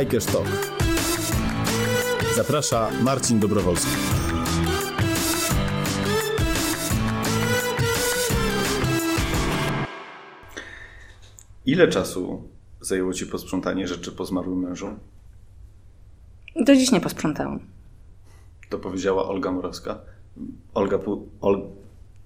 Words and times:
Hiker's 0.00 0.26
Talk. 0.26 0.46
Zaprasza 2.36 2.90
Marcin 3.02 3.40
Dobrowolski. 3.40 3.90
Ile 11.66 11.88
czasu 11.88 12.42
zajęło 12.80 13.12
Ci 13.12 13.26
posprzątanie 13.26 13.88
rzeczy 13.88 14.12
po 14.12 14.24
zmarłym 14.24 14.58
mężu? 14.58 14.88
Do 16.56 16.74
dziś 16.74 16.92
nie 16.92 17.00
posprzątałam. 17.00 17.60
To 18.70 18.78
powiedziała 18.78 19.28
Olga 19.28 19.52
Morawska. 19.52 19.98
Olga, 20.74 20.98
Ol... 21.40 21.62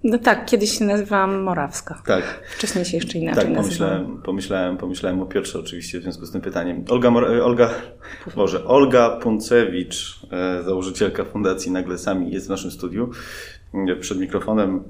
No 0.04 0.18
tak, 0.18 0.46
kiedyś 0.46 0.78
się 0.78 0.84
nazywałam 0.84 1.42
Morawska. 1.42 2.02
Tak. 2.06 2.42
Wcześniej 2.56 2.84
się 2.84 2.96
jeszcze 2.96 3.18
inaczej 3.18 3.44
tak, 3.44 3.54
pomyślałem, 3.54 4.22
pomyślałem, 4.22 4.76
pomyślałem 4.76 5.22
o 5.22 5.26
Piotrze 5.26 5.58
oczywiście 5.58 6.00
w 6.00 6.02
związku 6.02 6.26
z 6.26 6.32
tym 6.32 6.40
pytaniem. 6.40 6.84
Olga, 6.88 7.10
Mor 7.10 7.24
Olga, 7.24 7.70
Boże, 8.36 8.64
Olga 8.64 9.10
Puncewicz, 9.10 10.20
e, 10.32 10.62
założycielka 10.62 11.24
Fundacji 11.24 11.72
Nagle 11.72 11.98
Sami 11.98 12.32
jest 12.32 12.46
w 12.46 12.50
naszym 12.50 12.70
studiu. 12.70 13.10
Przed 14.00 14.18
mikrofonem 14.18 14.84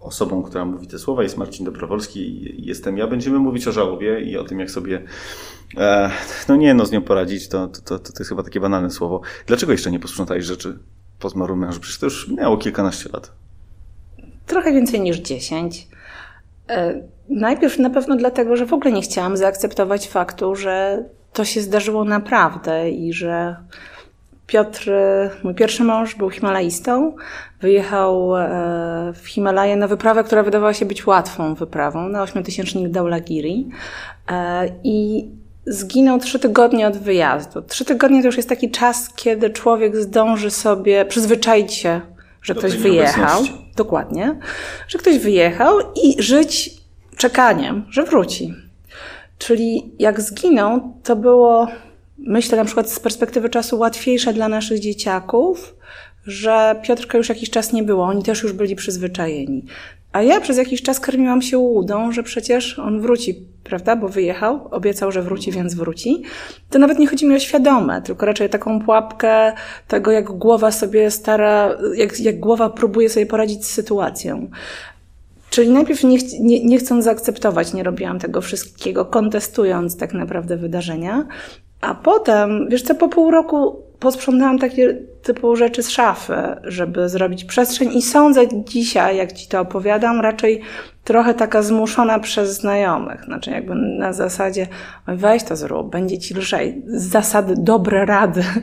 osobą, 0.00 0.42
która 0.42 0.64
mówi 0.64 0.86
te 0.86 0.98
słowa 0.98 1.22
jest 1.22 1.36
Marcin 1.36 1.64
Dobrowolski 1.64 2.54
jestem 2.66 2.98
ja. 2.98 3.06
Będziemy 3.06 3.38
mówić 3.38 3.68
o 3.68 3.72
żałobie 3.72 4.20
i 4.20 4.36
o 4.36 4.44
tym, 4.44 4.60
jak 4.60 4.70
sobie 4.70 5.02
e, 5.76 6.10
no 6.48 6.56
nie 6.56 6.74
no, 6.74 6.86
z 6.86 6.92
nią 6.92 7.02
poradzić, 7.02 7.48
to, 7.48 7.68
to, 7.68 7.80
to, 7.80 7.98
to 7.98 8.18
jest 8.18 8.28
chyba 8.28 8.42
takie 8.42 8.60
banalne 8.60 8.90
słowo. 8.90 9.20
Dlaczego 9.46 9.72
jeszcze 9.72 9.90
nie 9.90 9.98
posprzątałeś 9.98 10.44
rzeczy 10.44 10.78
po 11.18 11.28
zmarłym 11.28 11.58
mężu? 11.58 11.80
Przecież 11.80 11.98
to 11.98 12.06
już 12.06 12.28
miało 12.28 12.56
kilkanaście 12.56 13.10
lat. 13.12 13.45
Trochę 14.46 14.72
więcej 14.72 15.00
niż 15.00 15.16
dziesięć. 15.16 15.88
E, 16.68 17.02
najpierw 17.28 17.78
na 17.78 17.90
pewno 17.90 18.16
dlatego, 18.16 18.56
że 18.56 18.66
w 18.66 18.72
ogóle 18.72 18.92
nie 18.92 19.02
chciałam 19.02 19.36
zaakceptować 19.36 20.08
faktu, 20.08 20.54
że 20.54 21.04
to 21.32 21.44
się 21.44 21.60
zdarzyło 21.60 22.04
naprawdę 22.04 22.90
i 22.90 23.12
że 23.12 23.56
Piotr, 24.46 24.90
mój 25.44 25.54
pierwszy 25.54 25.84
mąż, 25.84 26.14
był 26.14 26.30
Himalajstą. 26.30 27.16
Wyjechał 27.60 28.36
e, 28.36 29.12
w 29.14 29.28
Himalaje 29.28 29.76
na 29.76 29.88
wyprawę, 29.88 30.24
która 30.24 30.42
wydawała 30.42 30.74
się 30.74 30.86
być 30.86 31.06
łatwą 31.06 31.54
wyprawą, 31.54 32.08
na 32.08 32.22
ośmiotysięcznik 32.22 32.88
Daulagiri. 32.88 33.68
E, 34.30 34.68
I 34.84 35.28
zginął 35.66 36.18
trzy 36.18 36.38
tygodnie 36.38 36.86
od 36.86 36.96
wyjazdu. 36.96 37.62
Trzy 37.62 37.84
tygodnie 37.84 38.20
to 38.20 38.26
już 38.26 38.36
jest 38.36 38.48
taki 38.48 38.70
czas, 38.70 39.14
kiedy 39.16 39.50
człowiek 39.50 39.96
zdąży 39.96 40.50
sobie 40.50 41.04
przyzwyczaić 41.04 41.74
się, 41.74 42.00
że 42.42 42.54
Do 42.54 42.60
ktoś 42.60 42.76
wyjechał. 42.76 43.42
Dokładnie. 43.76 44.36
Że 44.88 44.98
ktoś 44.98 45.18
wyjechał 45.18 45.78
i 46.04 46.22
żyć 46.22 46.70
czekaniem, 47.16 47.84
że 47.90 48.04
wróci. 48.04 48.54
Czyli 49.38 49.90
jak 49.98 50.20
zginął, 50.20 50.94
to 51.02 51.16
było 51.16 51.68
myślę 52.18 52.58
na 52.58 52.64
przykład 52.64 52.90
z 52.90 53.00
perspektywy 53.00 53.48
czasu 53.48 53.78
łatwiejsze 53.78 54.32
dla 54.32 54.48
naszych 54.48 54.80
dzieciaków, 54.80 55.74
że 56.26 56.80
Piotrka 56.86 57.18
już 57.18 57.28
jakiś 57.28 57.50
czas 57.50 57.72
nie 57.72 57.82
było, 57.82 58.04
oni 58.04 58.22
też 58.22 58.42
już 58.42 58.52
byli 58.52 58.76
przyzwyczajeni. 58.76 59.64
A 60.16 60.22
ja 60.22 60.40
przez 60.40 60.56
jakiś 60.56 60.82
czas 60.82 61.00
karmiłam 61.00 61.42
się 61.42 61.58
łudą, 61.58 62.12
że 62.12 62.22
przecież 62.22 62.78
on 62.78 63.00
wróci, 63.00 63.46
prawda? 63.64 63.96
Bo 63.96 64.08
wyjechał, 64.08 64.68
obiecał, 64.70 65.12
że 65.12 65.22
wróci, 65.22 65.52
więc 65.52 65.74
wróci. 65.74 66.22
To 66.70 66.78
nawet 66.78 66.98
nie 66.98 67.06
chodzi 67.06 67.26
mi 67.26 67.34
o 67.34 67.38
świadome, 67.38 68.02
tylko 68.02 68.26
raczej 68.26 68.50
taką 68.50 68.80
pułapkę 68.80 69.52
tego, 69.88 70.10
jak 70.10 70.24
głowa 70.24 70.70
sobie 70.70 71.10
stara, 71.10 71.76
jak, 71.94 72.20
jak 72.20 72.40
głowa 72.40 72.70
próbuje 72.70 73.08
sobie 73.08 73.26
poradzić 73.26 73.66
z 73.66 73.70
sytuacją. 73.70 74.50
Czyli 75.50 75.70
najpierw 75.70 76.04
nie, 76.04 76.18
nie, 76.40 76.64
nie 76.64 76.78
chcąc 76.78 77.04
zaakceptować, 77.04 77.74
nie 77.74 77.82
robiłam 77.82 78.18
tego 78.18 78.40
wszystkiego, 78.40 79.04
kontestując 79.04 79.96
tak 79.96 80.14
naprawdę 80.14 80.56
wydarzenia, 80.56 81.26
a 81.80 81.94
potem, 81.94 82.68
wiesz 82.68 82.82
co, 82.82 82.94
po 82.94 83.08
pół 83.08 83.30
roku 83.30 83.85
posprzątałam 84.00 84.58
takie 84.58 84.98
typu 85.22 85.56
rzeczy 85.56 85.82
z 85.82 85.90
szafy, 85.90 86.34
żeby 86.64 87.08
zrobić 87.08 87.44
przestrzeń 87.44 87.92
i 87.94 88.02
sądzę 88.02 88.64
dzisiaj, 88.64 89.16
jak 89.16 89.32
ci 89.32 89.48
to 89.48 89.60
opowiadam, 89.60 90.20
raczej 90.20 90.60
trochę 91.04 91.34
taka 91.34 91.62
zmuszona 91.62 92.18
przez 92.18 92.60
znajomych. 92.60 93.24
Znaczy 93.24 93.50
jakby 93.50 93.74
na 93.74 94.12
zasadzie, 94.12 94.66
weź 95.06 95.42
to 95.42 95.56
zrób, 95.56 95.90
będzie 95.90 96.18
ci 96.18 96.34
lżej. 96.34 96.82
Z 96.86 97.02
zasady 97.02 97.54
dobre 97.58 98.06
rady. 98.06 98.42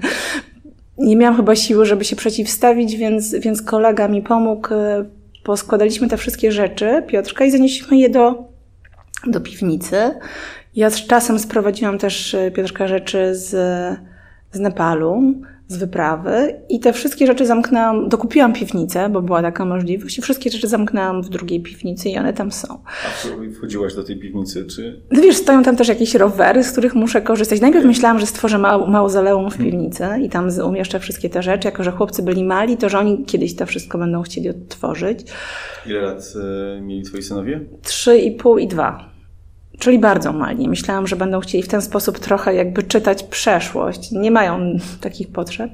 Nie 0.98 1.16
miałam 1.16 1.36
chyba 1.36 1.56
siły, 1.56 1.86
żeby 1.86 2.06
się 2.06 2.16
przeciwstawić, 2.16 2.96
więc, 2.96 3.36
więc 3.36 3.62
kolega 3.62 4.08
mi 4.08 4.22
pomógł. 4.22 4.68
Poskładaliśmy 5.44 6.08
te 6.08 6.18
wszystkie 6.18 6.52
rzeczy, 6.52 7.04
Piotrka, 7.08 7.46
i 7.46 7.52
zanieśliśmy 7.52 7.98
je 7.98 8.10
do, 8.10 8.44
do 9.28 9.42
piwnicy. 9.42 9.96
Ja 10.76 10.90
z 10.90 11.08
czasem 11.08 11.40
sprowadziłam 11.40 11.98
też 11.98 12.34
e, 12.34 12.52
Piotrka 12.52 12.88
rzeczy 12.88 13.36
z, 13.36 13.56
z 14.54 14.60
Nepalu, 14.60 15.34
z 15.68 15.78
wyprawy 15.78 16.62
i 16.70 16.80
te 16.80 16.94
wszystkie 16.94 17.28
rzeczy 17.28 17.46
zamknęłam, 17.46 18.10
dokupiłam 18.10 18.54
piwnicę, 18.54 19.10
bo 19.10 19.22
była 19.22 19.42
taka 19.42 19.66
możliwość 19.66 20.18
i 20.18 20.22
wszystkie 20.22 20.50
rzeczy 20.50 20.68
zamknęłam 20.68 21.22
w 21.22 21.30
drugiej 21.30 21.62
piwnicy 21.62 22.10
i 22.10 22.18
one 22.18 22.34
tam 22.34 22.52
są. 22.52 22.68
A 23.08 23.54
wchodziłaś 23.56 23.96
do 23.96 24.04
tej 24.04 24.20
piwnicy, 24.20 24.66
czy? 24.66 25.02
No 25.12 25.22
wiesz, 25.22 25.36
stoją 25.36 25.64
tam 25.64 25.76
też 25.76 25.88
jakieś 25.88 26.16
rowery, 26.16 26.64
z 26.64 26.72
których 26.72 26.96
muszę 26.96 27.22
korzystać. 27.22 27.62
Najpierw 27.62 27.86
myślałam, 27.86 28.20
że 28.20 28.26
stworzę 28.26 28.58
mał, 28.58 28.88
mauzoleum 28.88 29.52
w 29.52 29.58
piwnicy 29.58 30.06
i 30.22 30.30
tam 30.30 30.50
umieszczę 30.66 31.00
wszystkie 31.00 31.30
te 31.30 31.44
rzeczy. 31.44 31.68
Jako, 31.68 31.84
że 31.84 31.92
chłopcy 31.92 32.24
byli 32.24 32.44
mali, 32.44 32.78
to 32.78 32.90
że 32.90 33.00
oni 33.00 33.26
kiedyś 33.26 33.56
to 33.56 33.66
wszystko 33.66 33.98
będą 33.98 34.22
chcieli 34.22 34.50
odtworzyć. 34.50 35.20
Ile 35.86 36.02
lat 36.02 36.34
y, 36.78 36.82
mieli 36.82 37.04
twoi 37.04 37.22
synowie? 37.22 37.62
Trzy 37.82 38.18
i 38.18 38.32
pół 38.32 38.58
i 38.58 38.68
dwa. 38.68 39.13
Czyli 39.80 40.00
bardzo 40.00 40.34
mali. 40.34 40.70
Myślałam, 40.70 41.08
że 41.08 41.16
będą 41.16 41.40
chcieli 41.40 41.64
w 41.64 41.68
ten 41.68 41.82
sposób 41.82 42.20
trochę 42.20 42.56
jakby 42.56 42.84
czytać 42.84 43.24
przeszłość. 43.24 44.12
Nie 44.12 44.32
mają 44.32 44.78
takich 45.02 45.32
potrzeb. 45.32 45.72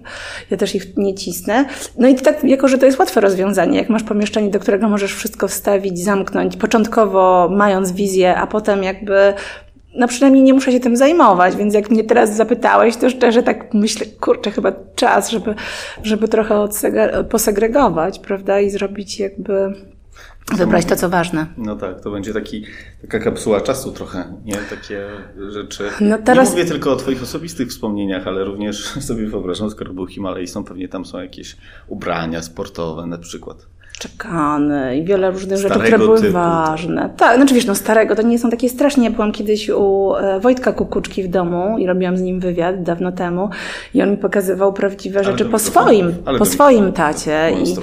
Ja 0.49 0.57
też 0.57 0.75
ich 0.75 0.97
nie 0.97 1.15
cisnę. 1.15 1.65
No 1.97 2.07
i 2.07 2.15
tak, 2.15 2.43
jako 2.43 2.67
że 2.67 2.77
to 2.77 2.85
jest 2.85 2.99
łatwe 2.99 3.21
rozwiązanie, 3.21 3.77
jak 3.77 3.89
masz 3.89 4.03
pomieszczenie, 4.03 4.49
do 4.49 4.59
którego 4.59 4.89
możesz 4.89 5.15
wszystko 5.15 5.47
wstawić, 5.47 6.03
zamknąć, 6.03 6.57
początkowo 6.57 7.49
mając 7.51 7.91
wizję, 7.91 8.35
a 8.35 8.47
potem 8.47 8.83
jakby 8.83 9.33
no 9.95 10.07
przynajmniej 10.07 10.43
nie 10.43 10.53
muszę 10.53 10.71
się 10.71 10.79
tym 10.79 10.97
zajmować, 10.97 11.55
więc 11.55 11.73
jak 11.73 11.89
mnie 11.89 12.03
teraz 12.03 12.35
zapytałeś, 12.35 12.97
to 12.97 13.09
szczerze 13.09 13.43
tak 13.43 13.73
myślę, 13.73 14.05
kurczę, 14.19 14.51
chyba 14.51 14.71
czas, 14.95 15.29
żeby, 15.29 15.55
żeby 16.03 16.27
trochę 16.27 16.67
posegregować, 17.29 18.19
prawda, 18.19 18.59
i 18.59 18.69
zrobić 18.69 19.19
jakby 19.19 19.73
Wybrać 20.57 20.85
to, 20.85 20.95
co 20.95 21.09
ważne. 21.09 21.47
No 21.57 21.75
tak, 21.75 22.01
to 22.01 22.11
będzie 22.11 22.33
taki, 22.33 22.65
taka 23.01 23.19
kapsuła 23.19 23.61
czasu 23.61 23.91
trochę, 23.91 24.33
nie? 24.45 24.55
Takie 24.55 25.07
rzeczy. 25.49 25.89
No 26.01 26.17
teraz... 26.17 26.49
Nie 26.49 26.55
mówię 26.55 26.69
tylko 26.69 26.91
o 26.91 26.95
Twoich 26.95 27.23
osobistych 27.23 27.69
wspomnieniach, 27.69 28.27
ale 28.27 28.43
również 28.43 28.83
sobie 29.07 29.27
wyobrażam, 29.27 29.69
skoro 29.69 29.93
był 29.93 30.07
Himalajstą, 30.07 30.63
pewnie 30.63 30.87
tam 30.87 31.05
są 31.05 31.21
jakieś 31.21 31.57
ubrania 31.87 32.41
sportowe 32.41 33.05
na 33.05 33.17
przykład 33.17 33.67
czekany 33.99 34.97
i 34.97 35.03
wiele 35.03 35.31
różnych 35.31 35.59
starego 35.59 35.79
rzeczy, 35.79 35.95
które 35.95 36.05
były 36.05 36.21
typu. 36.21 36.33
ważne. 36.33 37.09
Tak, 37.17 37.35
znaczy 37.35 37.55
wiesz, 37.55 37.65
no 37.65 37.75
starego, 37.75 38.15
to 38.15 38.21
nie 38.21 38.39
są 38.39 38.49
takie 38.49 38.69
strasznie. 38.69 39.03
Ja 39.03 39.11
byłam 39.11 39.31
kiedyś 39.31 39.69
u 39.69 40.15
e, 40.15 40.39
Wojtka 40.39 40.73
Kukuczki 40.73 41.23
w 41.23 41.27
domu 41.27 41.77
i 41.77 41.87
robiłam 41.87 42.17
z 42.17 42.21
nim 42.21 42.39
wywiad 42.39 42.83
dawno 42.83 43.11
temu 43.11 43.49
i 43.93 44.01
on 44.01 44.11
mi 44.11 44.17
pokazywał 44.17 44.73
prawdziwe 44.73 45.23
rzeczy 45.23 45.45
po 45.45 45.59
swoim, 45.59 46.15
po 46.37 46.45
swoim 46.45 46.91
tacie 46.91 47.51
i, 47.51 47.75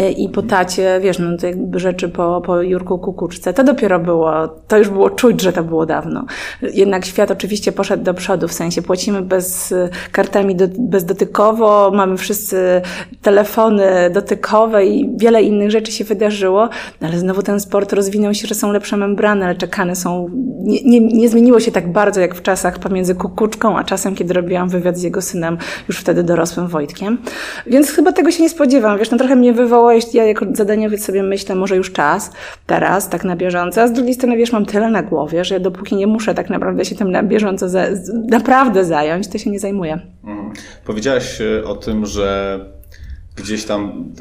e, 0.00 0.10
i 0.10 0.28
po 0.28 0.42
tacie, 0.42 1.00
wiesz, 1.02 1.18
no 1.18 1.36
to 1.36 1.46
jakby 1.46 1.78
rzeczy 1.78 2.08
po, 2.08 2.40
po 2.40 2.62
Jurku 2.62 2.98
Kukuczce. 2.98 3.54
To 3.54 3.64
dopiero 3.64 3.98
było, 3.98 4.48
to 4.48 4.78
już 4.78 4.88
było 4.88 5.10
czuć, 5.10 5.40
że 5.40 5.52
to 5.52 5.64
było 5.64 5.86
dawno. 5.86 6.24
Jednak 6.62 7.04
świat 7.04 7.30
oczywiście 7.30 7.72
poszedł 7.72 8.04
do 8.04 8.14
przodu, 8.14 8.48
w 8.48 8.52
sensie 8.52 8.82
płacimy 8.82 9.22
bez 9.22 9.74
kartami 10.12 10.56
do, 10.56 10.64
bezdotykowo, 10.78 11.90
mamy 11.94 12.16
wszyscy 12.16 12.82
telefony 13.22 14.10
dotykowe 14.10 14.86
i 14.86 15.10
wiele 15.16 15.42
innych 15.42 15.63
innych 15.64 15.72
rzeczy 15.72 15.92
się 15.92 16.04
wydarzyło, 16.04 16.68
no 17.00 17.08
ale 17.08 17.18
znowu 17.18 17.42
ten 17.42 17.60
sport 17.60 17.92
rozwinął 17.92 18.34
się, 18.34 18.48
że 18.48 18.54
są 18.54 18.72
lepsze 18.72 18.96
membrany, 18.96 19.44
ale 19.44 19.54
czekane 19.54 19.96
są, 19.96 20.28
nie, 20.60 20.82
nie, 20.82 21.00
nie 21.00 21.28
zmieniło 21.28 21.60
się 21.60 21.72
tak 21.72 21.92
bardzo 21.92 22.20
jak 22.20 22.34
w 22.34 22.42
czasach 22.42 22.78
pomiędzy 22.78 23.14
Kukuczką, 23.14 23.78
a 23.78 23.84
czasem, 23.84 24.14
kiedy 24.14 24.34
robiłam 24.34 24.68
wywiad 24.68 24.98
z 24.98 25.02
jego 25.02 25.22
synem, 25.22 25.58
już 25.88 25.98
wtedy 25.98 26.22
dorosłym 26.22 26.68
Wojtkiem. 26.68 27.18
Więc 27.66 27.90
chyba 27.90 28.12
tego 28.12 28.30
się 28.30 28.42
nie 28.42 28.48
spodziewam. 28.48 28.98
Wiesz, 28.98 29.10
no 29.10 29.18
trochę 29.18 29.36
mnie 29.36 29.52
wywołałeś, 29.52 30.14
ja 30.14 30.24
jako 30.24 30.46
zadaniowiec 30.52 31.04
sobie 31.04 31.22
myślę, 31.22 31.54
może 31.54 31.76
już 31.76 31.92
czas, 31.92 32.30
teraz, 32.66 33.08
tak 33.08 33.24
na 33.24 33.36
bieżąco, 33.36 33.82
a 33.82 33.88
z 33.88 33.92
drugiej 33.92 34.14
strony, 34.14 34.36
wiesz, 34.36 34.52
mam 34.52 34.66
tyle 34.66 34.90
na 34.90 35.02
głowie, 35.02 35.44
że 35.44 35.60
dopóki 35.60 35.96
nie 35.96 36.06
muszę 36.06 36.34
tak 36.34 36.50
naprawdę 36.50 36.84
się 36.84 36.94
tym 36.94 37.10
na 37.10 37.22
bieżąco 37.22 37.68
za, 37.68 37.84
naprawdę 38.28 38.84
zająć, 38.84 39.28
to 39.28 39.38
się 39.38 39.50
nie 39.50 39.58
zajmuję. 39.58 39.98
Mhm. 40.24 40.52
Powiedziałaś 40.84 41.40
e, 41.40 41.64
o 41.64 41.74
tym, 41.74 42.06
że 42.06 42.58
gdzieś 43.36 43.64
tam 43.64 44.12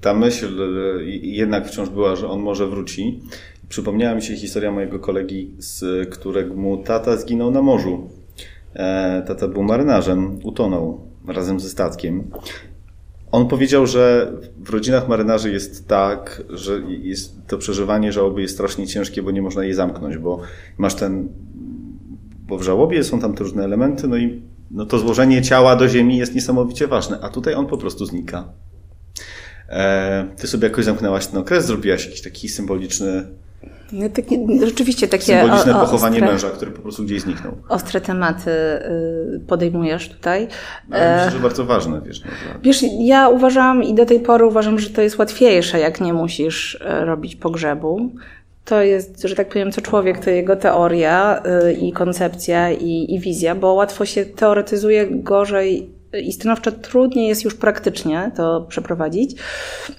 ta 0.00 0.14
myśl 0.14 0.62
e, 0.62 1.04
jednak 1.22 1.68
wciąż 1.68 1.88
była, 1.88 2.16
że 2.16 2.28
on 2.28 2.40
może 2.40 2.66
wróci. 2.66 3.20
Przypomniała 3.68 4.14
mi 4.14 4.22
się 4.22 4.36
historia 4.36 4.72
mojego 4.72 4.98
kolegi, 4.98 5.54
z 5.58 6.08
którego 6.10 6.54
mu 6.54 6.76
tata 6.76 7.16
zginął 7.16 7.50
na 7.50 7.62
morzu. 7.62 8.10
E, 8.74 9.22
tata 9.26 9.48
był 9.48 9.62
marynarzem, 9.62 10.38
utonął 10.42 11.00
razem 11.28 11.60
ze 11.60 11.68
statkiem. 11.68 12.30
On 13.32 13.48
powiedział, 13.48 13.86
że 13.86 14.32
w 14.58 14.70
rodzinach 14.70 15.08
marynarzy 15.08 15.52
jest 15.52 15.88
tak, 15.88 16.42
że 16.50 16.80
jest 17.02 17.46
to 17.46 17.58
przeżywanie 17.58 18.12
żałoby 18.12 18.42
jest 18.42 18.54
strasznie 18.54 18.86
ciężkie, 18.86 19.22
bo 19.22 19.30
nie 19.30 19.42
można 19.42 19.64
jej 19.64 19.74
zamknąć, 19.74 20.18
bo 20.18 20.40
masz 20.78 20.94
ten, 20.94 21.28
bo 22.48 22.58
w 22.58 22.62
żałobie 22.62 23.04
są 23.04 23.20
tam 23.20 23.34
te 23.34 23.44
różne 23.44 23.64
elementy, 23.64 24.08
no 24.08 24.16
i 24.16 24.42
no 24.70 24.86
to 24.86 24.98
złożenie 24.98 25.42
ciała 25.42 25.76
do 25.76 25.88
ziemi 25.88 26.16
jest 26.16 26.34
niesamowicie 26.34 26.86
ważne, 26.86 27.18
a 27.22 27.28
tutaj 27.28 27.54
on 27.54 27.66
po 27.66 27.76
prostu 27.76 28.06
znika. 28.06 28.44
E, 29.68 30.28
ty 30.36 30.46
sobie 30.46 30.68
jakoś 30.68 30.84
zamknęłaś 30.84 31.26
ten 31.26 31.40
okres, 31.40 31.66
zrobiłaś 31.66 32.04
jakiś 32.06 32.22
taki 32.22 32.48
symboliczny 32.48 33.26
no, 33.92 34.08
takie, 34.08 34.46
rzeczywiście 34.66 35.08
takie 35.08 35.24
symboliczne 35.24 35.74
o, 35.74 35.78
o, 35.78 35.80
pochowanie 35.80 36.16
ostre, 36.16 36.32
męża, 36.32 36.50
który 36.50 36.70
po 36.70 36.82
prostu 36.82 37.04
gdzieś 37.04 37.20
zniknął. 37.20 37.52
Ostre 37.68 38.00
tematy 38.00 38.50
y, 38.50 39.40
podejmujesz 39.46 40.08
tutaj. 40.08 40.48
Ale 40.90 41.16
myślę, 41.16 41.30
że 41.30 41.42
bardzo 41.42 41.64
ważne, 41.64 42.00
wiesz. 42.06 42.24
No, 42.24 42.30
wiesz, 42.62 42.84
ja 42.98 43.28
uważam 43.28 43.82
i 43.82 43.94
do 43.94 44.06
tej 44.06 44.20
pory 44.20 44.46
uważam, 44.46 44.78
że 44.78 44.90
to 44.90 45.02
jest 45.02 45.18
łatwiejsze, 45.18 45.78
jak 45.78 46.00
nie 46.00 46.12
musisz 46.12 46.78
e, 46.80 47.04
robić 47.04 47.36
pogrzebu. 47.36 48.10
To 48.66 48.82
jest, 48.82 49.22
że 49.22 49.34
tak 49.34 49.48
powiem, 49.48 49.72
co 49.72 49.80
człowiek, 49.80 50.24
to 50.24 50.30
jego 50.30 50.56
teoria 50.56 51.42
y, 51.68 51.72
i 51.72 51.92
koncepcja 51.92 52.70
i, 52.70 53.14
i 53.14 53.20
wizja, 53.20 53.54
bo 53.54 53.72
łatwo 53.72 54.04
się 54.04 54.24
teoretyzuje 54.24 55.06
gorzej 55.10 55.96
i 56.22 56.32
stanowczo 56.32 56.72
trudniej 56.72 57.28
jest 57.28 57.44
już 57.44 57.54
praktycznie 57.54 58.30
to 58.36 58.66
przeprowadzić. 58.68 59.36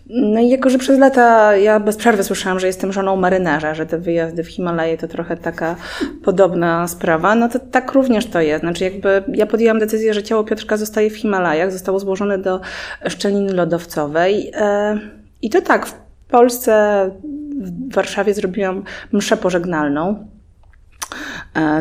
No 0.10 0.40
i 0.40 0.50
jako, 0.50 0.69
że 0.69 0.78
przez 0.78 1.00
lata 1.00 1.56
ja 1.56 1.80
bez 1.80 1.96
przerwy 1.98 2.24
słyszałam, 2.24 2.60
że 2.60 2.68
jestem 2.68 2.94
żoną 2.94 3.16
marynarza, 3.16 3.74
że 3.74 3.86
te 3.86 3.98
wyjazdy 3.98 4.44
w 4.44 4.48
Himalaje 4.48 4.98
to 4.98 5.08
trochę 5.08 5.38
taka 5.38 5.75
podobna 6.24 6.88
sprawa, 6.88 7.36
no 7.36 7.50
to 7.50 7.60
tak 7.60 7.92
również 7.92 8.25
to 8.25 8.42
jest. 8.42 8.62
Znaczy 8.62 8.84
jakby 8.84 9.24
ja 9.34 9.46
podjęłam 9.46 9.80
decyzję, 9.80 10.14
że 10.14 10.24
ciało 10.24 10.44
Piotrka 10.44 10.78
zostaje 10.78 11.10
w 11.10 11.18
Himalajach, 11.18 11.72
zostało 11.72 12.00
złożone 12.00 12.38
do 12.38 12.62
szczeliny 13.08 13.54
lodowcowej 13.54 14.52
e, 14.56 15.00
i 15.42 15.50
to 15.50 15.62
tak, 15.62 15.86
w 15.86 15.94
Polsce, 16.28 17.12
w 17.57 17.94
Warszawie 17.94 18.33
zrobiłam 18.33 18.83
mszę 19.12 19.38
pożegnalną 19.38 20.27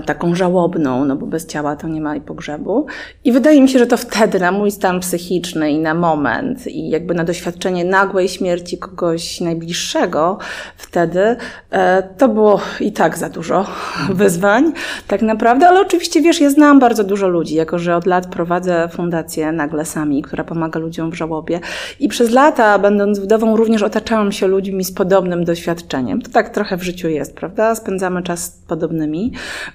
taką 0.06 0.34
żałobną, 0.34 1.04
no 1.04 1.16
bo 1.16 1.26
bez 1.26 1.46
ciała 1.46 1.76
to 1.76 1.88
nie 1.88 2.00
ma 2.00 2.16
i 2.16 2.20
pogrzebu. 2.20 2.86
I 3.24 3.32
wydaje 3.32 3.62
mi 3.62 3.68
się, 3.68 3.78
że 3.78 3.86
to 3.86 3.96
wtedy 3.96 4.40
na 4.40 4.52
mój 4.52 4.70
stan 4.70 5.00
psychiczny 5.00 5.70
i 5.70 5.78
na 5.78 5.94
moment 5.94 6.66
i 6.66 6.88
jakby 6.88 7.14
na 7.14 7.24
doświadczenie 7.24 7.84
nagłej 7.84 8.28
śmierci 8.28 8.78
kogoś 8.78 9.40
najbliższego, 9.40 10.38
wtedy 10.76 11.36
e, 11.70 12.02
to 12.02 12.28
było 12.28 12.60
i 12.80 12.92
tak 12.92 13.18
za 13.18 13.28
dużo 13.28 13.66
wyzwań, 14.10 14.72
tak 15.08 15.22
naprawdę, 15.22 15.68
ale 15.68 15.80
oczywiście 15.80 16.22
wiesz, 16.22 16.40
ja 16.40 16.50
znam 16.50 16.78
bardzo 16.78 17.04
dużo 17.04 17.28
ludzi, 17.28 17.54
jako 17.54 17.78
że 17.78 17.96
od 17.96 18.06
lat 18.06 18.26
prowadzę 18.26 18.88
fundację 18.92 19.52
Nagle 19.52 19.84
Sami, 19.84 20.22
która 20.22 20.44
pomaga 20.44 20.80
ludziom 20.80 21.10
w 21.10 21.14
żałobie 21.14 21.60
i 22.00 22.08
przez 22.08 22.30
lata, 22.30 22.78
będąc 22.78 23.18
wdową, 23.18 23.56
również 23.56 23.82
otaczałam 23.82 24.32
się 24.32 24.46
ludźmi 24.46 24.84
z 24.84 24.92
podobnym 24.92 25.44
doświadczeniem. 25.44 26.22
To 26.22 26.30
tak 26.30 26.50
trochę 26.50 26.76
w 26.76 26.82
życiu 26.82 27.08
jest, 27.08 27.36
prawda? 27.36 27.74
Spędzamy 27.74 28.22
czas 28.22 28.44
z 28.44 28.50
podobnymi. 28.50 29.15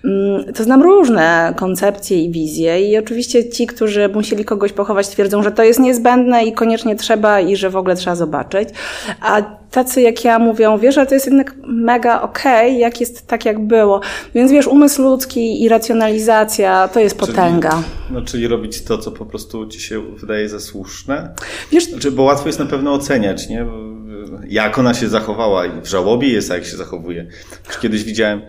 Mm, 0.05 0.53
to 0.53 0.63
znam 0.63 0.81
różne 0.81 1.53
koncepcje 1.57 2.23
i 2.23 2.31
wizje 2.31 2.89
i 2.89 2.97
oczywiście 2.97 3.49
ci, 3.49 3.67
którzy 3.67 4.09
musieli 4.09 4.45
kogoś 4.45 4.73
pochować, 4.73 5.07
twierdzą, 5.07 5.43
że 5.43 5.51
to 5.51 5.63
jest 5.63 5.79
niezbędne 5.79 6.45
i 6.45 6.53
koniecznie 6.53 6.95
trzeba 6.95 7.39
i 7.39 7.55
że 7.55 7.69
w 7.69 7.75
ogóle 7.75 7.95
trzeba 7.95 8.15
zobaczyć. 8.15 8.69
A 9.21 9.41
tacy 9.71 10.01
jak 10.01 10.23
ja 10.25 10.39
mówią, 10.39 10.77
wiesz, 10.77 10.97
ale 10.97 11.07
to 11.07 11.13
jest 11.13 11.25
jednak 11.25 11.55
mega 11.63 12.21
okej, 12.21 12.69
okay, 12.69 12.79
jak 12.79 12.99
jest 12.99 13.27
tak, 13.27 13.45
jak 13.45 13.59
było. 13.59 14.01
Więc 14.35 14.51
wiesz, 14.51 14.67
umysł 14.67 15.01
ludzki 15.01 15.63
i 15.63 15.69
racjonalizacja 15.69 16.87
to 16.87 16.99
jest 16.99 17.17
potęga. 17.17 17.69
Czyli, 17.69 17.83
no, 18.11 18.21
czyli 18.21 18.47
robić 18.47 18.81
to, 18.81 18.97
co 18.97 19.11
po 19.11 19.25
prostu 19.25 19.67
ci 19.67 19.79
się 19.79 20.01
wydaje 20.15 20.49
za 20.49 20.59
słuszne? 20.59 21.33
Wiesz, 21.71 21.89
znaczy, 21.89 22.11
bo 22.11 22.23
łatwo 22.23 22.47
jest 22.47 22.59
na 22.59 22.65
pewno 22.65 22.93
oceniać, 22.93 23.49
nie? 23.49 23.65
Jak 24.47 24.79
ona 24.79 24.93
się 24.93 25.07
zachowała 25.07 25.65
i 25.65 25.81
w 25.81 25.85
żałobie 25.85 26.27
jest, 26.27 26.51
a 26.51 26.55
jak 26.55 26.65
się 26.65 26.77
zachowuje. 26.77 27.25
Już 27.67 27.77
kiedyś 27.77 28.03
widziałem... 28.03 28.41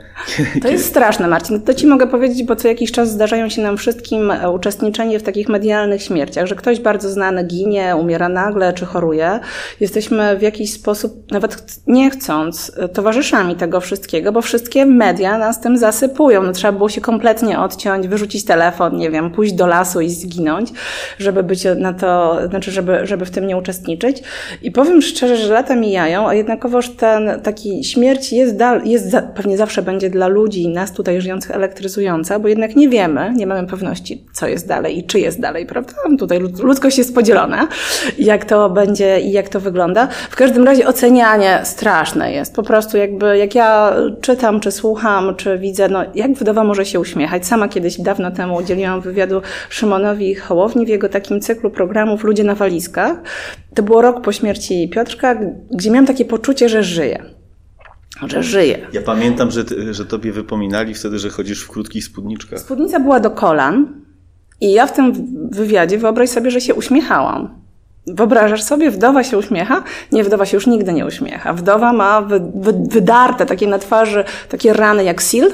To 0.63 0.69
jest 0.73 0.87
straszne, 0.87 1.29
Marcin. 1.29 1.61
To 1.61 1.75
ci 1.75 1.87
mogę 1.87 2.07
powiedzieć, 2.07 2.43
bo 2.43 2.57
co 2.57 2.69
jakiś 2.69 2.93
czas 2.93 3.11
zdarzają 3.11 3.49
się 3.49 3.63
nam 3.63 3.77
wszystkim 3.77 4.31
e, 4.31 4.51
uczestniczenie 4.51 5.19
w 5.19 5.23
takich 5.23 5.49
medialnych 5.49 6.03
śmierciach, 6.03 6.47
że 6.47 6.55
ktoś 6.55 6.81
bardzo 6.81 7.11
znany 7.11 7.45
ginie, 7.45 7.97
umiera 8.01 8.29
nagle 8.29 8.73
czy 8.73 8.87
choruje. 8.87 9.41
Jesteśmy 9.81 10.37
w 10.37 10.43
jakiś 10.43 10.73
sposób, 10.73 11.33
nawet 11.33 11.81
nie 11.87 12.11
chcąc, 12.11 12.73
e, 12.77 12.89
towarzyszami 12.89 13.57
tego 13.57 13.81
wszystkiego, 13.81 14.33
bo 14.33 14.43
wszystkie 14.43 14.87
media 14.87 15.39
nas 15.39 15.61
tym 15.61 15.79
zasypują. 15.79 16.43
No, 16.43 16.53
trzeba 16.53 16.73
było 16.73 16.89
się 16.89 17.01
kompletnie 17.01 17.59
odciąć, 17.59 18.09
wyrzucić 18.09 18.45
telefon, 18.45 18.97
nie 18.97 19.11
wiem, 19.11 19.31
pójść 19.31 19.53
do 19.53 19.67
lasu 19.67 20.01
i 20.01 20.11
zginąć, 20.11 20.71
żeby 21.19 21.43
być 21.43 21.65
na 21.77 21.93
to, 21.93 22.39
znaczy, 22.49 22.71
żeby, 22.71 23.07
żeby 23.07 23.25
w 23.25 23.31
tym 23.31 23.47
nie 23.47 23.57
uczestniczyć. 23.57 24.23
I 24.63 24.71
powiem 24.71 25.03
szczerze, 25.03 25.37
że 25.37 25.53
lata 25.53 25.72
mijają, 25.77 26.29
a 26.29 26.35
jednakowoż 26.35 26.89
ten 26.89 27.41
taki 27.43 27.85
śmierć 27.85 28.33
jest, 28.33 28.57
dal, 28.57 28.85
jest 28.85 29.11
za, 29.11 29.23
pewnie 29.23 29.57
zawsze 29.57 29.83
będzie 29.83 30.11
dla 30.11 30.29
ludzi, 30.29 30.69
nas 30.69 30.93
tutaj 30.93 31.21
żyjących 31.21 31.51
elektryzująca, 31.51 32.39
bo 32.39 32.49
jednak 32.49 32.77
nie 32.77 32.89
wiemy, 32.89 33.33
nie 33.37 33.47
mamy 33.47 33.67
pewności, 33.67 34.25
co 34.33 34.49
jest 34.49 34.69
dalej 34.69 34.99
i 34.99 35.05
czy 35.05 35.21
jest 35.21 35.41
dalej, 35.41 35.67
prawda? 35.67 35.93
Tutaj 36.19 36.39
ludzkość 36.63 36.99
jest 36.99 37.15
podzielona, 37.15 37.69
jak 38.19 38.45
to 38.45 38.71
będzie 38.71 39.21
i 39.21 39.33
jak 39.33 39.49
to 39.49 39.61
wygląda. 39.61 40.09
W 40.31 40.37
każdym 40.37 40.65
razie 40.65 40.87
ocenianie 40.87 41.61
straszne 41.65 42.33
jest. 42.33 42.55
Po 42.55 42.63
prostu 42.63 42.97
jakby, 42.97 43.39
jak 43.39 43.55
ja 43.55 43.97
czytam, 44.21 44.61
czy 44.61 44.71
słucham, 44.71 45.37
czy 45.37 45.59
widzę, 45.59 45.89
no 45.89 46.05
jak 46.15 46.33
wdowa 46.33 46.65
może 46.65 46.87
się 46.87 47.01
uśmiechać. 47.01 47.47
Sama 47.47 47.69
kiedyś 47.69 48.01
dawno 48.01 48.31
temu 48.31 48.57
udzieliłam 48.57 49.01
wywiadu 49.01 49.43
Szymonowi 49.69 50.35
Hołowni 50.35 50.87
w 50.87 50.89
jego 50.89 51.09
takim 51.09 51.41
cyklu 51.41 51.71
programów 51.71 52.25
Ludzie 52.25 52.45
na 52.45 52.55
walizkach. 52.55 53.17
To 53.75 53.83
było 53.83 54.03
rok 54.03 54.21
po 54.21 54.33
śmierci 54.33 54.89
Piotrka, 54.89 55.35
gdzie 55.71 55.91
miałam 55.91 56.07
takie 56.07 56.25
poczucie, 56.25 56.69
że 56.69 56.83
żyję. 56.83 57.23
Że 58.27 58.43
żyję. 58.43 58.87
Ja 58.93 59.03
pamiętam, 59.03 59.51
że, 59.51 59.65
że 59.91 60.07
tobie 60.07 60.33
wypominali 60.33 60.95
wtedy, 60.95 61.19
że 61.19 61.31
chodzisz 61.31 61.63
w 61.65 61.69
krótkich 61.69 62.05
spódniczkach. 62.05 62.59
Spódnica 62.59 63.01
była 63.01 63.21
do 63.21 63.31
kolan 63.31 64.03
i 64.61 64.73
ja 64.73 64.87
w 64.87 64.93
tym 64.93 65.13
wywiadzie 65.51 65.99
wyobraź 65.99 66.31
sobie, 66.31 66.51
że 66.51 66.61
się 66.61 66.75
uśmiechałam. 66.75 67.63
Wyobrażasz 68.07 68.63
sobie, 68.63 68.91
wdowa 68.91 69.25
się 69.25 69.39
uśmiecha? 69.39 69.83
Nie, 70.13 70.25
wdowa 70.25 70.47
się 70.47 70.57
już 70.57 70.67
nigdy 70.67 70.93
nie 70.93 71.07
uśmiecha. 71.07 71.53
Wdowa 71.53 71.93
ma 71.93 72.23
wy, 72.23 72.41
wy, 72.55 72.73
wydarte 72.91 73.47
takie 73.47 73.67
na 73.67 73.79
twarzy, 73.79 74.25
takie 74.49 74.73
rany 74.73 75.05
jak 75.05 75.23
sil, 75.31 75.47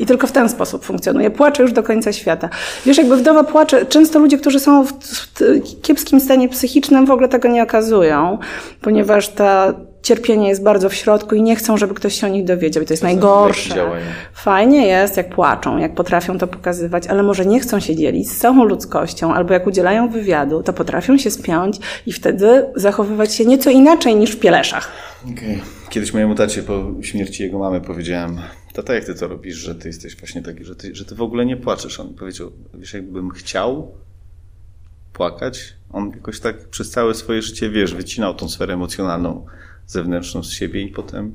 i 0.00 0.06
tylko 0.06 0.26
w 0.26 0.32
ten 0.32 0.48
sposób 0.48 0.84
funkcjonuje. 0.84 1.30
Płacze 1.30 1.62
już 1.62 1.72
do 1.72 1.82
końca 1.82 2.12
świata. 2.12 2.48
Wiesz, 2.86 2.98
jakby 2.98 3.16
wdowa 3.16 3.44
płacze, 3.44 3.86
często 3.86 4.18
ludzie, 4.18 4.38
którzy 4.38 4.60
są 4.60 4.84
w 4.86 4.94
kiepskim 5.82 6.20
stanie 6.20 6.48
psychicznym 6.48 7.06
w 7.06 7.10
ogóle 7.10 7.28
tego 7.28 7.48
nie 7.48 7.62
okazują, 7.62 8.38
ponieważ 8.80 9.28
ta 9.28 9.74
cierpienie 10.02 10.48
jest 10.48 10.62
bardzo 10.62 10.88
w 10.88 10.94
środku 10.94 11.34
i 11.34 11.42
nie 11.42 11.56
chcą, 11.56 11.76
żeby 11.76 11.94
ktoś 11.94 12.20
się 12.20 12.26
o 12.26 12.30
nich 12.30 12.44
dowiedział. 12.44 12.82
I 12.82 12.86
to 12.86 12.92
jest 12.92 13.02
to 13.02 13.06
najgorsze. 13.06 13.90
Fajnie 14.32 14.86
jest, 14.86 15.16
jak 15.16 15.34
płaczą, 15.34 15.78
jak 15.78 15.94
potrafią 15.94 16.38
to 16.38 16.46
pokazywać, 16.46 17.06
ale 17.06 17.22
może 17.22 17.46
nie 17.46 17.60
chcą 17.60 17.80
się 17.80 17.96
dzielić 17.96 18.30
z 18.30 18.38
całą 18.38 18.64
ludzkością, 18.64 19.34
albo 19.34 19.54
jak 19.54 19.66
udzielają 19.66 20.08
wywiadu, 20.08 20.62
to 20.62 20.72
potrafią 20.72 21.18
się 21.18 21.30
spiąć 21.30 21.78
i 22.06 22.12
wtedy 22.12 22.66
zachowywać 22.76 23.34
się 23.34 23.44
nieco 23.44 23.70
inaczej 23.70 24.16
niż 24.16 24.30
w 24.30 24.40
pieleszach. 24.40 24.92
Okay. 25.24 25.60
Kiedyś 25.90 26.12
mojemu 26.12 26.34
tacie 26.34 26.62
po 26.62 26.92
śmierci 27.02 27.42
jego 27.42 27.58
mamy 27.58 27.80
powiedziałem, 27.80 28.40
tata 28.72 28.94
jak 28.94 29.04
ty 29.04 29.14
to 29.14 29.28
robisz, 29.28 29.56
że 29.56 29.74
ty 29.74 29.88
jesteś 29.88 30.16
właśnie 30.16 30.42
taki, 30.42 30.64
że 30.64 30.76
ty, 30.76 30.94
że 30.94 31.04
ty 31.04 31.14
w 31.14 31.22
ogóle 31.22 31.46
nie 31.46 31.56
płaczesz. 31.56 32.00
On 32.00 32.14
powiedział, 32.14 32.52
wiesz, 32.74 32.94
jakbym 32.94 33.30
chciał 33.30 33.92
płakać, 35.12 35.74
on 35.92 36.10
jakoś 36.10 36.40
tak 36.40 36.68
przez 36.68 36.90
całe 36.90 37.14
swoje 37.14 37.42
życie, 37.42 37.70
wiesz, 37.70 37.94
wycinał 37.94 38.34
tą 38.34 38.48
sferę 38.48 38.74
emocjonalną 38.74 39.46
zewnętrzną 39.90 40.42
z 40.42 40.52
siebie 40.52 40.82
i 40.82 40.88
potem 40.88 41.34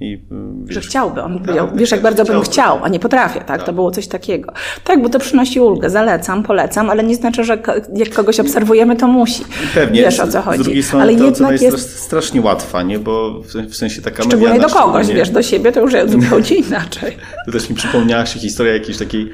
i, 0.00 0.14
y, 0.14 0.18
wiesz, 0.64 0.74
że 0.74 0.80
chciałby. 0.80 1.22
On 1.22 1.44
tak, 1.44 1.76
wiesz, 1.76 1.90
jak 1.90 2.02
bardzo 2.02 2.24
bym 2.24 2.40
chciał, 2.40 2.84
a 2.84 2.88
nie 2.88 3.00
potrafię, 3.00 3.38
tak? 3.38 3.46
tak? 3.46 3.62
To 3.62 3.72
było 3.72 3.90
coś 3.90 4.08
takiego. 4.08 4.52
Tak, 4.84 5.02
bo 5.02 5.08
to 5.08 5.18
przynosi 5.18 5.60
ulgę. 5.60 5.90
Zalecam, 5.90 6.42
polecam, 6.42 6.90
ale 6.90 7.04
nie 7.04 7.14
znaczy, 7.14 7.44
że 7.44 7.62
jak 7.94 8.10
kogoś 8.14 8.40
obserwujemy, 8.40 8.96
to 8.96 9.08
musi. 9.08 9.44
Pewnie. 9.74 10.02
Wiesz, 10.02 10.20
o 10.20 10.28
co 10.28 10.42
chodzi. 10.42 10.62
Z 10.62 10.64
drugiej 10.64 10.82
strony 10.82 11.04
ale 11.04 11.16
to 11.16 11.24
jednak 11.24 11.62
jest 11.62 11.98
strasznie 11.98 12.40
łatwa, 12.40 12.82
nie? 12.82 12.98
Bo 12.98 13.42
w 13.68 13.76
sensie 13.76 14.02
taka 14.02 14.22
Szczególnie 14.22 14.60
do 14.60 14.68
kogoś, 14.68 15.06
wiesz, 15.06 15.30
do 15.30 15.42
siebie 15.42 15.72
to 15.72 15.80
już 15.80 15.92
jest 15.92 16.12
zupełnie 16.12 16.56
inaczej. 16.68 17.16
To 17.46 17.52
też 17.52 17.70
mi 17.70 17.76
przypomniała 17.76 18.26
się 18.26 18.40
historia 18.40 18.72
jakiejś 18.72 18.98
takiej 18.98 19.30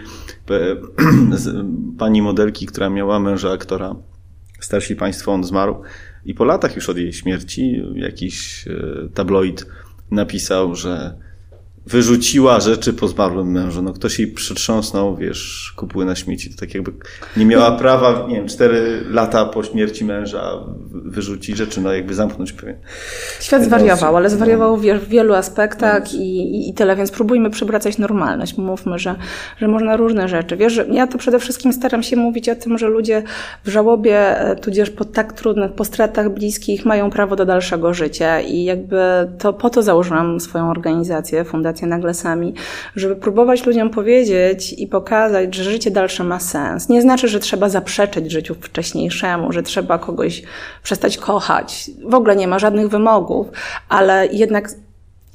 pani 1.99 2.23
modelki, 2.23 2.67
która 2.67 2.91
miała 2.91 3.21
męża 3.21 3.53
aktora. 3.53 3.95
Starsi 4.61 4.97
państwo, 4.97 5.33
on 5.33 5.45
zmarł 5.45 5.83
i 6.27 6.35
po 6.35 6.45
latach 6.45 6.77
już 6.77 6.89
od 6.89 6.97
jej 6.97 7.13
śmierci 7.13 7.83
jakiś 7.95 8.65
e, 8.69 9.09
tabloid 9.15 9.67
napisał, 10.11 10.75
że 10.75 11.15
wyrzuciła 11.87 12.61
rzeczy 12.61 12.93
po 12.93 13.09
zmarłym 13.09 13.51
mężu. 13.51 13.83
No 13.83 13.93
ktoś 13.93 14.19
jej 14.19 14.29
przytrząsnął, 14.29 15.17
wiesz, 15.17 15.73
kupły 15.77 16.05
na 16.05 16.15
śmieci. 16.15 16.51
To 16.51 16.61
tak 16.61 16.75
jakby 16.75 16.93
nie 17.37 17.47
miała 17.47 17.73
prawa, 17.73 18.27
nie 18.29 18.37
wiem, 18.37 18.49
cztery 18.49 19.05
lata 19.11 19.45
po 19.45 19.63
śmierci 19.63 20.05
męża 20.05 20.53
wyrzucić 20.91 21.57
rzeczy, 21.57 21.81
no 21.81 21.93
jakby 21.93 22.15
zamknąć 22.15 22.53
pewien. 22.53 22.77
Świat 23.41 23.65
zwariował, 23.65 24.17
ale 24.17 24.31
zwariował 24.31 24.77
w 24.77 25.09
wielu 25.09 25.35
aspektach 25.35 26.03
no. 26.13 26.21
i, 26.21 26.69
i 26.69 26.75
tyle, 26.75 26.97
więc 26.97 27.11
próbujmy 27.11 27.51
przywracać 27.51 27.99
normalność. 27.99 28.57
Mówmy, 28.57 28.99
że, 28.99 29.15
że 29.59 29.69
można 29.69 29.97
różne 29.97 30.29
rzeczy. 30.29 30.57
Wiesz, 30.57 30.81
ja 30.91 31.07
to 31.07 31.19
przede 31.19 31.39
wszystkim 31.39 31.73
staram 31.73 32.03
się 32.03 32.17
mówić 32.17 32.49
o 32.49 32.55
tym, 32.55 32.79
że 32.79 32.89
ludzie 32.89 33.23
w 33.65 33.69
żałobie, 33.69 34.41
e, 34.41 34.57
tudzież 34.57 34.91
po 34.91 35.05
tak 35.05 35.33
trudnych, 35.33 35.73
po 35.73 35.85
stratach 35.85 36.35
bliskich 36.35 36.85
mają 36.85 37.11
prawo 37.11 37.37
do 37.37 37.45
dalszego 37.45 37.95
życia 37.95 38.41
i 38.41 38.65
jakby 38.65 38.99
to 39.39 39.53
po 39.53 39.71
to 39.71 39.83
założyłam 39.83 40.41
swoją 40.41 40.71
organizację, 40.71 41.45
Fundację 41.45 41.76
Fundacja 41.77 41.89
Nagle 41.89 42.15
Sami, 42.15 42.55
żeby 42.97 43.17
próbować 43.17 43.67
ludziom 43.67 43.91
powiedzieć 43.91 44.73
i 44.73 44.87
pokazać, 44.87 45.55
że 45.55 45.65
życie 45.65 45.91
dalsze 45.91 46.25
ma 46.25 46.41
sens. 46.41 46.89
Nie 46.89 47.03
znaczy, 47.03 47.29
że 47.29 47.41
trzeba 47.41 47.69
zaprzeczyć 47.69 48.33
życiu 48.33 48.55
wcześniejszemu, 48.61 49.53
że 49.53 49.63
trzeba 49.63 49.99
kogoś 49.99 50.43
przestać 50.83 51.19
kochać. 51.19 51.91
W 52.05 52.15
ogóle 52.15 52.37
nie 52.37 52.49
ma 52.49 52.59
żadnych 52.59 52.89
wymogów, 52.89 53.47
ale 53.89 54.27
jednak 54.27 54.71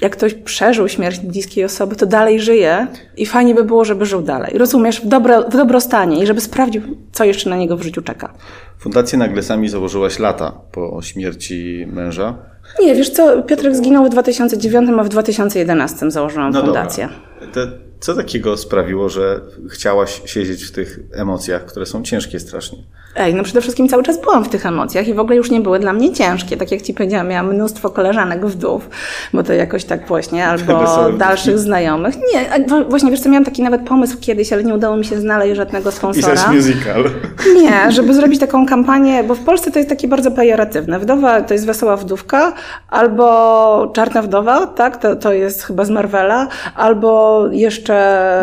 jak 0.02 0.12
ktoś 0.12 0.34
przeżył 0.34 0.88
śmierć 0.88 1.20
bliskiej 1.20 1.66
osoby, 1.66 1.96
to 1.96 2.06
dalej 2.06 2.40
żyje 2.40 2.88
i 3.18 3.26
fajnie 3.26 3.56
by 3.56 3.64
było, 3.64 3.86
żeby 3.86 4.06
żył 4.06 4.22
dalej. 4.22 4.58
Rozumiesz? 4.58 5.02
W, 5.02 5.08
dobro, 5.08 5.42
w 5.50 5.52
dobrostanie 5.52 6.24
i 6.24 6.28
żeby 6.28 6.42
sprawdził, 6.42 6.82
co 7.12 7.24
jeszcze 7.24 7.50
na 7.50 7.58
niego 7.58 7.78
w 7.78 7.84
życiu 7.84 8.02
czeka. 8.02 8.34
Fundację 8.80 9.20
nagle 9.20 9.44
sami 9.44 9.70
założyłaś 9.70 10.20
lata 10.20 10.52
po 10.72 11.02
śmierci 11.02 11.88
męża. 11.94 12.51
Nie, 12.80 12.96
wiesz 12.96 13.10
co, 13.10 13.42
Piotrek 13.42 13.76
zginął 13.76 14.06
w 14.06 14.10
2009, 14.10 14.90
a 15.00 15.04
w 15.04 15.10
2011 15.10 16.12
założyłam 16.12 16.52
no 16.52 16.62
fundację. 16.62 17.10
Dobra. 17.40 17.54
To 17.54 17.91
co 18.02 18.16
takiego 18.16 18.58
sprawiło, 18.58 19.10
że 19.10 19.42
chciałaś 19.70 20.22
siedzieć 20.26 20.64
w 20.64 20.72
tych 20.72 21.00
emocjach, 21.14 21.66
które 21.66 21.86
są 21.86 22.04
ciężkie 22.04 22.40
strasznie? 22.40 22.78
Ej, 23.16 23.36
no 23.36 23.44
przede 23.44 23.62
wszystkim 23.62 23.88
cały 23.90 24.04
czas 24.04 24.22
byłam 24.22 24.46
w 24.46 24.50
tych 24.50 24.66
emocjach 24.66 25.08
i 25.08 25.14
w 25.14 25.20
ogóle 25.20 25.36
już 25.36 25.52
nie 25.52 25.62
były 25.62 25.80
dla 25.80 25.94
mnie 25.94 26.14
ciężkie. 26.14 26.58
Tak 26.58 26.72
jak 26.72 26.82
Ci 26.82 26.94
powiedziałam, 26.94 27.28
miałam 27.28 27.54
mnóstwo 27.54 27.90
koleżanek 27.90 28.46
wdów, 28.46 28.90
bo 29.34 29.44
to 29.44 29.54
jakoś 29.54 29.86
tak 29.86 30.08
właśnie, 30.08 30.48
albo 30.52 31.12
dalszych 31.18 31.60
znajomych. 31.60 32.16
Nie, 32.34 32.66
właśnie 32.90 33.12
wiesz 33.12 33.20
co, 33.20 33.30
miałam 33.30 33.46
taki 33.46 33.62
nawet 33.62 33.82
pomysł 33.82 34.18
kiedyś, 34.22 34.54
ale 34.54 34.64
nie 34.64 34.74
udało 34.74 34.98
mi 34.98 35.06
się 35.06 35.22
znaleźć 35.22 35.56
żadnego 35.56 35.92
sponsora. 35.92 36.34
Pisać 36.34 36.56
musical. 36.56 37.04
Nie, 37.64 37.92
żeby 37.92 38.14
zrobić 38.14 38.40
taką 38.40 38.66
kampanię, 38.66 39.24
bo 39.24 39.36
w 39.36 39.40
Polsce 39.40 39.72
to 39.72 39.80
jest 39.80 39.90
takie 39.90 40.08
bardzo 40.08 40.32
pejoratywne. 40.32 41.00
Wdowa 41.00 41.42
to 41.42 41.54
jest 41.54 41.66
wesoła 41.66 41.98
wdówka, 41.98 42.54
albo 42.90 43.92
czarna 43.94 44.22
wdowa, 44.22 44.68
tak, 44.68 44.98
to, 44.98 45.16
to 45.16 45.34
jest 45.34 45.64
chyba 45.64 45.86
z 45.86 45.90
Marvela, 45.90 46.48
albo 46.76 47.42
jeszcze... 47.52 47.91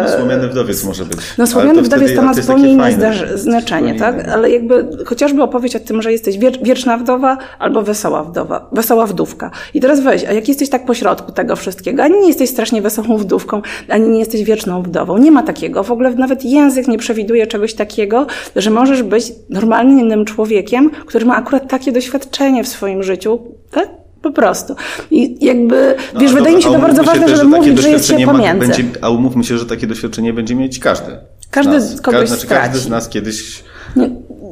No 0.03 0.09
słomiany 0.17 0.49
wdowiec 0.49 0.85
może 0.85 1.05
być. 1.05 1.19
No 1.39 1.47
słomiany 1.47 1.83
wdowiec 1.83 2.17
to 2.17 2.23
ma 2.23 2.35
zupełnie 2.35 2.73
inne 2.73 3.13
znaczenie, 3.35 3.95
tak, 3.95 4.29
ale 4.29 4.51
jakby 4.51 4.89
chociażby 5.07 5.43
opowieść 5.43 5.77
o 5.77 5.81
tym, 5.81 6.03
że 6.03 6.13
jesteś 6.13 6.39
wieczna 6.63 6.99
wdowa 6.99 7.39
albo 7.59 7.83
wesoła 7.83 8.25
wdowa, 8.25 8.69
wesoła 8.73 9.07
wdówka. 9.07 9.51
I 9.75 9.81
teraz 9.81 10.01
weź, 10.01 10.25
a 10.25 10.33
jak 10.33 10.49
jesteś 10.49 10.69
tak 10.69 10.87
pośrodku 10.87 11.33
tego 11.33 11.57
wszystkiego, 11.57 12.03
ani 12.03 12.21
nie 12.21 12.29
jesteś 12.29 12.51
strasznie 12.51 12.83
wesołą 12.83 13.17
wdówką, 13.17 13.63
ani 13.89 14.09
nie 14.09 14.19
jesteś 14.19 14.43
wieczną 14.43 14.83
wdową. 14.83 15.19
Nie 15.19 15.31
ma 15.31 15.43
takiego. 15.43 15.83
W 15.83 15.91
ogóle 15.91 16.11
nawet 16.11 16.45
język 16.45 16.89
nie 16.89 16.99
przewiduje 16.99 17.47
czegoś 17.47 17.75
takiego, 17.75 18.27
że 18.57 18.71
możesz 18.71 19.03
być 19.03 19.33
normalnym 19.51 20.25
człowiekiem, 20.25 20.91
który 21.07 21.27
ma 21.27 21.37
akurat 21.37 21.69
takie 21.71 21.93
doświadczenie 21.93 22.65
w 22.65 22.69
swoim 22.69 23.03
życiu, 23.03 23.39
tak? 23.71 23.89
Po 24.23 24.31
prostu. 24.31 24.77
I 25.11 25.45
jakby, 25.47 25.95
no, 26.15 26.21
wiesz, 26.21 26.33
wydaje 26.33 26.57
mi 26.57 26.63
się 26.63 26.73
to 26.73 26.79
bardzo 26.79 27.03
ważne, 27.03 27.29
żeby 27.29 27.45
mówić, 27.45 27.79
że 27.79 27.91
jest 27.91 28.07
się 28.07 28.27
pomiędzy. 28.27 28.67
Będzie, 28.67 28.85
a 29.01 29.11
umówmy 29.11 29.45
się, 29.45 29.59
że 29.59 29.67
takie 29.67 29.87
doświadczenie 29.87 30.33
będzie 30.33 30.55
mieć 30.55 30.79
każdy. 30.79 31.19
Każdy 31.51 31.73
nas. 31.73 32.01
kogoś 32.01 32.21
Każdy, 32.21 32.37
znaczy, 32.37 32.47
każdy 32.47 32.79
z 32.79 32.89
nas 32.89 33.09
kiedyś 33.09 33.65
nie, 33.97 34.11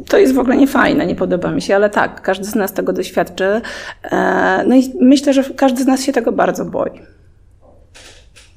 to 0.09 0.19
jest 0.19 0.35
w 0.35 0.39
ogóle 0.39 0.57
niefajne, 0.57 1.07
nie 1.07 1.15
podoba 1.15 1.51
mi 1.51 1.63
się, 1.63 1.75
ale 1.75 1.91
tak, 1.91 2.23
każdy 2.23 2.45
z 2.45 2.55
nas 2.55 2.73
tego 2.73 2.93
doświadczy. 2.93 3.61
E, 4.03 4.65
no 4.67 4.75
i 4.77 4.93
myślę, 5.01 5.33
że 5.33 5.45
każdy 5.45 5.83
z 5.83 5.87
nas 5.87 6.03
się 6.03 6.13
tego 6.13 6.33
bardzo 6.33 6.65
boi. 6.65 6.91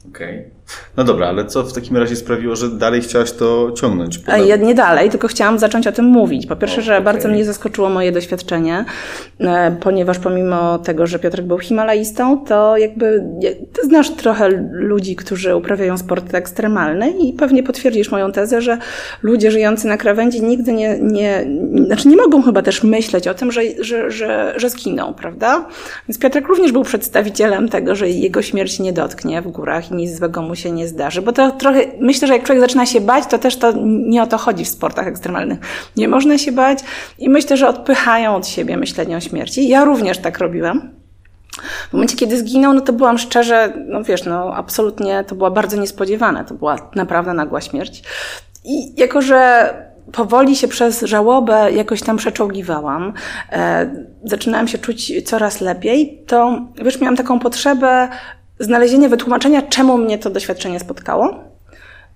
Okej. 0.09 0.39
Okay. 0.39 0.58
No 0.97 1.03
dobra, 1.03 1.27
ale 1.27 1.45
co 1.45 1.63
w 1.63 1.73
takim 1.73 1.97
razie 1.97 2.15
sprawiło, 2.15 2.55
że 2.55 2.69
dalej 2.69 3.01
chciałaś 3.01 3.31
to 3.31 3.71
ciągnąć? 3.71 4.19
Ja 4.47 4.55
nie 4.55 4.75
dalej, 4.75 5.09
tylko 5.09 5.27
chciałam 5.27 5.59
zacząć 5.59 5.87
o 5.87 5.91
tym 5.91 6.05
mówić. 6.05 6.45
Po 6.45 6.55
pierwsze, 6.55 6.81
o, 6.81 6.83
że 6.83 6.93
okay. 6.93 7.03
bardzo 7.03 7.27
mnie 7.27 7.45
zaskoczyło 7.45 7.89
moje 7.89 8.11
doświadczenie, 8.11 8.85
e, 9.39 9.77
ponieważ 9.81 10.19
pomimo 10.19 10.79
tego, 10.79 11.07
że 11.07 11.19
Piotrek 11.19 11.45
był 11.45 11.59
himalaistą, 11.59 12.45
to 12.45 12.77
jakby 12.77 13.23
ty 13.73 13.85
znasz 13.85 14.09
trochę 14.09 14.49
ludzi, 14.71 15.15
którzy 15.15 15.55
uprawiają 15.55 15.97
sporty 15.97 16.37
ekstremalne 16.37 17.09
i 17.09 17.33
pewnie 17.33 17.63
potwierdzisz 17.63 18.11
moją 18.11 18.31
tezę, 18.31 18.61
że 18.61 18.77
ludzie 19.23 19.51
żyjący 19.51 19.87
na 19.87 19.97
krawędzi 19.97 20.41
nigdy 20.41 20.73
nie, 20.73 20.99
nie 21.01 21.47
znaczy 21.85 22.07
nie 22.07 22.17
mogą 22.17 22.41
chyba 22.41 22.61
też 22.61 22.83
myśleć 22.83 23.27
o 23.27 23.33
tym, 23.33 23.51
że, 23.51 23.61
że, 23.79 24.11
że, 24.11 24.53
że 24.57 24.69
zginą, 24.69 25.13
prawda? 25.13 25.67
Więc 26.07 26.19
Piotrek 26.19 26.47
również 26.47 26.71
był 26.71 26.83
przedstawicielem 26.83 27.69
tego, 27.69 27.95
że 27.95 28.09
jego 28.09 28.41
śmierć 28.41 28.79
nie 28.79 28.93
dotknie 28.93 29.41
w 29.41 29.47
górach 29.47 29.91
i 29.91 29.95
nic 29.95 30.17
złego 30.17 30.41
mu 30.41 30.55
się 30.59 30.71
nie 30.71 30.87
zdarzy. 30.87 31.21
Bo 31.21 31.31
to 31.31 31.51
trochę, 31.51 31.81
myślę, 31.99 32.27
że 32.27 32.33
jak 32.33 32.43
człowiek 32.43 32.61
zaczyna 32.61 32.85
się 32.85 33.01
bać, 33.01 33.23
to 33.29 33.39
też 33.39 33.57
to 33.57 33.71
nie 33.85 34.23
o 34.23 34.27
to 34.27 34.37
chodzi 34.37 34.65
w 34.65 34.69
sportach 34.69 35.07
ekstremalnych. 35.07 35.59
Nie 35.97 36.07
można 36.07 36.37
się 36.37 36.51
bać 36.51 36.79
i 37.17 37.29
myślę, 37.29 37.57
że 37.57 37.67
odpychają 37.67 38.35
od 38.35 38.47
siebie 38.47 38.77
myślenie 38.77 39.17
o 39.17 39.19
śmierci. 39.19 39.67
Ja 39.67 39.85
również 39.85 40.17
tak 40.17 40.39
robiłam. 40.39 40.89
W 41.89 41.93
momencie, 41.93 42.15
kiedy 42.15 42.37
zginął, 42.37 42.73
no 42.73 42.81
to 42.81 42.93
byłam 42.93 43.17
szczerze, 43.17 43.73
no 43.87 44.03
wiesz, 44.03 44.25
no 44.25 44.53
absolutnie 44.55 45.23
to 45.23 45.35
była 45.35 45.51
bardzo 45.51 45.77
niespodziewane. 45.77 46.45
To 46.45 46.53
była 46.53 46.89
naprawdę 46.95 47.33
nagła 47.33 47.61
śmierć. 47.61 48.03
I 48.65 48.99
jako, 49.01 49.21
że 49.21 49.73
powoli 50.11 50.55
się 50.55 50.67
przez 50.67 51.01
żałobę 51.01 51.71
jakoś 51.71 52.01
tam 52.01 52.17
przeczołgiwałam, 52.17 53.13
e, 53.51 53.89
zaczynałam 54.23 54.67
się 54.67 54.77
czuć 54.77 55.23
coraz 55.25 55.61
lepiej, 55.61 56.23
to 56.27 56.59
wiesz, 56.83 57.01
miałam 57.01 57.15
taką 57.15 57.39
potrzebę 57.39 58.09
znalezienie 58.59 59.09
wytłumaczenia, 59.09 59.61
czemu 59.61 59.97
mnie 59.97 60.17
to 60.17 60.29
doświadczenie 60.29 60.79
spotkało. 60.79 61.49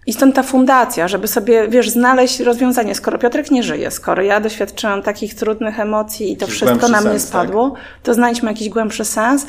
I 0.07 0.13
stąd 0.13 0.35
ta 0.35 0.43
fundacja, 0.43 1.07
żeby 1.07 1.27
sobie, 1.27 1.67
wiesz, 1.67 1.89
znaleźć 1.89 2.39
rozwiązanie. 2.39 2.95
Skoro 2.95 3.17
Piotrek 3.17 3.51
nie 3.51 3.63
żyje, 3.63 3.91
skoro 3.91 4.21
ja 4.21 4.39
doświadczyłam 4.39 5.01
takich 5.01 5.35
trudnych 5.35 5.79
emocji 5.79 6.31
i 6.31 6.37
to 6.37 6.47
wszystko 6.47 6.87
na 6.87 7.01
mnie 7.01 7.09
sens, 7.09 7.27
spadło, 7.27 7.69
tak? 7.69 7.79
to 8.03 8.13
znajdźmy 8.13 8.51
jakiś 8.51 8.69
głębszy 8.69 9.05
sens. 9.05 9.45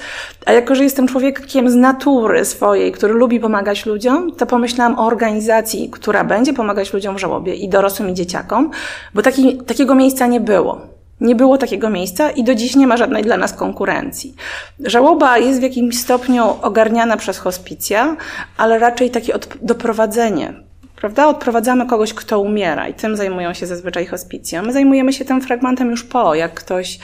A 0.46 0.52
jako, 0.52 0.74
że 0.74 0.84
jestem 0.84 1.08
człowiekiem 1.08 1.70
z 1.70 1.74
natury 1.74 2.44
swojej, 2.44 2.92
który 2.92 3.14
lubi 3.14 3.40
pomagać 3.40 3.86
ludziom, 3.86 4.32
to 4.32 4.46
pomyślałam 4.46 4.98
o 4.98 5.06
organizacji, 5.06 5.90
która 5.90 6.24
będzie 6.24 6.52
pomagać 6.52 6.92
ludziom 6.92 7.16
w 7.16 7.20
żałobie 7.20 7.54
i 7.54 7.68
dorosłym 7.68 8.10
i 8.10 8.14
dzieciakom, 8.14 8.70
bo 9.14 9.22
taki, 9.22 9.58
takiego 9.58 9.94
miejsca 9.94 10.26
nie 10.26 10.40
było. 10.40 10.93
Nie 11.20 11.34
było 11.34 11.58
takiego 11.58 11.90
miejsca 11.90 12.30
i 12.30 12.44
do 12.44 12.54
dziś 12.54 12.76
nie 12.76 12.86
ma 12.86 12.96
żadnej 12.96 13.22
dla 13.22 13.36
nas 13.36 13.52
konkurencji. 13.52 14.34
Żałoba 14.80 15.38
jest 15.38 15.60
w 15.60 15.62
jakimś 15.62 15.98
stopniu 15.98 16.44
ogarniana 16.62 17.16
przez 17.16 17.38
hospicja, 17.38 18.16
ale 18.56 18.78
raczej 18.78 19.10
takie 19.10 19.32
doprowadzenie 19.62 20.64
prawda? 21.04 21.26
Odprowadzamy 21.26 21.86
kogoś, 21.86 22.14
kto 22.14 22.40
umiera 22.40 22.88
i 22.88 22.94
tym 22.94 23.16
zajmują 23.16 23.54
się 23.54 23.66
zazwyczaj 23.66 24.06
hospicja. 24.06 24.62
My 24.62 24.72
zajmujemy 24.72 25.12
się 25.12 25.24
tym 25.24 25.40
fragmentem 25.40 25.90
już 25.90 26.04
po, 26.04 26.34
jak 26.34 26.54
ktoś, 26.54 26.98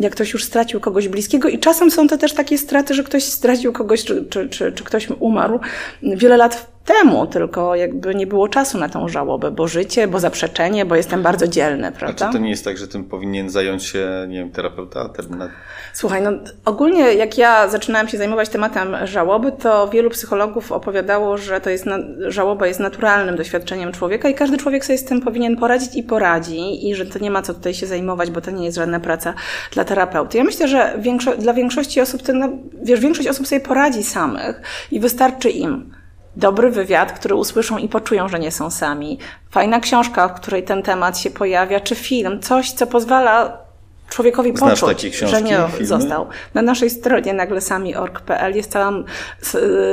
jak 0.00 0.12
ktoś 0.12 0.32
już 0.32 0.44
stracił 0.44 0.80
kogoś 0.80 1.08
bliskiego 1.08 1.48
i 1.48 1.58
czasem 1.58 1.90
są 1.90 2.08
to 2.08 2.18
też 2.18 2.32
takie 2.32 2.58
straty, 2.58 2.94
że 2.94 3.04
ktoś 3.04 3.24
stracił 3.24 3.72
kogoś, 3.72 4.04
czy, 4.04 4.24
czy, 4.24 4.48
czy, 4.48 4.72
czy 4.72 4.84
ktoś 4.84 5.08
umarł 5.10 5.60
wiele 6.02 6.36
lat 6.36 6.66
temu, 6.84 7.26
tylko 7.26 7.74
jakby 7.74 8.14
nie 8.14 8.26
było 8.26 8.48
czasu 8.48 8.78
na 8.78 8.88
tą 8.88 9.08
żałobę, 9.08 9.50
bo 9.50 9.68
życie, 9.68 10.08
bo 10.08 10.20
zaprzeczenie, 10.20 10.84
bo 10.84 10.96
jestem 10.96 11.22
bardzo 11.22 11.48
dzielny, 11.48 11.92
prawda? 11.92 12.26
A 12.26 12.28
czy 12.28 12.38
to 12.38 12.42
nie 12.42 12.50
jest 12.50 12.64
tak, 12.64 12.78
że 12.78 12.88
tym 12.88 13.04
powinien 13.04 13.50
zająć 13.50 13.84
się, 13.84 14.26
nie 14.28 14.38
wiem, 14.38 14.50
terapeuta? 14.50 15.08
Terminat? 15.08 15.50
Słuchaj, 15.92 16.22
no 16.22 16.30
ogólnie 16.64 17.14
jak 17.14 17.38
ja 17.38 17.68
zaczynałam 17.68 18.08
się 18.08 18.18
zajmować 18.18 18.48
tematem 18.48 18.96
żałoby, 19.04 19.52
to 19.52 19.88
wielu 19.88 20.10
psychologów 20.10 20.72
opowiadało, 20.72 21.38
że 21.38 21.60
to 21.60 21.70
jest, 21.70 21.84
żałoba 22.28 22.66
jest 22.66 22.80
naturalnym 22.80 23.36
doświadczeniem 23.36 23.92
człowieka 23.92 24.28
i 24.28 24.34
każdy 24.34 24.56
człowiek 24.56 24.84
sobie 24.84 24.98
z 24.98 25.04
tym 25.04 25.20
powinien 25.20 25.56
poradzić 25.56 25.96
i 25.96 26.02
poradzi 26.02 26.88
i 26.88 26.94
że 26.94 27.06
to 27.06 27.18
nie 27.18 27.30
ma 27.30 27.42
co 27.42 27.54
tutaj 27.54 27.74
się 27.74 27.86
zajmować, 27.86 28.30
bo 28.30 28.40
to 28.40 28.50
nie 28.50 28.64
jest 28.64 28.76
żadna 28.76 29.00
praca 29.00 29.34
dla 29.72 29.84
terapeuty. 29.84 30.38
Ja 30.38 30.44
myślę, 30.44 30.68
że 30.68 30.94
większo 30.98 31.36
dla 31.36 31.54
większości 31.54 32.00
osób, 32.00 32.22
to, 32.22 32.32
no, 32.32 32.48
wiesz, 32.82 33.00
większość 33.00 33.28
osób 33.28 33.46
sobie 33.46 33.60
poradzi 33.60 34.02
samych 34.02 34.62
i 34.90 35.00
wystarczy 35.00 35.50
im 35.50 35.99
dobry 36.36 36.70
wywiad, 36.70 37.12
który 37.12 37.34
usłyszą 37.34 37.78
i 37.78 37.88
poczują, 37.88 38.28
że 38.28 38.38
nie 38.38 38.50
są 38.50 38.70
sami. 38.70 39.18
Fajna 39.50 39.80
książka, 39.80 40.28
w 40.28 40.34
której 40.34 40.62
ten 40.62 40.82
temat 40.82 41.18
się 41.18 41.30
pojawia, 41.30 41.80
czy 41.80 41.94
film, 41.94 42.40
coś, 42.40 42.72
co 42.72 42.86
pozwala 42.86 43.58
człowiekowi 44.10 44.56
Znasz 44.56 44.80
poczuć, 44.80 45.16
że 45.16 45.42
nie 45.42 45.58
filmy? 45.70 45.86
został. 45.86 46.26
Na 46.54 46.62
naszej 46.62 46.90
stronie 46.90 47.34
naglesami.org.pl 47.34 48.56
jest 48.56 48.70
cała 48.70 48.92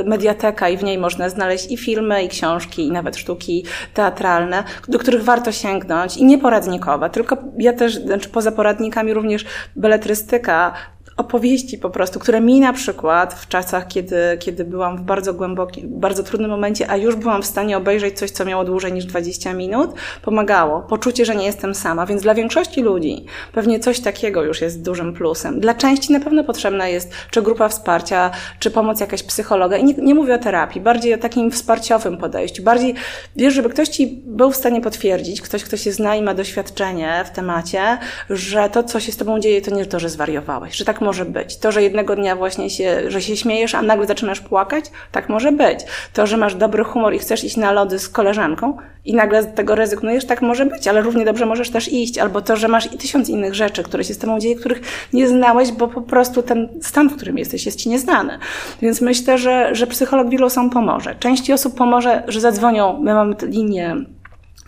mediateka 0.04 0.68
i 0.68 0.76
w 0.76 0.84
niej 0.84 0.98
można 0.98 1.28
znaleźć 1.28 1.70
i 1.70 1.76
filmy, 1.76 2.22
i 2.22 2.28
książki, 2.28 2.86
i 2.86 2.92
nawet 2.92 3.16
sztuki 3.16 3.64
teatralne, 3.94 4.64
do 4.88 4.98
których 4.98 5.24
warto 5.24 5.52
sięgnąć 5.52 6.16
i 6.16 6.24
nie 6.24 6.38
poradnikowe, 6.38 7.10
tylko 7.10 7.36
ja 7.58 7.72
też, 7.72 7.94
znaczy 7.94 8.28
poza 8.28 8.52
poradnikami 8.52 9.14
również 9.14 9.44
beletrystyka, 9.76 10.72
opowieści 11.18 11.78
po 11.78 11.90
prostu, 11.90 12.18
które 12.18 12.40
mi 12.40 12.60
na 12.60 12.72
przykład 12.72 13.34
w 13.34 13.48
czasach, 13.48 13.88
kiedy, 13.88 14.16
kiedy 14.38 14.64
byłam 14.64 14.96
w 14.96 15.00
bardzo 15.00 15.34
głębokim, 15.34 15.88
bardzo 15.90 16.22
trudnym 16.22 16.50
momencie, 16.50 16.90
a 16.90 16.96
już 16.96 17.16
byłam 17.16 17.42
w 17.42 17.46
stanie 17.46 17.76
obejrzeć 17.76 18.18
coś, 18.18 18.30
co 18.30 18.44
miało 18.44 18.64
dłużej 18.64 18.92
niż 18.92 19.04
20 19.04 19.54
minut, 19.54 19.90
pomagało. 20.22 20.80
Poczucie, 20.80 21.24
że 21.24 21.36
nie 21.36 21.46
jestem 21.46 21.74
sama, 21.74 22.06
więc 22.06 22.22
dla 22.22 22.34
większości 22.34 22.82
ludzi 22.82 23.24
pewnie 23.52 23.80
coś 23.80 24.00
takiego 24.00 24.42
już 24.42 24.60
jest 24.60 24.82
dużym 24.82 25.12
plusem. 25.12 25.60
Dla 25.60 25.74
części 25.74 26.12
na 26.12 26.20
pewno 26.20 26.44
potrzebna 26.44 26.88
jest 26.88 27.12
czy 27.30 27.42
grupa 27.42 27.68
wsparcia, 27.68 28.30
czy 28.58 28.70
pomoc 28.70 29.00
jakaś 29.00 29.22
psychologa. 29.22 29.76
I 29.76 29.84
nie, 29.84 29.94
nie 29.94 30.14
mówię 30.14 30.34
o 30.34 30.38
terapii, 30.38 30.80
bardziej 30.80 31.14
o 31.14 31.18
takim 31.18 31.50
wsparciowym 31.50 32.16
podejściu. 32.16 32.62
Bardziej, 32.62 32.94
wiesz, 33.36 33.54
żeby 33.54 33.68
ktoś 33.68 33.88
ci 33.88 34.06
był 34.26 34.50
w 34.50 34.56
stanie 34.56 34.80
potwierdzić, 34.80 35.40
ktoś, 35.40 35.64
kto 35.64 35.76
się 35.76 35.92
zna 35.92 36.16
i 36.16 36.22
ma 36.22 36.34
doświadczenie 36.34 37.24
w 37.26 37.30
temacie, 37.30 37.98
że 38.30 38.70
to, 38.70 38.82
co 38.82 39.00
się 39.00 39.12
z 39.12 39.16
tobą 39.16 39.40
dzieje, 39.40 39.62
to 39.62 39.74
nie 39.74 39.86
to, 39.86 40.00
że 40.00 40.08
zwariowałeś, 40.08 40.76
że 40.76 40.84
tak 40.84 41.00
może 41.08 41.24
być. 41.24 41.56
To, 41.56 41.72
że 41.72 41.82
jednego 41.82 42.16
dnia 42.16 42.36
właśnie 42.36 42.70
się, 42.70 43.10
że 43.10 43.22
się 43.22 43.36
śmiejesz, 43.36 43.74
a 43.74 43.82
nagle 43.82 44.06
zaczynasz 44.06 44.40
płakać, 44.40 44.84
tak 45.12 45.28
może 45.28 45.52
być. 45.52 45.80
To, 46.12 46.26
że 46.26 46.36
masz 46.36 46.54
dobry 46.54 46.84
humor 46.84 47.14
i 47.14 47.18
chcesz 47.18 47.44
iść 47.44 47.56
na 47.56 47.72
lody 47.72 47.98
z 47.98 48.08
koleżanką 48.08 48.76
i 49.04 49.14
nagle 49.14 49.42
z 49.42 49.54
tego 49.54 49.74
rezygnujesz, 49.74 50.26
tak 50.26 50.42
może 50.42 50.66
być, 50.66 50.88
ale 50.88 51.02
równie 51.02 51.24
dobrze 51.24 51.46
możesz 51.46 51.70
też 51.70 51.92
iść. 51.92 52.18
Albo 52.18 52.40
to, 52.42 52.56
że 52.56 52.68
masz 52.68 52.92
i 52.92 52.98
tysiąc 52.98 53.28
innych 53.28 53.54
rzeczy, 53.54 53.82
które 53.82 54.04
się 54.04 54.14
z 54.14 54.18
tobą 54.18 54.38
dzieje, 54.38 54.56
których 54.56 54.80
nie 55.12 55.28
znałeś, 55.28 55.72
bo 55.72 55.88
po 55.88 56.02
prostu 56.02 56.42
ten 56.42 56.68
stan, 56.82 57.08
w 57.08 57.16
którym 57.16 57.38
jesteś, 57.38 57.66
jest 57.66 57.78
ci 57.78 57.88
nieznany. 57.88 58.38
Więc 58.82 59.00
myślę, 59.00 59.38
że, 59.38 59.74
że 59.74 59.86
psycholog 59.86 60.28
osobom 60.42 60.70
pomoże. 60.70 61.14
Części 61.20 61.52
osób 61.52 61.74
pomoże, 61.74 62.22
że 62.28 62.40
zadzwonią, 62.40 63.00
my 63.00 63.14
mamy 63.14 63.36
linię 63.42 63.96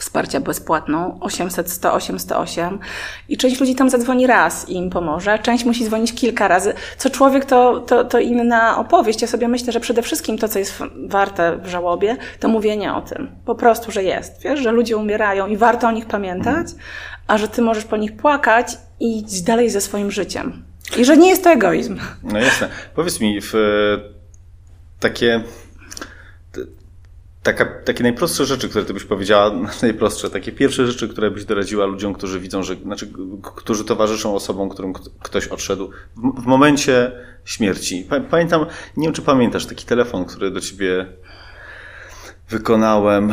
wsparcia 0.00 0.40
bezpłatną 0.40 1.18
800 1.20 1.70
108 1.70 2.18
108 2.18 2.78
i 3.28 3.36
część 3.36 3.60
ludzi 3.60 3.74
tam 3.74 3.90
zadzwoni 3.90 4.26
raz 4.26 4.68
i 4.68 4.74
im 4.74 4.90
pomoże, 4.90 5.38
część 5.38 5.64
musi 5.64 5.84
dzwonić 5.84 6.14
kilka 6.14 6.48
razy. 6.48 6.74
Co 6.98 7.10
człowiek 7.10 7.44
to, 7.44 7.80
to, 7.80 8.04
to 8.04 8.18
inna 8.18 8.78
opowieść. 8.78 9.22
Ja 9.22 9.28
sobie 9.28 9.48
myślę, 9.48 9.72
że 9.72 9.80
przede 9.80 10.02
wszystkim 10.02 10.38
to, 10.38 10.48
co 10.48 10.58
jest 10.58 10.74
warte 11.06 11.56
w 11.56 11.66
żałobie, 11.66 12.16
to 12.40 12.48
mówienie 12.48 12.94
o 12.94 13.00
tym. 13.00 13.30
Po 13.44 13.54
prostu, 13.54 13.92
że 13.92 14.02
jest. 14.02 14.42
Wiesz, 14.42 14.60
że 14.60 14.72
ludzie 14.72 14.96
umierają 14.96 15.46
i 15.46 15.56
warto 15.56 15.88
o 15.88 15.90
nich 15.90 16.06
pamiętać, 16.06 16.66
a 17.26 17.38
że 17.38 17.48
ty 17.48 17.62
możesz 17.62 17.84
po 17.84 17.96
nich 17.96 18.16
płakać 18.16 18.78
i 19.00 19.18
iść 19.18 19.42
dalej 19.42 19.70
ze 19.70 19.80
swoim 19.80 20.10
życiem. 20.10 20.62
I 20.96 21.04
że 21.04 21.16
nie 21.16 21.28
jest 21.28 21.44
to 21.44 21.50
egoizm. 21.50 21.98
No 22.22 22.38
jasne. 22.38 22.68
Powiedz 22.94 23.20
mi, 23.20 23.40
w 23.40 23.54
takie 25.00 25.42
Taka, 27.42 27.64
takie 27.84 28.02
najprostsze 28.02 28.46
rzeczy, 28.46 28.68
które 28.68 28.84
ty 28.84 28.94
byś 28.94 29.04
powiedziała, 29.04 29.52
najprostsze, 29.82 30.30
takie 30.30 30.52
pierwsze 30.52 30.86
rzeczy, 30.86 31.08
które 31.08 31.30
byś 31.30 31.44
doradziła 31.44 31.86
ludziom, 31.86 32.14
którzy 32.14 32.40
widzą, 32.40 32.62
że, 32.62 32.74
znaczy, 32.74 33.12
którzy 33.56 33.84
towarzyszą 33.84 34.34
osobom, 34.34 34.68
którym 34.68 34.92
ktoś 35.22 35.48
odszedł 35.48 35.90
w, 36.16 36.42
w 36.42 36.46
momencie 36.46 37.12
śmierci. 37.44 38.08
Pamiętam, 38.30 38.66
nie 38.96 39.06
wiem 39.06 39.14
czy 39.14 39.22
pamiętasz, 39.22 39.66
taki 39.66 39.86
telefon, 39.86 40.24
który 40.24 40.50
do 40.50 40.60
ciebie 40.60 41.06
wykonałem. 42.48 43.32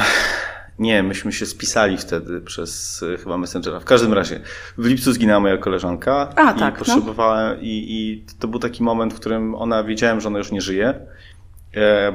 Nie, 0.80 1.04
myśmy 1.04 1.32
się 1.32 1.46
spisali 1.46 1.98
wtedy 1.98 2.42
przez 2.42 3.04
chyba 3.24 3.38
Messengera. 3.38 3.80
W 3.80 3.86
każdym 3.86 4.14
razie, 4.14 4.40
w 4.78 4.86
lipcu 4.86 5.14
zginęła 5.14 5.40
moja 5.40 5.58
koleżanka. 5.58 6.34
A, 6.36 6.52
i 6.52 6.60
tak. 6.60 6.74
No. 6.74 6.86
Potrzebowałem, 6.86 7.58
no. 7.58 7.62
i, 7.62 7.86
i 7.90 8.26
to 8.40 8.48
był 8.48 8.60
taki 8.60 8.84
moment, 8.84 9.14
w 9.14 9.20
którym 9.20 9.56
ona, 9.56 9.84
wiedziałem, 9.84 10.22
że 10.22 10.28
ona 10.28 10.38
już 10.38 10.52
nie 10.52 10.62
żyje 10.62 11.08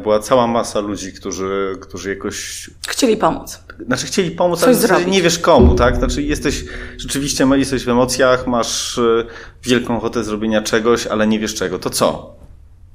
była 0.03 0.19
cała 0.19 0.47
masa 0.47 0.81
ludzi, 0.81 1.13
którzy, 1.13 1.77
którzy 1.81 2.11
jakoś. 2.11 2.71
Chcieli 2.89 3.17
pomóc. 3.17 3.61
Znaczy, 3.87 4.07
chcieli 4.07 4.31
pomóc, 4.31 4.59
Coś 4.61 4.67
ale 4.67 4.75
zrobić. 4.75 5.09
nie 5.09 5.23
wiesz 5.23 5.39
komu, 5.39 5.75
tak? 5.75 5.97
Znaczy, 5.97 6.23
jesteś 6.23 6.65
rzeczywiście, 6.99 7.47
jesteś 7.57 7.85
w 7.85 7.89
emocjach, 7.89 8.47
masz 8.47 8.99
e, 8.99 9.25
wielką 9.63 9.97
ochotę 9.97 10.25
zrobienia 10.25 10.63
czegoś, 10.63 11.07
ale 11.07 11.27
nie 11.27 11.39
wiesz 11.39 11.55
czego. 11.55 11.79
To 11.79 11.91
co? 11.91 12.37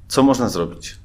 Co 0.07 0.23
można 0.23 0.49
zrobić? 0.49 0.95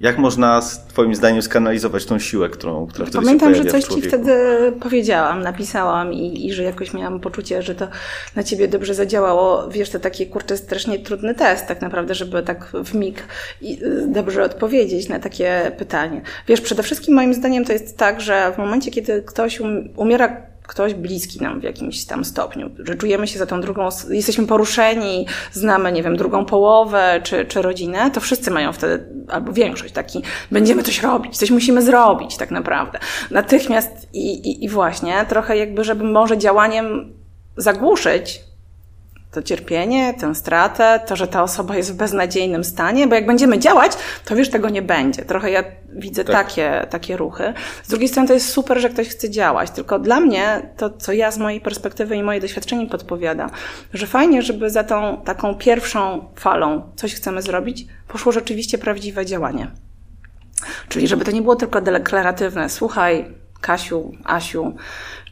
Jak 0.00 0.18
można, 0.18 0.60
Twoim 0.88 1.14
zdaniem, 1.14 1.42
skanalizować 1.42 2.04
tą 2.06 2.18
siłę, 2.18 2.48
którą, 2.48 2.86
która 2.86 3.06
wtedy 3.06 3.24
Pamiętam, 3.24 3.54
się 3.54 3.62
że 3.62 3.70
coś 3.70 3.84
Ci 3.84 4.02
wtedy 4.02 4.32
powiedziałam, 4.80 5.42
napisałam 5.42 6.12
i, 6.12 6.46
i, 6.46 6.52
że 6.52 6.62
jakoś 6.62 6.94
miałam 6.94 7.20
poczucie, 7.20 7.62
że 7.62 7.74
to 7.74 7.88
na 8.36 8.42
Ciebie 8.42 8.68
dobrze 8.68 8.94
zadziałało. 8.94 9.68
Wiesz, 9.68 9.90
to 9.90 9.98
taki, 9.98 10.26
kurczę, 10.26 10.56
strasznie 10.56 10.98
trudny 10.98 11.34
test 11.34 11.66
tak 11.66 11.80
naprawdę, 11.80 12.14
żeby 12.14 12.42
tak 12.42 12.72
w 12.84 12.94
mig 12.94 13.28
y, 13.62 14.06
dobrze 14.08 14.44
odpowiedzieć 14.44 15.08
na 15.08 15.18
takie 15.18 15.72
pytanie. 15.78 16.22
Wiesz, 16.48 16.60
przede 16.60 16.82
wszystkim 16.82 17.14
moim 17.14 17.34
zdaniem 17.34 17.64
to 17.64 17.72
jest 17.72 17.96
tak, 17.96 18.20
że 18.20 18.52
w 18.52 18.58
momencie, 18.58 18.90
kiedy 18.90 19.22
ktoś 19.22 19.60
um, 19.60 19.88
umiera 19.96 20.55
ktoś 20.66 20.94
bliski 20.94 21.42
nam 21.42 21.60
w 21.60 21.62
jakimś 21.62 22.04
tam 22.04 22.24
stopniu, 22.24 22.70
że 22.78 22.94
czujemy 22.94 23.26
się 23.26 23.38
za 23.38 23.46
tą 23.46 23.60
drugą, 23.60 23.88
jesteśmy 24.10 24.46
poruszeni, 24.46 25.26
znamy, 25.52 25.92
nie 25.92 26.02
wiem, 26.02 26.16
drugą 26.16 26.44
połowę 26.44 27.20
czy, 27.24 27.44
czy 27.44 27.62
rodzinę, 27.62 28.10
to 28.10 28.20
wszyscy 28.20 28.50
mają 28.50 28.72
wtedy, 28.72 29.06
albo 29.28 29.52
większość 29.52 29.94
taki, 29.94 30.22
będziemy 30.50 30.82
coś 30.82 31.02
robić, 31.02 31.38
coś 31.38 31.50
musimy 31.50 31.82
zrobić 31.82 32.36
tak 32.36 32.50
naprawdę. 32.50 32.98
Natychmiast 33.30 34.08
i, 34.12 34.50
i, 34.50 34.64
i 34.64 34.68
właśnie 34.68 35.26
trochę 35.28 35.56
jakby, 35.56 35.84
żeby 35.84 36.04
może 36.04 36.38
działaniem 36.38 37.12
zagłuszyć 37.56 38.40
to 39.36 39.42
cierpienie, 39.42 40.14
tę 40.14 40.34
stratę, 40.34 41.00
to, 41.06 41.16
że 41.16 41.28
ta 41.28 41.42
osoba 41.42 41.76
jest 41.76 41.92
w 41.92 41.96
beznadziejnym 41.96 42.64
stanie, 42.64 43.06
bo 43.06 43.14
jak 43.14 43.26
będziemy 43.26 43.58
działać, 43.58 43.92
to 44.24 44.36
wiesz, 44.36 44.50
tego 44.50 44.68
nie 44.68 44.82
będzie. 44.82 45.22
Trochę 45.22 45.50
ja 45.50 45.64
widzę 45.92 46.24
tak. 46.24 46.46
takie, 46.46 46.86
takie 46.90 47.16
ruchy. 47.16 47.52
Z 47.82 47.88
drugiej 47.88 48.08
strony 48.08 48.28
to 48.28 48.34
jest 48.34 48.48
super, 48.48 48.80
że 48.80 48.90
ktoś 48.90 49.08
chce 49.08 49.30
działać, 49.30 49.70
tylko 49.70 49.98
dla 49.98 50.20
mnie 50.20 50.70
to, 50.76 50.90
co 50.90 51.12
ja 51.12 51.30
z 51.30 51.38
mojej 51.38 51.60
perspektywy 51.60 52.16
i 52.16 52.22
moje 52.22 52.40
doświadczenie 52.40 52.86
podpowiada, 52.86 53.50
że 53.92 54.06
fajnie, 54.06 54.42
żeby 54.42 54.70
za 54.70 54.84
tą 54.84 55.22
taką 55.24 55.54
pierwszą 55.54 56.28
falą 56.36 56.82
coś 56.96 57.14
chcemy 57.14 57.42
zrobić, 57.42 57.86
poszło 58.08 58.32
rzeczywiście 58.32 58.78
prawdziwe 58.78 59.26
działanie. 59.26 59.70
Czyli 60.88 61.08
żeby 61.08 61.24
to 61.24 61.30
nie 61.30 61.42
było 61.42 61.56
tylko 61.56 61.80
deklaratywne, 61.80 62.68
słuchaj, 62.68 63.34
Kasiu, 63.60 64.12
Asiu, 64.24 64.76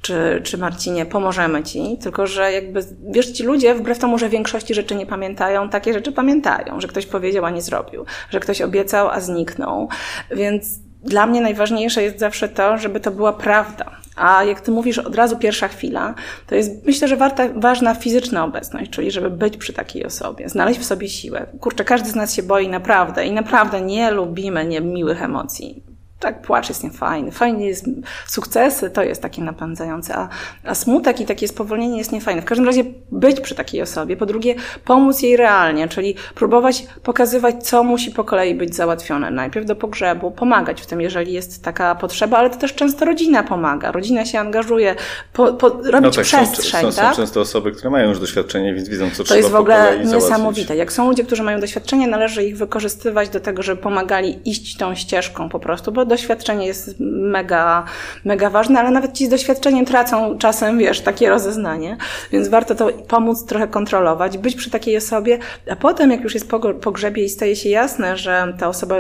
czy, 0.05 0.41
czy 0.45 0.59
Marcinie, 0.59 1.07
pomożemy 1.07 1.63
ci, 1.63 1.99
tylko 2.03 2.27
że 2.27 2.53
jakby, 2.53 2.81
wiesz, 3.11 3.31
ci 3.31 3.43
ludzie, 3.43 3.75
wbrew 3.75 3.99
temu, 3.99 4.19
że 4.19 4.29
większości 4.29 4.75
rzeczy 4.75 4.95
nie 4.95 5.07
pamiętają, 5.07 5.69
takie 5.69 5.93
rzeczy 5.93 6.13
pamiętają, 6.13 6.81
że 6.81 6.89
ktoś 6.89 7.07
powiedział, 7.07 7.45
a 7.45 7.51
nie 7.51 7.63
zrobił, 7.63 8.05
że 8.31 8.41
ktoś 8.41 8.63
obiecał, 8.63 9.09
a 9.09 9.21
zniknął, 9.21 9.89
więc 10.31 10.79
dla 11.03 11.27
mnie 11.27 11.41
najważniejsze 11.41 12.03
jest 12.03 12.19
zawsze 12.19 12.49
to, 12.49 12.79
żeby 12.79 13.01
to 13.01 13.11
była 13.11 13.33
prawda. 13.33 13.91
A 14.17 14.45
jak 14.45 14.61
ty 14.61 14.71
mówisz 14.71 14.99
od 14.99 15.15
razu 15.15 15.37
pierwsza 15.37 15.69
chwila, 15.69 16.15
to 16.47 16.55
jest 16.55 16.87
myślę, 16.87 17.09
że 17.09 17.17
warta, 17.17 17.49
ważna 17.55 17.95
fizyczna 17.95 18.45
obecność, 18.45 18.91
czyli 18.91 19.11
żeby 19.11 19.31
być 19.31 19.57
przy 19.57 19.73
takiej 19.73 20.05
osobie, 20.07 20.49
znaleźć 20.49 20.81
w 20.81 20.85
sobie 20.85 21.09
siłę. 21.09 21.47
Kurczę, 21.61 21.85
każdy 21.85 22.11
z 22.11 22.15
nas 22.15 22.35
się 22.35 22.43
boi 22.43 22.69
naprawdę 22.69 23.27
i 23.27 23.33
naprawdę 23.33 23.81
nie 23.81 24.11
lubimy 24.11 24.65
niemiłych 24.65 25.23
emocji 25.23 25.94
tak, 26.21 26.43
płacz 26.43 26.69
jest 26.69 26.85
niefajny. 26.85 27.31
Fajnie 27.31 27.67
jest 27.67 27.85
sukcesy, 28.27 28.91
to 28.91 29.03
jest 29.03 29.23
takie 29.23 29.43
napędzające, 29.43 30.17
a, 30.17 30.29
a 30.65 30.75
smutek 30.75 31.21
i 31.21 31.27
takie 31.27 31.49
spowolnienie 31.49 31.99
jest 31.99 32.13
niefajne. 32.13 32.43
W 32.43 32.45
każdym 32.45 32.67
razie 32.67 32.85
być 33.13 33.41
przy 33.41 33.55
takiej 33.55 33.83
osobie. 33.83 34.17
Po 34.17 34.27
drugie, 34.27 34.55
pomóc 34.85 35.23
jej 35.23 35.37
realnie, 35.37 35.89
czyli 35.89 36.15
próbować 36.35 36.87
pokazywać, 37.03 37.67
co 37.67 37.83
musi 37.83 38.11
po 38.11 38.25
kolei 38.25 38.55
być 38.55 38.77
załatwione. 38.77 39.31
Najpierw 39.31 39.67
do 39.67 39.77
pogrzebu, 39.77 40.31
pomagać 40.31 40.83
w 40.83 40.87
tym, 40.87 41.01
jeżeli 41.01 41.33
jest 41.33 41.65
taka 41.65 41.95
potrzeba, 41.95 42.39
ale 42.39 42.51
to 42.51 42.57
też 42.57 42.75
często 42.75 43.05
rodzina 43.05 43.43
pomaga. 43.43 43.93
Rodzina 43.93 44.25
się 44.25 44.41
angażuje, 44.41 44.95
po, 45.33 45.53
po, 45.53 45.69
robić 45.69 45.93
no 45.93 46.11
tak, 46.11 46.25
przestrzeń. 46.25 46.83
Są, 46.83 46.93
są, 46.93 47.03
tak? 47.03 47.15
są 47.15 47.23
często 47.23 47.41
osoby, 47.41 47.73
które 47.73 47.91
mają 47.91 48.09
już 48.09 48.21
doświadczenie, 48.21 48.75
więc 48.75 48.89
widzą, 48.89 49.11
co 49.11 49.17
to 49.17 49.25
trzeba 49.25 49.29
To 49.29 49.37
jest 49.37 49.51
w 49.51 49.55
ogóle 49.55 50.05
niesamowite. 50.05 50.77
Jak 50.77 50.93
są 50.93 51.09
ludzie, 51.09 51.25
którzy 51.25 51.43
mają 51.43 51.61
doświadczenie, 51.61 52.07
należy 52.07 52.45
ich 52.45 52.57
wykorzystywać 52.57 53.29
do 53.29 53.41
tego, 53.41 53.63
żeby 53.63 53.83
pomagali 53.83 54.39
iść 54.45 54.77
tą 54.77 54.95
ścieżką 54.95 55.49
po 55.49 55.59
prostu, 55.59 55.93
bo 55.93 56.05
doświadczenie 56.17 56.67
jest 56.67 56.95
mega, 57.01 57.85
mega 58.25 58.51
ważne, 58.51 58.81
ale 58.81 58.91
nawet 58.91 59.13
ci 59.13 59.27
z 59.27 59.29
doświadczeniem 59.29 59.85
tracą 59.85 60.39
czasem, 60.39 60.79
wiesz, 60.79 61.01
takie 61.01 61.29
rozeznanie, 61.29 61.97
więc 62.33 62.49
warto 62.49 62.75
to 62.75 62.89
pomóc 63.09 63.45
trochę 63.47 63.69
kontrolować, 63.69 64.39
być 64.39 64.55
przy 64.55 64.71
takiej 64.71 64.97
osobie, 64.97 65.39
a 65.71 65.77
potem, 65.77 66.11
jak 66.11 66.21
już 66.21 66.35
jest 66.35 66.51
po 66.51 66.75
pogrzebie 66.75 67.25
i 67.25 67.29
staje 67.29 67.57
się 67.57 67.69
jasne, 67.69 68.17
że 68.17 68.55
ta 68.59 68.69
osoba 68.69 68.97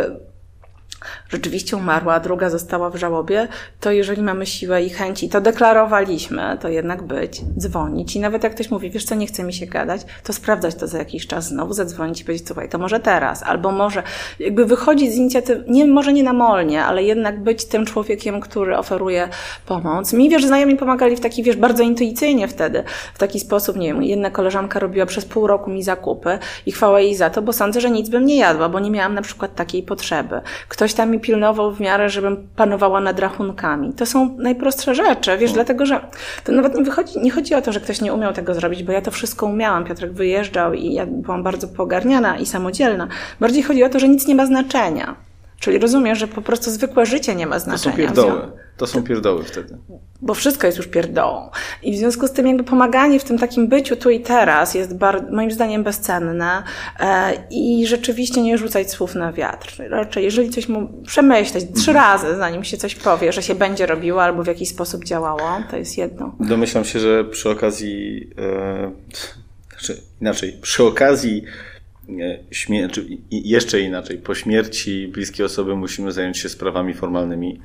rzeczywiście 1.28 1.76
umarła, 1.76 2.14
a 2.14 2.20
druga 2.20 2.50
została 2.50 2.90
w 2.90 2.96
żałobie, 2.96 3.48
to 3.80 3.92
jeżeli 3.92 4.22
mamy 4.22 4.46
siłę 4.46 4.82
i 4.82 4.90
chęci, 4.90 5.28
to 5.28 5.40
deklarowaliśmy, 5.40 6.58
to 6.60 6.68
jednak 6.68 7.02
być, 7.02 7.40
dzwonić 7.58 8.16
i 8.16 8.20
nawet 8.20 8.44
jak 8.44 8.54
ktoś 8.54 8.70
mówi, 8.70 8.90
wiesz 8.90 9.04
co, 9.04 9.14
nie 9.14 9.26
chce 9.26 9.44
mi 9.44 9.52
się 9.52 9.66
gadać, 9.66 10.00
to 10.22 10.32
sprawdzać 10.32 10.74
to 10.74 10.86
za 10.86 10.98
jakiś 10.98 11.26
czas, 11.26 11.48
znowu 11.48 11.72
zadzwonić 11.72 12.20
i 12.20 12.24
powiedzieć, 12.24 12.46
słuchaj, 12.46 12.68
to 12.68 12.78
może 12.78 13.00
teraz, 13.00 13.42
albo 13.42 13.72
może 13.72 14.02
jakby 14.38 14.64
wychodzić 14.64 15.12
z 15.12 15.16
inicjatywy, 15.16 15.64
nie, 15.68 15.84
może 15.86 16.12
nie 16.12 16.22
namolnie, 16.22 16.84
ale 16.84 17.02
jednak 17.02 17.42
być 17.42 17.64
tym 17.64 17.86
człowiekiem, 17.86 18.40
który 18.40 18.78
oferuje 18.78 19.28
pomoc. 19.66 20.12
Mi, 20.12 20.30
wiesz, 20.30 20.46
znajomi 20.46 20.76
pomagali 20.76 21.16
w 21.16 21.20
taki, 21.20 21.42
wiesz, 21.42 21.56
bardzo 21.56 21.82
intuicyjnie 21.82 22.48
wtedy, 22.48 22.84
w 23.14 23.18
taki 23.18 23.40
sposób, 23.40 23.76
nie 23.76 23.86
wiem, 23.86 24.02
jedna 24.02 24.30
koleżanka 24.30 24.78
robiła 24.80 25.06
przez 25.06 25.24
pół 25.24 25.46
roku 25.46 25.70
mi 25.70 25.82
zakupy 25.82 26.38
i 26.66 26.72
chwała 26.72 27.00
jej 27.00 27.14
za 27.14 27.30
to, 27.30 27.42
bo 27.42 27.52
sądzę, 27.52 27.80
że 27.80 27.90
nic 27.90 28.08
bym 28.08 28.26
nie 28.26 28.36
jadła, 28.36 28.68
bo 28.68 28.80
nie 28.80 28.90
miałam 28.90 29.14
na 29.14 29.22
przykład 29.22 29.54
takiej 29.54 29.82
potrzeby. 29.82 30.40
Ktoś 30.68 30.93
tam 30.94 31.10
mi 31.10 31.20
pilnował 31.20 31.74
w 31.74 31.80
miarę, 31.80 32.10
żebym 32.10 32.48
panowała 32.56 33.00
nad 33.00 33.18
rachunkami. 33.20 33.92
To 33.92 34.06
są 34.06 34.36
najprostsze 34.38 34.94
rzeczy, 34.94 35.38
wiesz, 35.38 35.50
no. 35.50 35.54
dlatego, 35.54 35.86
że 35.86 36.00
to 36.44 36.52
nawet 36.52 36.74
nie, 36.74 36.84
wychodzi, 36.84 37.18
nie 37.18 37.30
chodzi 37.30 37.54
o 37.54 37.62
to, 37.62 37.72
że 37.72 37.80
ktoś 37.80 38.00
nie 38.00 38.14
umiał 38.14 38.32
tego 38.32 38.54
zrobić, 38.54 38.82
bo 38.82 38.92
ja 38.92 39.02
to 39.02 39.10
wszystko 39.10 39.46
umiałam. 39.46 39.84
Piotrek 39.84 40.12
wyjeżdżał 40.12 40.74
i 40.74 40.92
ja 40.92 41.06
byłam 41.06 41.42
bardzo 41.42 41.68
pogarniana 41.68 42.38
i 42.38 42.46
samodzielna. 42.46 43.08
Bardziej 43.40 43.62
chodzi 43.62 43.84
o 43.84 43.88
to, 43.88 43.98
że 43.98 44.08
nic 44.08 44.26
nie 44.26 44.34
ma 44.34 44.46
znaczenia. 44.46 45.14
Czyli 45.64 45.78
rozumiesz, 45.78 46.18
że 46.18 46.28
po 46.28 46.42
prostu 46.42 46.70
zwykłe 46.70 47.06
życie 47.06 47.34
nie 47.34 47.46
ma 47.46 47.58
znaczenia. 47.58 47.84
To 47.84 47.90
są 47.90 47.96
pierdoły. 47.96 48.52
To 48.76 48.86
są 48.86 49.02
pierdoły 49.02 49.44
wtedy. 49.44 49.78
Bo 50.20 50.34
wszystko 50.34 50.66
jest 50.66 50.78
już 50.78 50.86
pierdołą. 50.86 51.50
I 51.82 51.92
w 51.92 51.96
związku 51.96 52.26
z 52.26 52.32
tym 52.32 52.46
jakby 52.46 52.64
pomaganie 52.64 53.20
w 53.20 53.24
tym 53.24 53.38
takim 53.38 53.68
byciu 53.68 53.96
tu 53.96 54.10
i 54.10 54.20
teraz 54.20 54.74
jest 54.74 54.94
moim 55.30 55.50
zdaniem 55.50 55.82
bezcenne 55.82 56.62
e, 57.00 57.32
i 57.50 57.86
rzeczywiście 57.86 58.42
nie 58.42 58.58
rzucać 58.58 58.90
słów 58.90 59.14
na 59.14 59.32
wiatr. 59.32 59.82
Raczej 59.90 60.24
jeżeli 60.24 60.50
coś 60.50 60.68
mu 60.68 61.02
przemyśleć 61.06 61.64
trzy 61.74 61.90
mhm. 61.90 61.96
razy, 61.96 62.36
zanim 62.36 62.64
się 62.64 62.76
coś 62.76 62.94
powie, 62.94 63.32
że 63.32 63.42
się 63.42 63.54
będzie 63.54 63.86
robiło 63.86 64.22
albo 64.22 64.42
w 64.42 64.46
jakiś 64.46 64.68
sposób 64.68 65.04
działało, 65.04 65.62
to 65.70 65.76
jest 65.76 65.98
jedno. 65.98 66.34
Domyślam 66.40 66.84
się, 66.84 67.00
że 67.00 67.24
przy 67.24 67.50
okazji 67.50 68.30
e, 68.38 68.90
Znaczy, 69.78 70.02
inaczej, 70.20 70.58
przy 70.62 70.84
okazji 70.84 71.44
czy 72.92 73.06
jeszcze 73.30 73.80
inaczej, 73.80 74.18
po 74.18 74.34
śmierci 74.34 75.08
bliskiej 75.08 75.46
osoby 75.46 75.76
musimy 75.76 76.12
zająć 76.12 76.38
się 76.38 76.48
sprawami 76.48 76.94
formalnymi. 76.94 77.60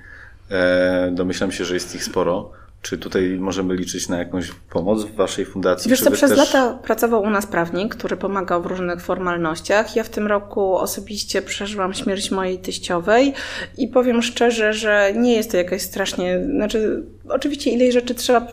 E, 0.51 1.11
domyślam 1.11 1.51
się, 1.51 1.65
że 1.65 1.73
jest 1.73 1.95
ich 1.95 2.03
sporo. 2.03 2.51
Czy 2.81 2.97
tutaj 2.97 3.29
możemy 3.29 3.75
liczyć 3.75 4.09
na 4.09 4.17
jakąś 4.17 4.51
pomoc 4.69 5.03
w 5.03 5.15
Waszej 5.15 5.45
fundacji? 5.45 5.89
Wiesz 5.89 6.01
co, 6.01 6.11
przez 6.11 6.29
też... 6.29 6.39
lata 6.39 6.73
pracował 6.83 7.21
u 7.21 7.29
nas 7.29 7.47
prawnik, 7.47 7.95
który 7.95 8.17
pomagał 8.17 8.63
w 8.63 8.65
różnych 8.65 9.01
formalnościach. 9.01 9.95
Ja 9.95 10.03
w 10.03 10.09
tym 10.09 10.27
roku 10.27 10.75
osobiście 10.75 11.41
przeżyłam 11.41 11.93
śmierć 11.93 12.31
mojej 12.31 12.59
teściowej 12.59 13.33
i 13.77 13.87
powiem 13.87 14.21
szczerze, 14.21 14.73
że 14.73 15.13
nie 15.15 15.33
jest 15.35 15.51
to 15.51 15.57
jakaś 15.57 15.81
strasznie, 15.81 16.39
znaczy 16.55 17.03
oczywiście 17.29 17.71
ile 17.71 17.91
rzeczy 17.91 18.15
trzeba 18.15 18.47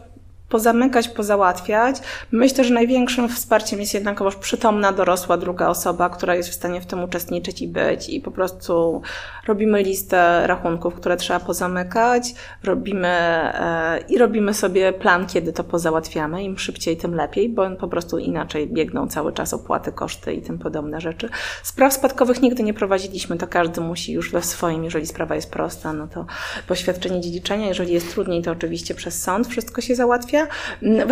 pozamykać, 0.48 1.09
pozałatwiać. 1.09 1.96
Myślę, 2.32 2.64
że 2.64 2.74
największym 2.74 3.28
wsparciem 3.28 3.80
jest 3.80 3.94
jednakowoż 3.94 4.37
przytomna, 4.37 4.92
dorosła 4.92 5.37
druga 5.37 5.68
osoba, 5.68 6.11
która 6.11 6.35
jest 6.35 6.48
w 6.48 6.54
stanie 6.54 6.80
w 6.80 6.87
tym 6.87 7.04
uczestniczyć 7.04 7.62
i 7.62 7.68
być 7.68 8.09
i 8.09 8.20
po 8.20 8.30
prostu 8.30 9.02
robimy 9.46 9.82
listę 9.82 10.46
rachunków, 10.46 10.94
które 10.94 11.16
trzeba 11.16 11.40
pozamykać, 11.40 12.35
robimy 12.64 13.09
e, 13.09 13.98
i 14.09 14.18
robimy 14.18 14.54
sobie 14.54 14.92
plan, 14.92 15.26
kiedy 15.26 15.52
to 15.52 15.64
pozałatwiamy. 15.64 16.42
Im 16.42 16.59
szybciej, 16.59 16.96
tym 16.96 17.14
lepiej, 17.14 17.48
bo 17.48 17.70
po 17.70 17.88
prostu 17.88 18.18
inaczej 18.18 18.66
biegną 18.68 19.09
cały 19.09 19.32
czas 19.32 19.54
opłaty, 19.54 19.92
koszty 19.92 20.35
i 20.35 20.42
tym 20.42 20.59
podobne 20.59 21.00
rzeczy. 21.00 21.28
Spraw 21.62 21.92
spadkowych 21.92 22.42
nigdy 22.42 22.62
nie 22.62 22.74
prowadziliśmy, 22.74 23.37
to 23.37 23.46
każdy 23.46 23.80
musi 23.80 24.12
już 24.12 24.32
we 24.32 24.42
swoim, 24.42 24.85
jeżeli 24.85 25.06
sprawa 25.06 25.35
jest 25.35 25.50
prosta, 25.50 25.92
no 25.92 26.09
to 26.09 26.26
poświadczenie 26.66 27.20
dziedziczenia, 27.20 27.66
jeżeli 27.66 27.92
jest 27.92 28.11
trudniej, 28.11 28.42
to 28.42 28.50
oczywiście 28.50 28.94
przez 28.94 29.22
sąd 29.22 29.48
wszystko 29.48 29.80
się 29.80 29.94
załatwia 29.94 30.36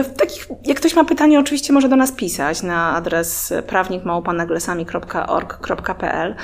w 0.05 0.17
takich, 0.17 0.47
jak 0.67 0.77
ktoś 0.77 0.97
ma 0.97 1.05
pytanie, 1.05 1.39
oczywiście 1.39 1.73
może 1.73 1.89
do 1.89 1.97
nas 1.97 2.13
pisać 2.13 2.63
na 2.63 2.95
adres 2.95 3.53
prawnikmałpanaglesami.org.pl. 3.67 6.35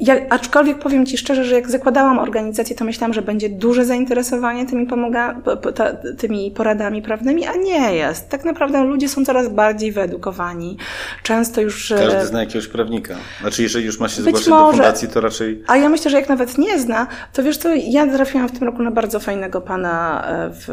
Ja, 0.00 0.14
aczkolwiek 0.30 0.78
powiem 0.78 1.06
Ci 1.06 1.18
szczerze, 1.18 1.44
że 1.44 1.54
jak 1.54 1.70
zakładałam 1.70 2.18
organizację, 2.18 2.76
to 2.76 2.84
myślałam, 2.84 3.14
że 3.14 3.22
będzie 3.22 3.48
duże 3.48 3.84
zainteresowanie 3.84 4.66
tymi, 4.66 4.86
pomaga, 4.86 5.40
tymi 6.18 6.50
poradami 6.50 7.02
prawnymi, 7.02 7.46
a 7.46 7.54
nie 7.54 7.94
jest. 7.94 8.28
Tak 8.28 8.44
naprawdę 8.44 8.84
ludzie 8.84 9.08
są 9.08 9.24
coraz 9.24 9.48
bardziej 9.48 9.92
wyedukowani. 9.92 10.76
Często 11.22 11.60
już... 11.60 11.94
Każdy 11.98 12.26
zna 12.26 12.40
jakiegoś 12.40 12.68
prawnika. 12.68 13.14
Znaczy, 13.40 13.62
jeżeli 13.62 13.86
już 13.86 14.00
ma 14.00 14.08
się 14.08 14.22
zgłaszać 14.22 14.48
do 14.48 14.70
fundacji, 14.70 15.08
to 15.08 15.20
raczej... 15.20 15.62
A 15.66 15.76
ja 15.76 15.88
myślę, 15.88 16.10
że 16.10 16.20
jak 16.20 16.28
nawet 16.28 16.58
nie 16.58 16.78
zna, 16.78 17.06
to 17.32 17.42
wiesz 17.42 17.58
co, 17.58 17.68
ja 17.74 18.06
trafiłam 18.06 18.48
w 18.48 18.52
tym 18.52 18.64
roku 18.64 18.82
na 18.82 18.90
bardzo 18.90 19.20
fajnego 19.20 19.60
pana 19.60 20.24
e, 20.28 20.50
w 20.50 20.68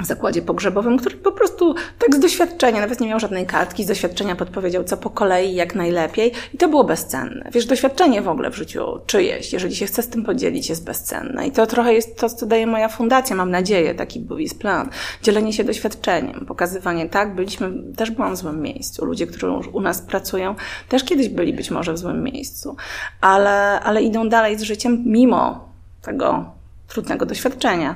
w 0.00 0.06
zakładzie 0.06 0.42
pogrzebowym, 0.42 0.98
który 0.98 1.16
po 1.16 1.32
prostu 1.32 1.74
tak 1.98 2.14
z 2.14 2.18
doświadczenia, 2.18 2.80
nawet 2.80 3.00
nie 3.00 3.08
miał 3.08 3.20
żadnej 3.20 3.46
kartki, 3.46 3.84
z 3.84 3.86
doświadczenia 3.86 4.36
podpowiedział, 4.36 4.84
co 4.84 4.96
po 4.96 5.10
kolei, 5.10 5.54
jak 5.54 5.74
najlepiej 5.74 6.32
i 6.54 6.58
to 6.58 6.68
było 6.68 6.84
bezcenne. 6.84 7.50
Wiesz, 7.52 7.66
doświadczenie 7.66 8.22
w 8.22 8.28
ogóle 8.28 8.50
w 8.50 8.56
życiu 8.56 9.00
czyjeś, 9.06 9.52
jeżeli 9.52 9.76
się 9.76 9.86
chce 9.86 10.02
z 10.02 10.08
tym 10.08 10.24
podzielić, 10.24 10.68
jest 10.68 10.84
bezcenne 10.84 11.46
i 11.46 11.52
to 11.52 11.66
trochę 11.66 11.94
jest 11.94 12.18
to, 12.18 12.28
co 12.28 12.46
daje 12.46 12.66
moja 12.66 12.88
fundacja, 12.88 13.36
mam 13.36 13.50
nadzieję, 13.50 13.94
taki 13.94 14.20
był 14.20 14.38
jest 14.38 14.58
plan. 14.58 14.90
Dzielenie 15.22 15.52
się 15.52 15.64
doświadczeniem, 15.64 16.46
pokazywanie, 16.46 17.08
tak, 17.08 17.34
byliśmy, 17.34 17.72
też 17.96 18.10
byłam 18.10 18.34
w 18.34 18.38
złym 18.38 18.62
miejscu. 18.62 19.04
Ludzie, 19.04 19.26
którzy 19.26 19.46
u 19.72 19.80
nas 19.80 20.00
pracują, 20.00 20.54
też 20.88 21.04
kiedyś 21.04 21.28
byli 21.28 21.52
być 21.52 21.70
może 21.70 21.92
w 21.92 21.98
złym 21.98 22.22
miejscu, 22.22 22.76
ale, 23.20 23.80
ale 23.80 24.02
idą 24.02 24.28
dalej 24.28 24.58
z 24.58 24.62
życiem 24.62 25.02
mimo 25.06 25.68
tego 26.02 26.58
trudnego 26.88 27.26
doświadczenia. 27.26 27.94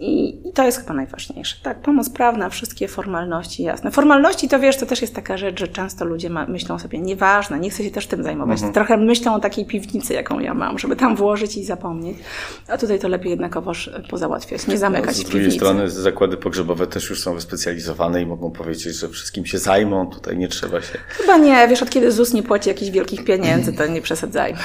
I, 0.00 0.48
I, 0.48 0.52
to 0.52 0.64
jest 0.64 0.78
chyba 0.78 0.94
najważniejsze. 0.94 1.56
Tak, 1.62 1.80
pomoc 1.80 2.10
prawna, 2.10 2.48
wszystkie 2.48 2.88
formalności, 2.88 3.62
jasne. 3.62 3.90
Formalności 3.90 4.48
to 4.48 4.60
wiesz, 4.60 4.76
to 4.76 4.86
też 4.86 5.02
jest 5.02 5.14
taka 5.14 5.36
rzecz, 5.36 5.60
że 5.60 5.68
często 5.68 6.04
ludzie 6.04 6.30
ma, 6.30 6.46
myślą 6.46 6.78
sobie, 6.78 6.98
nieważne, 6.98 7.60
nie 7.60 7.70
chcę 7.70 7.84
się 7.84 7.90
też 7.90 8.06
tym 8.06 8.22
zajmować. 8.22 8.56
Mhm. 8.56 8.72
Trochę 8.72 8.96
myślą 8.96 9.34
o 9.34 9.40
takiej 9.40 9.66
piwnicy, 9.66 10.14
jaką 10.14 10.40
ja 10.40 10.54
mam, 10.54 10.78
żeby 10.78 10.96
tam 10.96 11.16
włożyć 11.16 11.56
i 11.56 11.64
zapomnieć. 11.64 12.18
A 12.68 12.78
tutaj 12.78 12.98
to 12.98 13.08
lepiej 13.08 13.30
jednakowoż 13.30 13.90
pozałatwiać, 14.10 14.66
nie 14.66 14.78
zamykać 14.78 15.18
no, 15.18 15.24
Z 15.24 15.30
drugiej 15.30 15.52
strony 15.52 15.90
zakłady 15.90 16.36
pogrzebowe 16.36 16.86
też 16.86 17.10
już 17.10 17.22
są 17.22 17.34
wyspecjalizowane 17.34 18.22
i 18.22 18.26
mogą 18.26 18.50
powiedzieć, 18.50 18.96
że 18.96 19.08
wszystkim 19.08 19.46
się 19.46 19.58
zajmą, 19.58 20.06
tutaj 20.06 20.36
nie 20.36 20.48
trzeba 20.48 20.80
się. 20.80 20.98
Chyba 21.08 21.36
nie, 21.36 21.68
wiesz, 21.68 21.82
od 21.82 21.90
kiedy 21.90 22.12
ZUS 22.12 22.32
nie 22.32 22.42
płaci 22.42 22.68
jakichś 22.68 22.90
wielkich 22.90 23.24
pieniędzy, 23.24 23.72
to 23.72 23.86
nie 23.86 24.02
przesadzajmy. 24.02 24.58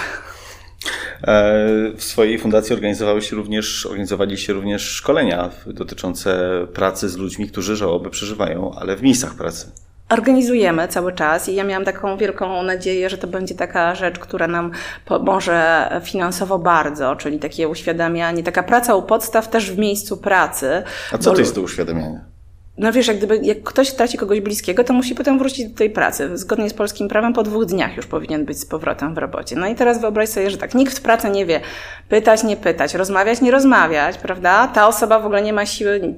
E, 1.23 1.91
w 1.95 2.03
swojej 2.03 2.39
fundacji 2.39 2.73
organizowały 2.73 3.21
się 3.21 3.35
również, 3.35 3.85
organizowali 3.85 4.37
się 4.37 4.53
również 4.53 4.81
szkolenia 4.81 5.49
dotyczące 5.67 6.39
pracy 6.73 7.09
z 7.09 7.17
ludźmi, 7.17 7.47
którzy 7.47 7.75
żałoby 7.75 8.09
przeżywają, 8.09 8.71
ale 8.79 8.95
w 8.95 9.01
miejscach 9.01 9.35
pracy. 9.35 9.71
Organizujemy 10.09 10.87
cały 10.87 11.13
czas 11.13 11.49
i 11.49 11.55
ja 11.55 11.63
miałam 11.63 11.85
taką 11.85 12.17
wielką 12.17 12.63
nadzieję, 12.63 13.09
że 13.09 13.17
to 13.17 13.27
będzie 13.27 13.55
taka 13.55 13.95
rzecz, 13.95 14.19
która 14.19 14.47
nam 14.47 14.71
pomoże 15.05 15.89
finansowo 16.03 16.59
bardzo, 16.59 17.15
czyli 17.15 17.39
takie 17.39 17.69
uświadamianie, 17.69 18.43
taka 18.43 18.63
praca 18.63 18.95
u 18.95 19.03
podstaw 19.03 19.49
też 19.49 19.71
w 19.71 19.77
miejscu 19.77 20.17
pracy. 20.17 20.83
A 21.11 21.17
co 21.17 21.31
to 21.31 21.39
jest 21.39 21.55
to 21.55 21.61
uświadamianie? 21.61 22.34
No 22.77 22.91
wiesz, 22.91 23.07
jak 23.07 23.17
gdyby 23.17 23.37
jak 23.37 23.63
ktoś 23.63 23.91
traci 23.91 24.17
kogoś 24.17 24.41
bliskiego, 24.41 24.83
to 24.83 24.93
musi 24.93 25.15
potem 25.15 25.39
wrócić 25.39 25.67
do 25.67 25.77
tej 25.77 25.89
pracy. 25.89 26.37
Zgodnie 26.37 26.69
z 26.69 26.73
polskim 26.73 27.07
prawem 27.07 27.33
po 27.33 27.43
dwóch 27.43 27.65
dniach 27.65 27.97
już 27.97 28.05
powinien 28.05 28.45
być 28.45 28.59
z 28.59 28.65
powrotem 28.65 29.15
w 29.15 29.17
robocie. 29.17 29.55
No 29.55 29.67
i 29.67 29.75
teraz 29.75 30.01
wyobraź 30.01 30.29
sobie, 30.29 30.49
że 30.49 30.57
tak, 30.57 30.75
nikt 30.75 30.97
w 30.97 31.01
pracy 31.01 31.29
nie 31.29 31.45
wie 31.45 31.61
pytać, 32.09 32.43
nie 32.43 32.57
pytać, 32.57 32.93
rozmawiać, 32.93 33.41
nie 33.41 33.51
rozmawiać, 33.51 34.17
prawda? 34.17 34.67
Ta 34.67 34.87
osoba 34.87 35.19
w 35.19 35.25
ogóle 35.25 35.41
nie 35.41 35.53
ma 35.53 35.65
siły 35.65 36.15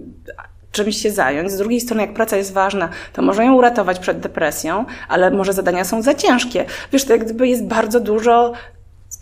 czymś 0.72 0.98
się 0.98 1.12
zająć. 1.12 1.52
Z 1.52 1.58
drugiej 1.58 1.82
strony, 1.82 2.02
jak 2.02 2.14
praca 2.14 2.38
jest 2.38 2.54
ważna, 2.54 2.90
to 3.14 3.22
może 3.22 3.46
ją 3.46 3.54
uratować 3.54 4.00
przed 4.00 4.20
depresją, 4.20 4.86
ale 5.10 5.32
może 5.32 5.54
zadania 5.54 5.84
są 5.84 6.02
za 6.02 6.14
ciężkie. 6.14 6.66
Wiesz, 6.94 7.06
to 7.06 7.14
jak 7.14 7.24
gdyby 7.24 7.48
jest 7.48 7.66
bardzo 7.66 8.00
dużo 8.00 8.54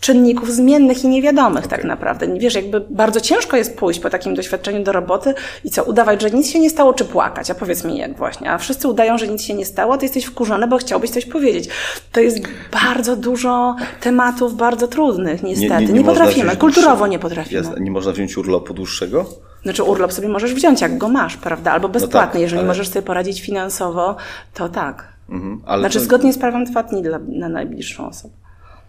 czynników 0.00 0.52
zmiennych 0.52 1.04
i 1.04 1.08
niewiadomych 1.08 1.64
okay. 1.64 1.78
tak 1.78 1.84
naprawdę. 1.84 2.38
Wiesz, 2.38 2.54
jakby 2.54 2.80
bardzo 2.80 3.20
ciężko 3.20 3.56
jest 3.56 3.76
pójść 3.76 4.00
po 4.00 4.10
takim 4.10 4.34
doświadczeniu 4.34 4.84
do 4.84 4.92
roboty 4.92 5.34
i 5.64 5.70
co, 5.70 5.84
udawać, 5.84 6.22
że 6.22 6.30
nic 6.30 6.50
się 6.50 6.60
nie 6.60 6.70
stało, 6.70 6.94
czy 6.94 7.04
płakać? 7.04 7.50
A 7.50 7.54
powiedz 7.54 7.84
mi 7.84 7.98
jak 7.98 8.16
właśnie. 8.16 8.50
A 8.50 8.58
wszyscy 8.58 8.88
udają, 8.88 9.18
że 9.18 9.28
nic 9.28 9.42
się 9.42 9.54
nie 9.54 9.64
stało, 9.64 9.94
a 9.94 9.98
ty 9.98 10.04
jesteś 10.04 10.24
wkurzony, 10.24 10.66
bo 10.66 10.78
chciałbyś 10.78 11.10
coś 11.10 11.26
powiedzieć. 11.26 11.68
To 12.12 12.20
jest 12.20 12.38
bardzo 12.72 13.16
dużo 13.16 13.76
tematów 14.00 14.56
bardzo 14.56 14.88
trudnych, 14.88 15.42
niestety. 15.42 15.74
Nie, 15.74 15.80
nie, 15.80 15.92
nie, 15.92 15.98
nie 15.98 16.04
potrafimy, 16.04 16.56
kulturowo 16.56 17.06
nie 17.06 17.18
potrafimy. 17.18 17.62
Jasne. 17.62 17.80
Nie 17.80 17.90
można 17.90 18.12
wziąć 18.12 18.36
urlopu 18.38 18.74
dłuższego? 18.74 19.26
Znaczy 19.62 19.82
urlop 19.82 20.12
sobie 20.12 20.28
możesz 20.28 20.54
wziąć, 20.54 20.80
jak 20.80 20.98
go 20.98 21.08
masz, 21.08 21.36
prawda? 21.36 21.72
Albo 21.72 21.88
bezpłatny. 21.88 22.20
No 22.20 22.32
tak, 22.32 22.40
Jeżeli 22.40 22.58
ale... 22.58 22.68
możesz 22.68 22.88
sobie 22.88 23.02
poradzić 23.02 23.40
finansowo, 23.40 24.16
to 24.54 24.68
tak. 24.68 25.12
Mhm, 25.28 25.80
znaczy 25.80 25.98
to... 25.98 26.04
zgodnie 26.04 26.32
z 26.32 26.38
prawem 26.38 26.64
dwa 26.64 26.82
dni 26.82 27.02
dla, 27.02 27.18
na 27.28 27.48
najbliższą 27.48 28.08
osobę. 28.08 28.34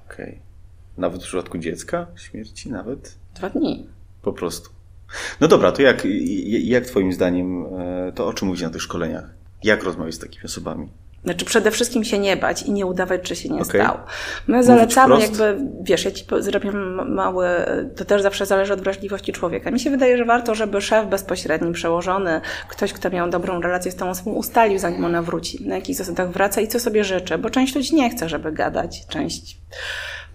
Okej. 0.05 0.25
Okay. 0.25 0.46
Nawet 0.97 1.23
w 1.23 1.25
przypadku 1.25 1.57
dziecka? 1.57 2.07
Śmierci 2.15 2.71
nawet? 2.71 3.15
Dwa 3.35 3.49
dni. 3.49 3.87
Po 4.21 4.33
prostu. 4.33 4.69
No 5.41 5.47
dobra, 5.47 5.71
to 5.71 5.81
jak, 5.81 6.03
jak 6.45 6.85
Twoim 6.85 7.13
zdaniem, 7.13 7.65
e, 7.65 8.11
to 8.15 8.27
o 8.27 8.33
czym 8.33 8.47
mówić 8.47 8.63
na 8.63 8.69
tych 8.69 8.81
szkoleniach? 8.81 9.29
Jak 9.63 9.83
rozmawiać 9.83 10.15
z 10.15 10.19
takimi 10.19 10.45
osobami? 10.45 10.89
Znaczy 11.23 11.45
przede 11.45 11.71
wszystkim 11.71 12.03
się 12.03 12.19
nie 12.19 12.37
bać 12.37 12.63
i 12.63 12.71
nie 12.71 12.85
udawać, 12.85 13.27
że 13.27 13.35
się 13.35 13.49
nie 13.49 13.61
okay. 13.61 13.81
stało. 13.81 13.99
My 14.47 14.63
zalecamy 14.63 15.19
jakby, 15.19 15.57
wiesz, 15.81 16.05
ja 16.05 16.11
ci 16.11 16.25
zrobię 16.39 16.71
mały, 17.05 17.47
to 17.95 18.05
też 18.05 18.21
zawsze 18.21 18.45
zależy 18.45 18.73
od 18.73 18.81
wrażliwości 18.81 19.33
człowieka. 19.33 19.71
Mi 19.71 19.79
się 19.79 19.89
wydaje, 19.89 20.17
że 20.17 20.25
warto, 20.25 20.55
żeby 20.55 20.81
szef 20.81 21.07
bezpośredni, 21.07 21.73
przełożony, 21.73 22.41
ktoś, 22.69 22.93
kto 22.93 23.09
miał 23.09 23.29
dobrą 23.29 23.61
relację 23.61 23.91
z 23.91 23.95
tą 23.95 24.09
osobą, 24.09 24.31
ustalił, 24.31 24.79
zanim 24.79 25.05
ona 25.05 25.21
wróci, 25.21 25.67
na 25.67 25.75
jakich 25.75 25.95
zasadach 25.95 26.31
wraca 26.31 26.61
i 26.61 26.67
co 26.67 26.79
sobie 26.79 27.03
życzy, 27.03 27.37
bo 27.37 27.49
część 27.49 27.75
ludzi 27.75 27.95
nie 27.95 28.09
chce, 28.09 28.29
żeby 28.29 28.51
gadać, 28.51 29.07
część 29.07 29.57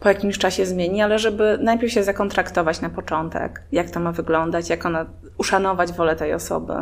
po 0.02 0.08
jakimś 0.08 0.38
czasie 0.38 0.66
zmieni, 0.66 1.02
ale 1.02 1.18
żeby 1.18 1.58
najpierw 1.60 1.92
się 1.92 2.02
zakontraktować 2.02 2.80
na 2.80 2.90
początek, 2.90 3.62
jak 3.72 3.90
to 3.90 4.00
ma 4.00 4.12
wyglądać, 4.12 4.70
jak 4.70 4.86
ona, 4.86 5.06
uszanować 5.38 5.92
wolę 5.92 6.16
tej 6.16 6.34
osoby. 6.34 6.74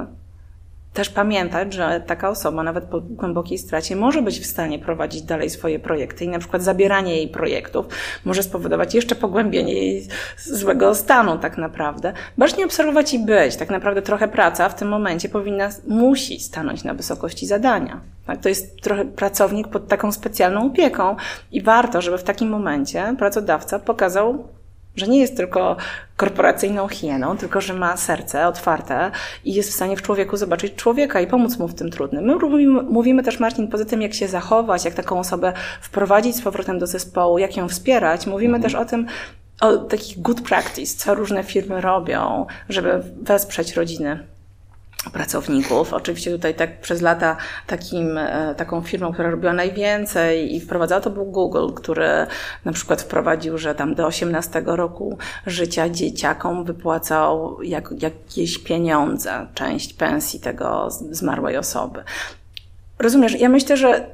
Też 0.93 1.09
pamiętać, 1.11 1.73
że 1.73 2.03
taka 2.07 2.31
osoba, 2.31 2.63
nawet 2.63 2.85
po 2.85 3.01
głębokiej 3.01 3.59
stracie, 3.59 3.97
może 3.97 4.23
być 4.23 4.41
w 4.41 4.47
stanie 4.47 4.79
prowadzić 4.79 5.23
dalej 5.23 5.51
swoje 5.51 5.79
projekty 5.79 6.25
i 6.25 6.29
na 6.29 6.39
przykład 6.39 6.63
zabieranie 6.63 7.17
jej 7.17 7.29
projektów 7.29 7.87
może 8.25 8.43
spowodować 8.43 8.95
jeszcze 8.95 9.15
pogłębienie 9.15 9.73
jej 9.73 10.09
złego 10.37 10.95
stanu, 10.95 11.39
tak 11.39 11.59
naprawdę. 11.59 12.13
Bacznie 12.39 12.65
obserwować 12.65 13.15
i 13.15 13.19
być. 13.19 13.57
Tak 13.57 13.71
naprawdę 13.71 14.03
trochę 14.03 14.29
praca 14.29 14.69
w 14.69 14.75
tym 14.75 14.89
momencie 14.89 15.29
powinna, 15.29 15.71
musi 15.89 16.41
stanąć 16.41 16.85
na 16.85 16.95
wysokości 16.95 17.47
zadania. 17.47 18.01
Tak? 18.27 18.41
To 18.41 18.49
jest 18.49 18.81
trochę 18.83 19.05
pracownik 19.05 19.69
pod 19.69 19.89
taką 19.89 20.13
specjalną 20.13 20.67
opieką 20.67 21.17
i 21.53 21.63
warto, 21.63 22.03
żeby 22.03 22.19
w 22.19 22.25
takim 22.25 22.49
momencie 22.49 23.15
pracodawca 23.19 23.79
pokazał, 23.79 24.49
że 25.01 25.09
nie 25.09 25.21
jest 25.21 25.37
tylko 25.37 25.77
korporacyjną 26.17 26.89
hieną, 26.89 27.37
tylko 27.37 27.61
że 27.61 27.75
ma 27.75 27.97
serce 27.97 28.47
otwarte 28.47 29.11
i 29.45 29.55
jest 29.55 29.71
w 29.71 29.75
stanie 29.75 29.97
w 29.97 30.03
człowieku 30.03 30.37
zobaczyć 30.37 30.75
człowieka 30.75 31.21
i 31.21 31.27
pomóc 31.27 31.59
mu 31.59 31.69
w 31.69 31.75
tym 31.75 31.91
trudnym. 31.91 32.25
My 32.25 32.37
mówimy, 32.37 32.83
mówimy 32.83 33.23
też, 33.23 33.41
Marcin, 33.41 33.69
poza 33.69 33.85
tym, 33.85 34.03
jak 34.03 34.15
się 34.15 34.29
zachować, 34.29 34.85
jak 34.85 34.95
taką 34.95 35.19
osobę 35.19 35.53
wprowadzić 35.81 36.37
z 36.37 36.43
powrotem 36.43 36.79
do 36.79 36.87
zespołu, 36.87 37.39
jak 37.39 37.57
ją 37.57 37.69
wspierać. 37.69 38.27
Mówimy 38.27 38.57
mhm. 38.57 38.63
też 38.63 38.75
o 38.75 38.85
tym, 38.85 39.07
o 39.61 39.77
takich 39.77 40.23
good 40.23 40.41
practice, 40.41 40.97
co 40.97 41.15
różne 41.15 41.45
firmy 41.45 41.81
robią, 41.81 42.47
żeby 42.69 43.03
wesprzeć 43.23 43.75
rodziny 43.75 44.27
pracowników. 45.13 45.95
Oczywiście 45.95 46.31
tutaj 46.31 46.55
tak 46.55 46.81
przez 46.81 47.01
lata 47.01 47.37
takim, 47.67 48.19
e, 48.19 48.55
taką 48.55 48.83
firmą, 48.83 49.13
która 49.13 49.31
robiła 49.31 49.53
najwięcej 49.53 50.55
i 50.55 50.61
wprowadzała 50.61 51.01
to 51.01 51.11
był 51.11 51.25
Google, 51.25 51.73
który 51.75 52.09
na 52.65 52.73
przykład 52.73 53.03
wprowadził, 53.03 53.59
że 53.59 53.75
tam 53.75 53.95
do 53.95 54.07
18 54.07 54.63
roku 54.67 55.19
życia 55.47 55.89
dzieciakom 55.89 56.65
wypłacał 56.65 57.63
jak, 57.63 58.03
jakieś 58.03 58.59
pieniądze, 58.59 59.47
część 59.55 59.93
pensji 59.93 60.41
tego 60.41 60.89
zmarłej 60.91 61.57
osoby. 61.57 62.03
Rozumiesz, 62.99 63.41
ja 63.41 63.49
myślę, 63.49 63.77
że 63.77 64.07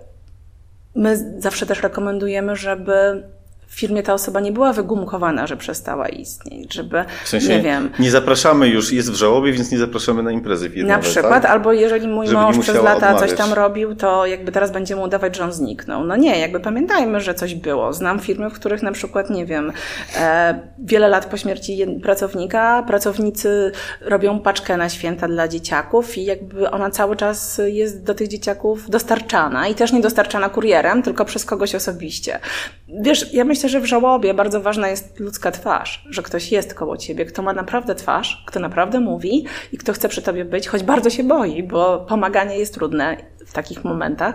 my 0.94 1.40
zawsze 1.40 1.66
też 1.66 1.82
rekomendujemy, 1.82 2.56
żeby 2.56 3.22
w 3.66 3.78
firmie 3.78 4.02
ta 4.02 4.14
osoba 4.14 4.40
nie 4.40 4.52
była 4.52 4.72
wygumkowana, 4.72 5.46
że 5.46 5.56
przestała 5.56 6.08
istnieć, 6.08 6.74
żeby, 6.74 7.04
w 7.24 7.28
sensie 7.28 7.48
nie 7.48 7.62
wiem... 7.62 7.90
Nie 7.98 8.10
zapraszamy 8.10 8.68
już, 8.68 8.92
jest 8.92 9.12
w 9.12 9.14
żałobie, 9.14 9.52
więc 9.52 9.72
nie 9.72 9.78
zapraszamy 9.78 10.22
na 10.22 10.30
imprezy 10.30 10.70
firmowe, 10.70 10.96
Na 10.96 11.02
przykład, 11.02 11.42
tak? 11.42 11.50
albo 11.50 11.72
jeżeli 11.72 12.08
mój 12.08 12.26
żeby 12.26 12.38
mąż 12.38 12.58
przez 12.58 12.76
lata 12.76 12.94
odmawiać. 12.96 13.20
coś 13.20 13.38
tam 13.38 13.52
robił, 13.52 13.94
to 13.96 14.26
jakby 14.26 14.52
teraz 14.52 14.70
będzie 14.70 14.96
mu 14.96 15.02
udawać, 15.02 15.36
że 15.36 15.44
on 15.44 15.52
zniknął. 15.52 16.04
No 16.04 16.16
nie, 16.16 16.38
jakby 16.38 16.60
pamiętajmy, 16.60 17.20
że 17.20 17.34
coś 17.34 17.54
było. 17.54 17.92
Znam 17.92 18.18
firmy, 18.18 18.50
w 18.50 18.52
których 18.52 18.82
na 18.82 18.92
przykład, 18.92 19.30
nie 19.30 19.46
wiem, 19.46 19.72
e, 20.16 20.60
wiele 20.78 21.08
lat 21.08 21.26
po 21.26 21.36
śmierci 21.36 21.86
pracownika, 22.02 22.84
pracownicy 22.86 23.72
robią 24.00 24.40
paczkę 24.40 24.76
na 24.76 24.88
święta 24.88 25.28
dla 25.28 25.48
dzieciaków 25.48 26.18
i 26.18 26.24
jakby 26.24 26.70
ona 26.70 26.90
cały 26.90 27.16
czas 27.16 27.60
jest 27.66 28.04
do 28.04 28.14
tych 28.14 28.28
dzieciaków 28.28 28.90
dostarczana 28.90 29.68
i 29.68 29.74
też 29.74 29.92
nie 29.92 30.00
dostarczana 30.00 30.48
kurierem, 30.48 31.02
tylko 31.02 31.24
przez 31.24 31.44
kogoś 31.44 31.74
osobiście. 31.74 32.38
Wiesz, 32.88 33.34
ja 33.34 33.44
myślę, 33.44 33.68
że 33.68 33.80
w 33.80 33.86
żałobie 33.86 34.34
bardzo 34.34 34.60
ważna 34.60 34.88
jest 34.88 35.20
ludzka 35.20 35.50
twarz, 35.50 36.04
że 36.10 36.22
ktoś 36.22 36.52
jest 36.52 36.74
koło 36.74 36.96
ciebie, 36.96 37.24
kto 37.24 37.42
ma 37.42 37.52
naprawdę 37.52 37.94
twarz, 37.94 38.44
kto 38.46 38.60
naprawdę 38.60 39.00
mówi 39.00 39.44
i 39.72 39.78
kto 39.78 39.92
chce 39.92 40.08
przy 40.08 40.22
tobie 40.22 40.44
być, 40.44 40.68
choć 40.68 40.82
bardzo 40.82 41.10
się 41.10 41.24
boi, 41.24 41.62
bo 41.62 41.98
pomaganie 41.98 42.58
jest 42.58 42.74
trudne 42.74 43.16
w 43.46 43.52
takich 43.52 43.84
momentach. 43.84 44.34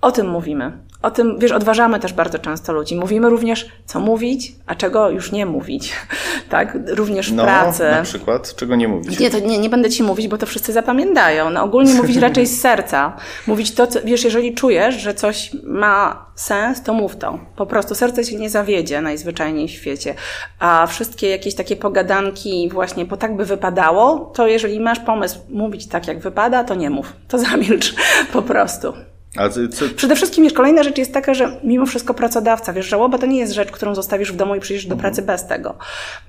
O 0.00 0.12
tym 0.12 0.28
mówimy. 0.28 0.72
O 1.02 1.10
tym, 1.10 1.38
wiesz, 1.38 1.52
odważamy 1.52 2.00
też 2.00 2.12
bardzo 2.12 2.38
często 2.38 2.72
ludzi. 2.72 2.96
Mówimy 2.96 3.30
również, 3.30 3.68
co 3.86 4.00
mówić, 4.00 4.52
a 4.66 4.74
czego 4.74 5.10
już 5.10 5.32
nie 5.32 5.46
mówić. 5.46 5.92
tak, 6.50 6.78
również 6.86 7.30
w 7.30 7.34
no, 7.34 7.42
pracy. 7.42 7.90
na 7.90 8.02
przykład, 8.02 8.54
czego 8.54 8.76
nie 8.76 8.88
mówić? 8.88 9.18
Nie, 9.18 9.30
to 9.30 9.38
nie, 9.38 9.58
nie 9.58 9.70
będę 9.70 9.90
ci 9.90 10.02
mówić, 10.02 10.28
bo 10.28 10.38
to 10.38 10.46
wszyscy 10.46 10.72
zapamiętają. 10.72 11.50
No, 11.50 11.62
ogólnie 11.62 11.94
mówić 11.94 12.16
raczej 12.26 12.46
z 12.46 12.60
serca. 12.60 13.16
Mówić 13.46 13.74
to, 13.74 13.86
co, 13.86 13.98
wiesz, 14.04 14.24
jeżeli 14.24 14.54
czujesz, 14.54 14.94
że 14.94 15.14
coś 15.14 15.50
ma 15.64 16.26
sens, 16.34 16.82
to 16.82 16.94
mów 16.94 17.16
to. 17.16 17.38
Po 17.56 17.66
prostu 17.66 17.94
serce 17.94 18.24
cię 18.24 18.36
nie 18.36 18.50
zawiedzie 18.50 19.00
najzwyczajniej 19.00 19.68
w 19.68 19.70
świecie. 19.70 20.14
A 20.58 20.86
wszystkie 20.86 21.28
jakieś 21.28 21.54
takie 21.54 21.76
pogadanki 21.76 22.68
właśnie, 22.72 23.04
bo 23.04 23.16
tak 23.16 23.36
by 23.36 23.44
wypadało, 23.44 24.32
to 24.34 24.46
jeżeli 24.46 24.80
masz 24.80 25.00
pomysł 25.00 25.38
mówić 25.48 25.86
tak, 25.86 26.08
jak 26.08 26.18
wypada, 26.18 26.64
to 26.64 26.74
nie 26.74 26.90
mów. 26.90 27.12
To 27.28 27.38
zamilcz 27.38 27.94
po 28.32 28.42
prostu. 28.42 28.92
Co... 29.34 29.84
Przede 29.96 30.16
wszystkim 30.16 30.44
wiesz, 30.44 30.52
kolejna 30.52 30.82
rzecz 30.82 30.98
jest 30.98 31.14
taka, 31.14 31.34
że 31.34 31.60
mimo 31.64 31.86
wszystko 31.86 32.14
pracodawca, 32.14 32.72
wiesz, 32.72 32.86
żałoba 32.86 33.18
to 33.18 33.26
nie 33.26 33.38
jest 33.38 33.52
rzecz, 33.52 33.70
którą 33.70 33.94
zostawisz 33.94 34.32
w 34.32 34.36
domu 34.36 34.54
i 34.54 34.60
przyjdziesz 34.60 34.86
do 34.86 34.94
mhm. 34.94 35.00
pracy 35.00 35.26
bez 35.26 35.46
tego. 35.46 35.74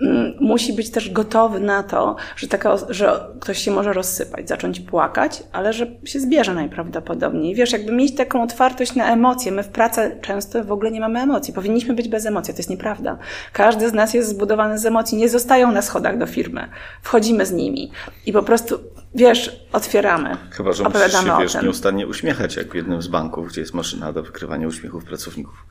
Mm, 0.02 0.34
musi 0.40 0.74
być 0.74 0.92
też 0.92 1.10
gotowy 1.10 1.60
na 1.60 1.84
to, 1.84 2.16
że, 2.36 2.48
taka, 2.48 2.76
że 2.90 3.20
ktoś 3.40 3.60
się 3.60 3.72
może 3.72 3.94
rozsypać, 3.94 4.50
zacząć 4.50 4.80
płakać, 4.80 5.44
ale 5.52 5.74
że 5.74 5.88
się 6.06 6.20
zbierze 6.20 6.54
najprawdopodobniej. 6.54 7.56
Wiesz, 7.56 7.72
jakby 7.72 7.92
mieć 7.92 8.16
taką 8.16 8.44
otwartość 8.44 8.96
na 8.96 9.14
emocje. 9.14 9.52
My 9.52 9.64
w 9.64 9.70
pracy 9.70 10.18
często 10.22 10.64
w 10.64 10.72
ogóle 10.72 10.92
nie 10.92 11.00
mamy 11.00 11.20
emocji. 11.20 11.54
Powinniśmy 11.54 11.94
być 11.94 12.08
bez 12.08 12.26
emocji. 12.26 12.54
To 12.54 12.60
jest 12.60 12.70
nieprawda. 12.70 13.18
Każdy 13.54 13.90
z 13.90 13.94
nas 13.94 14.14
jest 14.14 14.30
zbudowany 14.30 14.80
z 14.80 14.86
emocji. 14.86 15.18
Nie 15.18 15.30
zostają 15.30 15.72
na 15.72 15.82
schodach 15.82 16.18
do 16.18 16.26
firmy. 16.26 16.70
Wchodzimy 17.02 17.46
z 17.46 17.52
nimi 17.52 17.92
i 18.26 18.34
po 18.34 18.44
prostu 18.44 18.80
wiesz, 19.16 19.66
otwieramy. 19.74 20.38
Chyba, 20.52 20.74
że 20.74 20.84
musisz 20.84 21.12
się, 21.12 21.38
wiesz, 21.40 21.62
nieustannie 21.64 22.08
uśmiechać, 22.08 22.56
jak 22.56 22.72
w 22.72 22.76
jednym 22.76 23.02
z 23.02 23.08
banków, 23.08 23.48
gdzie 23.48 23.62
jest 23.62 23.74
maszyna 23.74 24.14
do 24.14 24.24
wykrywania 24.24 24.68
uśmiechów 24.68 25.06
pracowników. 25.06 25.66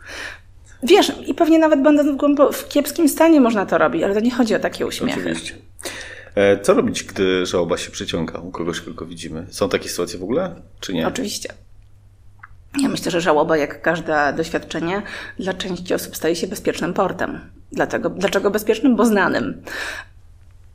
Wiesz, 0.82 1.12
i 1.26 1.34
pewnie 1.34 1.58
nawet 1.58 1.82
będąc 1.82 2.22
w, 2.22 2.56
w 2.56 2.68
kiepskim 2.68 3.08
stanie 3.08 3.40
można 3.40 3.66
to 3.66 3.78
robić, 3.78 4.02
ale 4.02 4.14
to 4.14 4.20
nie 4.20 4.30
chodzi 4.30 4.54
o 4.54 4.58
takie 4.58 4.86
uśmiechy. 4.86 5.20
Oczywiście. 5.20 5.54
E, 6.34 6.60
co 6.60 6.74
robić, 6.74 7.04
gdy 7.04 7.46
żałoba 7.46 7.76
się 7.76 7.90
przyciąga 7.90 8.38
u 8.38 8.50
kogoś, 8.50 8.80
kogo 8.80 9.06
widzimy? 9.06 9.46
Są 9.50 9.68
takie 9.68 9.88
sytuacje 9.88 10.18
w 10.18 10.22
ogóle, 10.22 10.54
czy 10.80 10.94
nie? 10.94 11.08
Oczywiście. 11.08 11.52
Ja 12.82 12.88
myślę, 12.88 13.10
że 13.10 13.20
żałoba, 13.20 13.56
jak 13.56 13.82
każde 13.82 14.32
doświadczenie, 14.36 15.02
dla 15.38 15.54
części 15.54 15.94
osób 15.94 16.16
staje 16.16 16.36
się 16.36 16.46
bezpiecznym 16.46 16.94
portem. 16.94 17.40
Dlatego, 17.72 18.10
dlaczego 18.10 18.50
bezpiecznym? 18.50 18.96
Bo 18.96 19.04
znanym. 19.04 19.62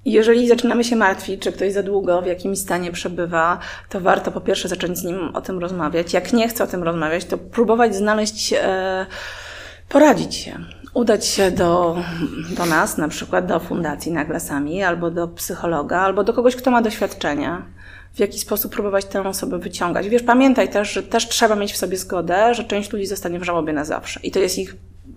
Jeżeli 0.06 0.48
zaczynamy 0.48 0.84
się 0.84 0.96
martwić, 0.96 1.42
czy 1.42 1.52
ktoś 1.52 1.74
za 1.74 1.84
długo 1.84 2.22
w 2.22 2.26
jakimś 2.26 2.60
stanie 2.60 2.92
przebywa, 2.92 3.60
to 3.90 4.00
warto 4.00 4.32
po 4.32 4.42
pierwsze 4.42 4.68
zacząć 4.68 4.98
z 4.98 5.04
nim 5.04 5.36
o 5.36 5.42
tym 5.42 5.60
rozmawiać. 5.60 6.14
Jak 6.14 6.34
nie 6.34 6.48
chce 6.48 6.64
o 6.64 6.68
tym 6.68 6.84
rozmawiać, 6.84 7.26
to 7.26 7.38
próbować 7.38 7.96
znaleźć, 7.96 8.54
e, 8.54 9.06
poradzić 9.90 10.36
się. 10.36 10.60
Udać 10.94 11.26
się 11.26 11.52
do, 11.52 11.98
do 12.58 12.66
nas, 12.66 12.98
na 12.98 13.08
przykład 13.08 13.46
do 13.46 13.60
Fundacji 13.60 14.12
Naglasami, 14.12 14.84
albo 14.84 15.12
do 15.12 15.28
psychologa, 15.28 16.00
albo 16.00 16.24
do 16.24 16.34
kogoś, 16.34 16.56
kto 16.56 16.72
ma 16.72 16.82
doświadczenia 16.82 17.66
w 18.14 18.20
jaki 18.20 18.40
sposób 18.40 18.74
próbować 18.74 19.06
tę 19.06 19.28
osobę 19.28 19.60
wyciągać. 19.60 20.10
Wiesz, 20.10 20.24
pamiętaj 20.24 20.70
też, 20.70 20.92
że 20.92 21.04
też 21.04 21.30
trzeba 21.30 21.56
mieć 21.56 21.74
w 21.74 21.78
sobie 21.78 21.98
zgodę, 21.98 22.54
że 22.54 22.64
część 22.64 22.92
ludzi 22.92 23.06
zostanie 23.06 23.40
w 23.40 23.44
żałobie 23.44 23.74
na 23.74 23.86
zawsze. 23.86 24.20
I 24.24 24.32
to 24.32 24.40
jest 24.40 24.58
ich 24.58 24.76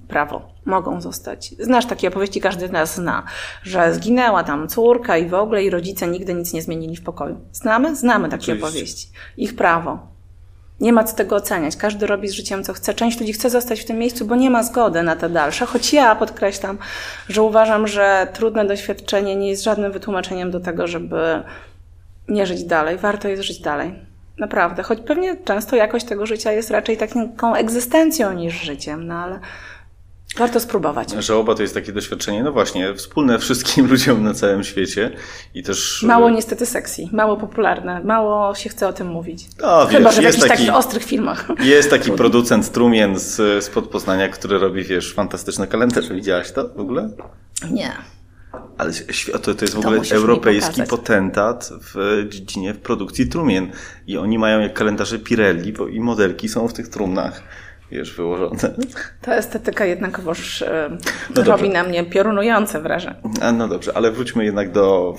prawo. 0.09 0.49
Mogą 0.65 1.01
zostać. 1.01 1.55
Znasz 1.59 1.87
takie 1.87 2.09
opowieści, 2.09 2.41
każdy 2.41 2.69
z 2.69 2.73
nas 2.73 2.95
zna, 2.95 3.23
że 3.63 3.95
zginęła 3.95 4.45
tam 4.45 4.69
córka 4.69 5.17
i 5.17 5.29
w 5.29 5.35
ogóle 5.35 5.65
i 5.65 5.71
rodzice 5.71 6.07
nigdy 6.07 6.35
nic 6.35 6.53
nie 6.53 6.63
zmienili 6.63 6.97
w 6.97 7.03
pokoju. 7.03 7.41
Znamy? 7.53 7.97
Znamy 7.97 8.29
takie 8.29 8.43
Oczywiście. 8.43 8.67
opowieści. 8.67 9.09
Ich 9.37 9.57
prawo. 9.57 9.99
Nie 10.81 10.93
ma 10.93 11.05
co 11.05 11.17
tego 11.17 11.37
oceniać. 11.37 11.77
Każdy 11.77 12.07
robi 12.07 12.29
z 12.29 12.33
życiem, 12.33 12.65
co 12.65 12.73
chce. 12.73 12.95
Część 12.95 13.21
ludzi 13.21 13.33
chce 13.33 13.51
zostać 13.51 13.81
w 13.81 13.85
tym 13.85 13.99
miejscu, 13.99 14.27
bo 14.27 14.37
nie 14.37 14.51
ma 14.51 14.63
zgody 14.63 15.03
na 15.03 15.17
te 15.17 15.29
dalsze. 15.29 15.67
Choć 15.67 15.93
ja 15.93 16.15
podkreślam, 16.17 16.79
że 17.29 17.43
uważam, 17.43 17.89
że 17.89 18.29
trudne 18.33 18.65
doświadczenie 18.65 19.37
nie 19.37 19.49
jest 19.49 19.65
żadnym 19.65 19.93
wytłumaczeniem 19.93 20.51
do 20.51 20.61
tego, 20.61 20.87
żeby 20.87 21.43
nie 22.29 22.47
żyć 22.47 22.65
dalej. 22.65 22.99
Warto 22.99 23.29
jest 23.29 23.43
żyć 23.43 23.61
dalej. 23.61 23.95
Naprawdę. 24.39 24.83
Choć 24.83 25.01
pewnie 25.01 25.37
często 25.37 25.77
jakość 25.77 26.07
tego 26.07 26.27
życia 26.27 26.53
jest 26.53 26.71
raczej 26.71 26.97
taką 26.97 27.55
egzystencją 27.55 28.33
niż 28.33 28.55
życiem, 28.55 29.07
no 29.07 29.15
ale 29.15 29.41
Warto 30.39 30.61
spróbować. 30.61 31.11
Żałoba 31.11 31.55
to 31.55 31.63
jest 31.63 31.75
takie 31.75 31.93
doświadczenie, 31.93 32.43
no 32.43 32.53
właśnie, 32.53 32.95
wspólne 32.95 33.39
wszystkim 33.45 33.87
ludziom 33.87 34.23
na 34.23 34.35
całym 34.35 34.65
świecie 34.65 35.11
i 35.55 35.63
też... 35.63 36.03
Mało 36.03 36.31
niestety 36.31 36.67
sexy, 36.67 37.03
mało 37.13 37.37
popularne, 37.37 38.05
mało 38.05 38.55
się 38.55 38.69
chce 38.69 38.89
o 38.89 38.93
tym 38.93 39.07
mówić. 39.07 39.47
No, 39.61 39.87
Chyba, 39.87 40.11
wiesz, 40.11 40.15
że 40.15 40.21
w 40.21 40.25
jakichś 40.25 40.43
taki, 40.43 40.53
takich 40.53 40.75
ostrych 40.75 41.05
filmach. 41.05 41.49
Jest 41.65 41.91
taki 41.91 42.13
producent 42.13 42.73
Trumien 42.73 43.19
z, 43.19 43.65
z 43.65 43.71
Podpoznania, 43.71 44.29
który 44.29 44.59
robi, 44.59 44.85
wiesz, 44.85 45.15
fantastyczne 45.15 45.67
kalendarze. 45.67 46.15
Widziałaś 46.15 46.53
to 46.53 46.69
w 46.69 46.81
ogóle? 46.81 47.11
Nie. 47.71 47.93
Ale 48.79 48.93
to, 49.43 49.55
to 49.55 49.65
jest 49.65 49.75
w 49.75 49.79
ogóle 49.79 50.01
europejski 50.13 50.83
potentat 50.83 51.71
w 51.95 52.25
dziedzinie 52.29 52.75
w 52.75 52.79
produkcji 52.79 53.29
trumien. 53.29 53.71
I 54.07 54.19
oni 54.19 54.39
mają 54.39 54.61
jak 54.61 54.75
kalendarze 54.75 55.19
Pirelli, 55.19 55.73
bo 55.73 55.89
i 55.89 56.01
modelki 56.01 56.49
są 56.49 56.69
w 56.69 56.73
tych 56.73 56.89
trumnach 56.89 57.43
wiesz, 57.91 58.17
wyłożone. 58.17 58.57
Ta 59.23 59.35
estetyka 59.35 59.85
jednakowoż 59.85 60.63
e, 60.63 60.99
no 61.37 61.43
robi 61.45 61.63
dobrze. 61.63 61.83
na 61.83 61.85
mnie 61.85 62.05
piorunujące 62.05 62.81
wrażenie. 62.81 63.17
A, 63.41 63.53
no 63.53 63.69
dobrze, 63.69 63.97
ale 63.97 64.11
wróćmy 64.11 64.45
jednak 64.45 64.73
do, 64.73 65.15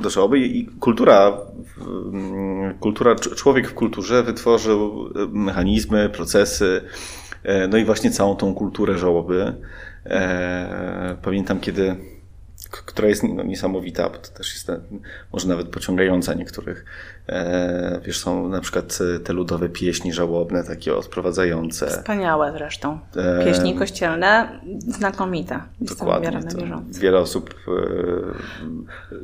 do 0.00 0.10
żałoby 0.10 0.38
i 0.38 0.66
kultura, 0.66 1.38
kultura, 2.80 3.14
człowiek 3.14 3.68
w 3.68 3.74
kulturze 3.74 4.22
wytworzył 4.22 5.10
mechanizmy, 5.28 6.08
procesy, 6.08 6.80
e, 7.42 7.68
no 7.68 7.78
i 7.78 7.84
właśnie 7.84 8.10
całą 8.10 8.36
tą 8.36 8.54
kulturę 8.54 8.98
żałoby. 8.98 9.54
E, 10.06 11.16
pamiętam, 11.22 11.60
kiedy 11.60 11.96
która 12.70 13.08
jest 13.08 13.22
no, 13.22 13.42
niesamowita, 13.42 14.10
bo 14.10 14.18
to 14.18 14.28
też 14.28 14.54
jest 14.54 14.72
może 15.32 15.48
nawet 15.48 15.68
pociągająca 15.68 16.34
niektórych. 16.34 16.84
E, 17.28 18.00
wiesz, 18.04 18.18
są 18.18 18.48
na 18.48 18.60
przykład 18.60 18.98
te 19.24 19.32
ludowe 19.32 19.68
pieśni 19.68 20.12
żałobne, 20.12 20.64
takie 20.64 20.96
odprowadzające. 20.96 21.86
Wspaniałe 21.86 22.52
zresztą. 22.52 22.98
E, 23.16 23.44
pieśni 23.44 23.74
kościelne, 23.74 24.60
znakomite. 24.88 25.60
Dokładnie. 25.80 26.40
Wiele 26.90 27.18
osób 27.18 27.54
e, 27.68 27.72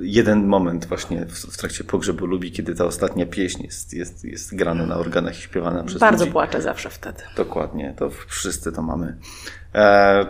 jeden 0.01 0.47
moment 0.47 0.87
właśnie 0.87 1.27
w 1.27 1.57
trakcie 1.57 1.85
pogrzebu 1.85 2.27
lubi, 2.27 2.53
kiedy 2.53 2.75
ta 2.75 2.85
ostatnia 2.85 3.27
pieśń 3.27 3.63
jest, 3.65 3.95
jest, 3.95 4.25
jest 4.25 4.57
grana 4.57 4.87
na 4.87 4.97
organach 4.97 5.39
i 5.39 5.43
śpiewana 5.43 5.85
przez 5.85 6.01
Bardzo 6.01 6.25
ludzi. 6.25 6.33
płaczę 6.33 6.63
zawsze 6.63 6.91
wtedy. 6.91 7.23
Dokładnie, 7.37 7.95
to 7.99 8.11
wszyscy 8.27 8.73
to 8.73 8.83
mamy. 8.83 9.17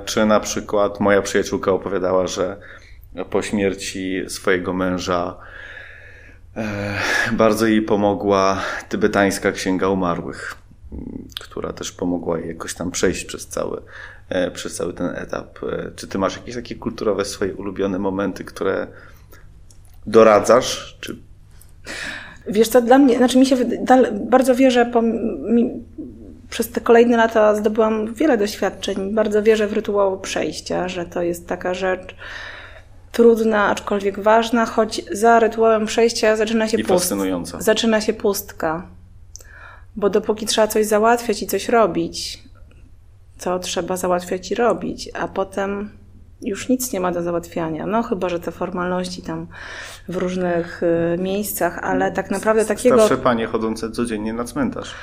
Czy 0.04 0.26
na 0.26 0.40
przykład 0.40 1.00
moja 1.00 1.22
przyjaciółka 1.22 1.72
opowiadała, 1.72 2.26
że 2.26 2.56
po 3.24 3.42
śmierci 3.42 4.22
swojego 4.28 4.72
męża 4.72 5.36
e, 6.56 6.98
bardzo 7.32 7.66
jej 7.66 7.82
pomogła 7.82 8.62
tybetańska 8.88 9.52
księga 9.52 9.88
umarłych, 9.88 10.54
która 11.40 11.72
też 11.72 11.92
pomogła 11.92 12.38
jej 12.38 12.48
jakoś 12.48 12.74
tam 12.74 12.90
przejść 12.90 13.24
przez 13.24 13.46
cały, 13.46 13.82
e, 14.28 14.50
przez 14.50 14.76
cały 14.76 14.92
ten 14.92 15.06
etap. 15.06 15.58
E, 15.62 15.90
czy 15.96 16.08
ty 16.08 16.18
masz 16.18 16.36
jakieś 16.36 16.54
takie 16.54 16.74
kulturowe 16.74 17.24
swoje 17.24 17.54
ulubione 17.54 17.98
momenty, 17.98 18.44
które 18.44 18.86
doradzasz? 20.06 20.98
Czy 21.00 21.16
Wiesz 22.48 22.68
co, 22.68 22.82
dla 22.82 22.98
mnie, 22.98 23.16
znaczy 23.16 23.38
mi 23.38 23.46
się 23.46 23.56
bardzo 24.12 24.54
wierzę, 24.54 24.86
po, 24.86 25.02
mi, 25.02 25.84
przez 26.50 26.70
te 26.70 26.80
kolejne 26.80 27.16
lata 27.16 27.54
zdobyłam 27.54 28.14
wiele 28.14 28.38
doświadczeń. 28.38 29.14
Bardzo 29.14 29.42
wierzę 29.42 29.66
w 29.66 29.72
rytuał 29.72 30.20
przejścia, 30.20 30.88
że 30.88 31.04
to 31.04 31.22
jest 31.22 31.46
taka 31.46 31.74
rzecz 31.74 32.14
trudna, 33.16 33.66
aczkolwiek 33.66 34.20
ważna, 34.20 34.66
choć 34.66 35.02
za 35.12 35.38
rytuałem 35.38 35.86
przejścia 35.86 36.36
zaczyna 36.36 36.68
się 36.68 36.76
I 36.76 36.84
fascynująca. 36.84 37.60
Zaczyna 37.60 38.00
się 38.00 38.12
pustka. 38.12 38.86
Bo 39.96 40.10
dopóki 40.10 40.46
trzeba 40.46 40.66
coś 40.66 40.86
załatwiać 40.86 41.42
i 41.42 41.46
coś 41.46 41.68
robić, 41.68 42.42
to 43.40 43.58
trzeba 43.58 43.96
załatwiać 43.96 44.50
i 44.50 44.54
robić, 44.54 45.10
a 45.14 45.28
potem 45.28 45.90
już 46.42 46.68
nic 46.68 46.92
nie 46.92 47.00
ma 47.00 47.12
do 47.12 47.22
załatwiania. 47.22 47.86
No 47.86 48.02
chyba, 48.02 48.28
że 48.28 48.40
te 48.40 48.52
formalności 48.52 49.22
tam 49.22 49.46
w 50.08 50.16
różnych 50.16 50.82
y, 50.82 51.18
miejscach, 51.18 51.78
ale 51.78 52.12
tak 52.12 52.30
naprawdę 52.30 52.64
takiego... 52.64 52.96
Starsze 52.96 53.16
panie 53.16 53.46
chodzące 53.46 53.90
codziennie 53.90 54.32
na 54.32 54.44
cmentarz. 54.44 54.94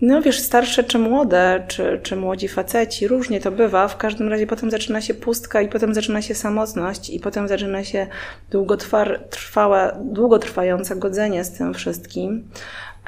No 0.00 0.22
wiesz, 0.22 0.40
starsze 0.40 0.84
czy 0.84 0.98
młode, 0.98 1.64
czy, 1.68 2.00
czy 2.02 2.16
młodzi 2.16 2.48
faceci, 2.48 3.08
różnie 3.08 3.40
to 3.40 3.50
bywa. 3.50 3.88
W 3.88 3.96
każdym 3.96 4.28
razie 4.28 4.46
potem 4.46 4.70
zaczyna 4.70 5.00
się 5.00 5.14
pustka 5.14 5.60
i 5.60 5.68
potem 5.68 5.94
zaczyna 5.94 6.22
się 6.22 6.34
samotność 6.34 7.10
i 7.10 7.20
potem 7.20 7.48
zaczyna 7.48 7.84
się 7.84 8.06
długotrwałe, 8.50 9.96
długotrwające 10.04 10.96
godzenie 10.96 11.44
z 11.44 11.52
tym 11.52 11.74
wszystkim. 11.74 12.48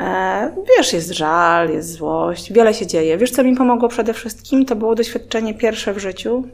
E, 0.01 0.55
wiesz, 0.77 0.93
jest 0.93 1.11
żal, 1.11 1.71
jest 1.71 1.93
złość, 1.93 2.53
wiele 2.53 2.75
się 2.75 2.87
dzieje. 2.87 3.19
Wiesz, 3.19 3.31
co 3.31 3.45
mi 3.45 3.57
pomogło 3.57 3.89
przede 3.89 4.15
wszystkim? 4.15 4.67
To 4.67 4.77
było 4.77 4.95
doświadczenie 4.95 5.55
pierwsze 5.55 5.95
w 5.95 5.99
życiu, 5.99 6.45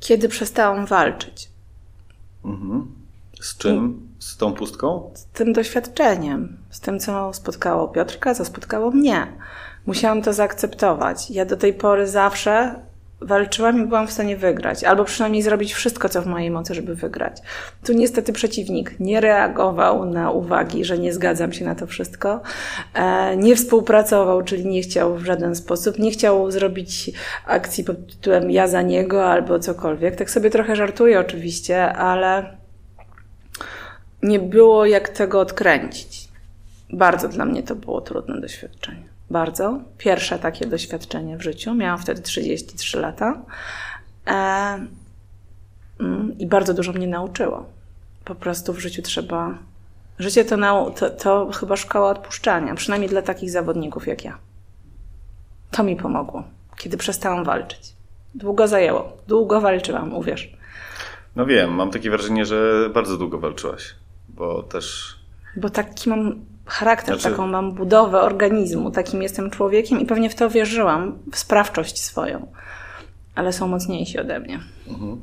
kiedy 0.00 0.28
przestałam 0.28 0.86
walczyć. 0.86 1.48
Mhm. 2.44 2.94
Z 3.40 3.58
czym? 3.58 4.09
Z 4.20 4.36
tą 4.36 4.52
pustką? 4.52 5.10
Z 5.14 5.24
tym 5.26 5.52
doświadczeniem, 5.52 6.58
z 6.70 6.80
tym, 6.80 7.00
co 7.00 7.32
spotkało 7.32 7.88
Piotrka, 7.88 8.34
co 8.34 8.44
spotkało 8.44 8.90
mnie. 8.90 9.26
Musiałam 9.86 10.22
to 10.22 10.32
zaakceptować. 10.32 11.30
Ja 11.30 11.44
do 11.44 11.56
tej 11.56 11.74
pory 11.74 12.06
zawsze 12.06 12.74
walczyłam 13.20 13.82
i 13.82 13.86
byłam 13.86 14.06
w 14.06 14.12
stanie 14.12 14.36
wygrać, 14.36 14.84
albo 14.84 15.04
przynajmniej 15.04 15.42
zrobić 15.42 15.74
wszystko, 15.74 16.08
co 16.08 16.22
w 16.22 16.26
mojej 16.26 16.50
mocy, 16.50 16.74
żeby 16.74 16.94
wygrać. 16.94 17.36
Tu 17.84 17.92
niestety 17.92 18.32
przeciwnik 18.32 19.00
nie 19.00 19.20
reagował 19.20 20.04
na 20.04 20.30
uwagi, 20.30 20.84
że 20.84 20.98
nie 20.98 21.12
zgadzam 21.12 21.52
się 21.52 21.64
na 21.64 21.74
to 21.74 21.86
wszystko, 21.86 22.40
e, 22.94 23.36
nie 23.36 23.56
współpracował, 23.56 24.42
czyli 24.42 24.66
nie 24.66 24.82
chciał 24.82 25.16
w 25.16 25.24
żaden 25.24 25.54
sposób, 25.54 25.98
nie 25.98 26.10
chciał 26.10 26.50
zrobić 26.50 27.10
akcji 27.46 27.84
pod 27.84 28.06
tytułem 28.06 28.50
ja 28.50 28.68
za 28.68 28.82
niego 28.82 29.26
albo 29.26 29.58
cokolwiek. 29.58 30.16
Tak 30.16 30.30
sobie 30.30 30.50
trochę 30.50 30.76
żartuję 30.76 31.20
oczywiście, 31.20 31.92
ale 31.92 32.59
nie 34.22 34.38
było 34.38 34.86
jak 34.86 35.08
tego 35.08 35.40
odkręcić. 35.40 36.28
Bardzo 36.92 37.28
dla 37.28 37.44
mnie 37.44 37.62
to 37.62 37.74
było 37.74 38.00
trudne 38.00 38.40
doświadczenie 38.40 39.10
bardzo. 39.30 39.80
Pierwsze 39.98 40.38
takie 40.38 40.66
doświadczenie 40.66 41.36
w 41.36 41.42
życiu. 41.42 41.74
Miałam 41.74 41.98
wtedy 41.98 42.22
33 42.22 43.00
lata. 43.00 43.42
E, 44.26 44.32
mm, 46.00 46.38
I 46.38 46.46
bardzo 46.46 46.74
dużo 46.74 46.92
mnie 46.92 47.06
nauczyło. 47.06 47.66
Po 48.24 48.34
prostu 48.34 48.72
w 48.72 48.78
życiu 48.78 49.02
trzeba. 49.02 49.58
Życie 50.18 50.44
to, 50.44 50.56
nau... 50.56 50.90
to, 50.90 51.10
to 51.10 51.50
chyba 51.52 51.76
szkoła 51.76 52.10
odpuszczania, 52.10 52.74
przynajmniej 52.74 53.10
dla 53.10 53.22
takich 53.22 53.50
zawodników 53.50 54.06
jak 54.06 54.24
ja. 54.24 54.38
To 55.70 55.82
mi 55.82 55.96
pomogło, 55.96 56.42
kiedy 56.76 56.96
przestałam 56.96 57.44
walczyć. 57.44 57.92
Długo 58.34 58.68
zajęło, 58.68 59.12
długo 59.28 59.60
walczyłam, 59.60 60.14
uwierz. 60.14 60.52
No 61.36 61.46
wiem, 61.46 61.74
mam 61.74 61.90
takie 61.90 62.10
wrażenie, 62.10 62.44
że 62.44 62.90
bardzo 62.94 63.16
długo 63.16 63.38
walczyłaś, 63.38 63.94
bo 64.40 64.62
też. 64.62 65.16
Bo 65.56 65.70
taki 65.70 66.10
mam 66.10 66.44
charakter, 66.66 67.14
znaczy... 67.14 67.30
taką 67.30 67.46
mam 67.46 67.72
budowę 67.72 68.20
organizmu, 68.20 68.90
takim 68.90 69.22
jestem 69.22 69.50
człowiekiem 69.50 70.00
i 70.00 70.06
pewnie 70.06 70.30
w 70.30 70.34
to 70.34 70.50
wierzyłam, 70.50 71.18
w 71.32 71.38
sprawczość 71.38 72.02
swoją, 72.02 72.52
ale 73.34 73.52
są 73.52 73.68
mocniejsi 73.68 74.18
ode 74.18 74.40
mnie. 74.40 74.60
Mhm. 74.88 75.20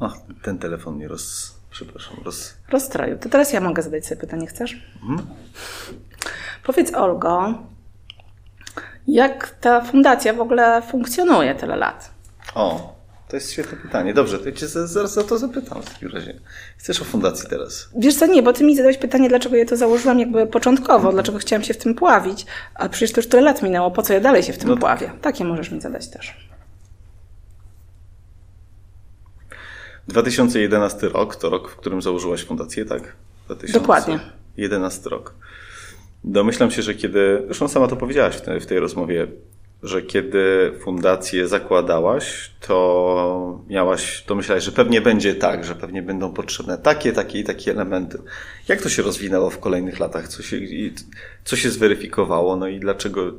Ach, 0.00 0.12
ten 0.42 0.58
telefon 0.58 0.94
mnie 0.94 1.08
roz... 1.08 1.54
Przepraszam, 1.70 2.16
roz... 2.24 2.54
Rozstroił. 2.68 3.18
To 3.18 3.28
teraz 3.28 3.52
ja 3.52 3.60
mogę 3.60 3.82
zadać 3.82 4.06
sobie 4.06 4.20
pytanie, 4.20 4.46
chcesz? 4.46 4.76
Mhm. 5.02 5.28
Powiedz 6.62 6.94
Olgo, 6.94 7.54
jak 9.06 9.50
ta 9.50 9.80
fundacja 9.80 10.32
w 10.32 10.40
ogóle 10.40 10.82
funkcjonuje 10.82 11.54
tyle 11.54 11.76
lat? 11.76 12.17
O, 12.54 12.98
to 13.28 13.36
jest 13.36 13.52
świetne 13.52 13.78
pytanie. 13.78 14.14
Dobrze, 14.14 14.38
to 14.38 14.46
ja 14.46 14.52
cię 14.52 14.68
zaraz 14.68 15.18
o 15.18 15.24
to 15.24 15.38
zapytam 15.38 15.82
w 15.82 15.90
takim 15.90 16.08
razie. 16.08 16.40
Chcesz 16.78 17.02
o 17.02 17.04
fundacji 17.04 17.48
teraz? 17.50 17.88
Wiesz 17.96 18.14
co, 18.14 18.26
nie, 18.26 18.42
bo 18.42 18.52
ty 18.52 18.64
mi 18.64 18.76
zadałeś 18.76 18.98
pytanie, 18.98 19.28
dlaczego 19.28 19.56
ja 19.56 19.64
to 19.66 19.76
założyłam 19.76 20.18
jakby 20.20 20.46
początkowo, 20.46 21.12
dlaczego 21.12 21.38
chciałam 21.38 21.64
się 21.64 21.74
w 21.74 21.78
tym 21.78 21.94
pławić, 21.94 22.46
a 22.74 22.88
przecież 22.88 23.12
to 23.12 23.20
już 23.20 23.28
tyle 23.28 23.42
lat 23.42 23.62
minęło, 23.62 23.90
po 23.90 24.02
co 24.02 24.12
ja 24.12 24.20
dalej 24.20 24.42
się 24.42 24.52
w 24.52 24.58
tym 24.58 24.68
no 24.68 24.76
pławię? 24.76 25.12
Takie 25.22 25.44
możesz 25.44 25.70
mi 25.70 25.80
zadać 25.80 26.08
też. 26.08 26.48
2011 30.08 31.08
rok 31.08 31.36
to 31.36 31.50
rok, 31.50 31.70
w 31.70 31.76
którym 31.76 32.02
założyłaś 32.02 32.44
fundację, 32.44 32.84
tak? 32.84 33.02
2011 33.46 33.80
Dokładnie. 33.80 34.18
11 34.56 35.10
rok. 35.10 35.34
Domyślam 36.24 36.70
się, 36.70 36.82
że 36.82 36.94
kiedy, 36.94 37.42
zresztą 37.46 37.68
sama 37.68 37.88
to 37.88 37.96
powiedziałaś 37.96 38.36
w 38.36 38.40
tej, 38.40 38.60
w 38.60 38.66
tej 38.66 38.78
rozmowie, 38.78 39.26
że 39.82 40.02
kiedy 40.02 40.72
fundację 40.80 41.48
zakładałaś, 41.48 42.50
to 42.60 43.60
miałaś, 43.68 44.24
to 44.26 44.34
myślałaś, 44.34 44.64
że 44.64 44.72
pewnie 44.72 45.00
będzie 45.00 45.34
tak, 45.34 45.64
że 45.64 45.74
pewnie 45.74 46.02
będą 46.02 46.32
potrzebne 46.32 46.78
takie, 46.78 47.12
takie 47.12 47.38
i 47.38 47.44
takie 47.44 47.70
elementy. 47.70 48.18
Jak 48.68 48.82
to 48.82 48.88
się 48.88 49.02
rozwinęło 49.02 49.50
w 49.50 49.58
kolejnych 49.58 50.00
latach? 50.00 50.28
Co 50.28 50.42
się, 50.42 50.60
co 51.44 51.56
się 51.56 51.70
zweryfikowało? 51.70 52.56
No 52.56 52.68
i 52.68 52.80
dlaczego? 52.80 53.32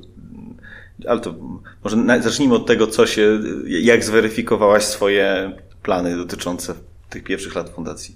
Ale 1.07 1.19
to 1.19 1.35
może 1.83 2.21
zacznijmy 2.21 2.55
od 2.55 2.65
tego, 2.65 2.87
co 2.87 3.07
się, 3.07 3.39
jak 3.67 4.03
zweryfikowałaś 4.03 4.83
swoje 4.83 5.51
plany 5.83 6.17
dotyczące 6.17 6.73
tych 7.09 7.23
pierwszych 7.23 7.55
lat 7.55 7.69
fundacji. 7.69 8.15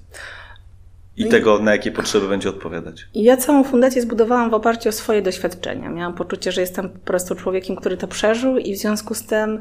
I 1.18 1.26
no 1.26 1.32
tego, 1.32 1.60
na 1.60 1.72
jakie 1.72 1.92
potrzeby 1.92 2.28
będzie 2.28 2.50
odpowiadać. 2.50 3.08
Ja 3.16 3.38
całą 3.38 3.64
fundację 3.64 4.02
zbudowałam 4.02 4.50
w 4.50 4.54
oparciu 4.54 4.90
o 4.90 4.92
swoje 4.92 5.22
doświadczenia. 5.22 5.90
Miałam 5.90 6.14
poczucie, 6.14 6.52
że 6.52 6.62
jestem 6.62 6.90
po 6.90 7.00
prostu 7.00 7.36
człowiekiem, 7.36 7.76
który 7.76 7.98
to 7.98 8.08
przeżył 8.08 8.58
i 8.58 8.74
w 8.74 8.78
związku 8.78 9.14
z 9.14 9.24
tym 9.26 9.60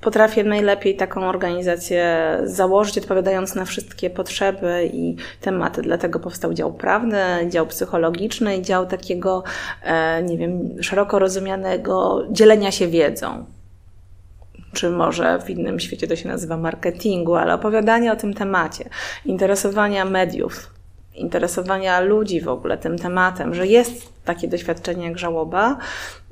potrafię 0.00 0.44
najlepiej 0.44 0.96
taką 0.96 1.28
organizację 1.28 2.28
założyć, 2.44 2.98
odpowiadając 2.98 3.54
na 3.54 3.64
wszystkie 3.64 4.10
potrzeby 4.10 4.90
i 4.92 5.16
tematy. 5.40 5.82
Dlatego 5.82 6.18
powstał 6.20 6.54
dział 6.54 6.72
prawny, 6.72 7.46
dział 7.48 7.66
psychologiczny 7.66 8.56
i 8.56 8.62
dział 8.62 8.86
takiego, 8.86 9.44
e, 9.82 10.22
nie 10.22 10.38
wiem, 10.38 10.82
szeroko 10.82 11.18
rozumianego 11.18 12.24
dzielenia 12.30 12.70
się 12.70 12.88
wiedzą 12.88 13.44
czy 14.72 14.90
może 14.90 15.38
w 15.38 15.50
innym 15.50 15.80
świecie 15.80 16.06
to 16.06 16.16
się 16.16 16.28
nazywa 16.28 16.56
marketingu, 16.56 17.34
ale 17.34 17.54
opowiadanie 17.54 18.12
o 18.12 18.16
tym 18.16 18.34
temacie, 18.34 18.88
interesowania 19.24 20.04
mediów, 20.04 20.75
interesowania 21.16 22.00
ludzi 22.00 22.40
w 22.40 22.48
ogóle 22.48 22.78
tym 22.78 22.98
tematem, 22.98 23.54
że 23.54 23.66
jest 23.66 24.16
takie 24.24 24.48
doświadczenie 24.48 25.04
jak 25.08 25.18
żałoba 25.18 25.76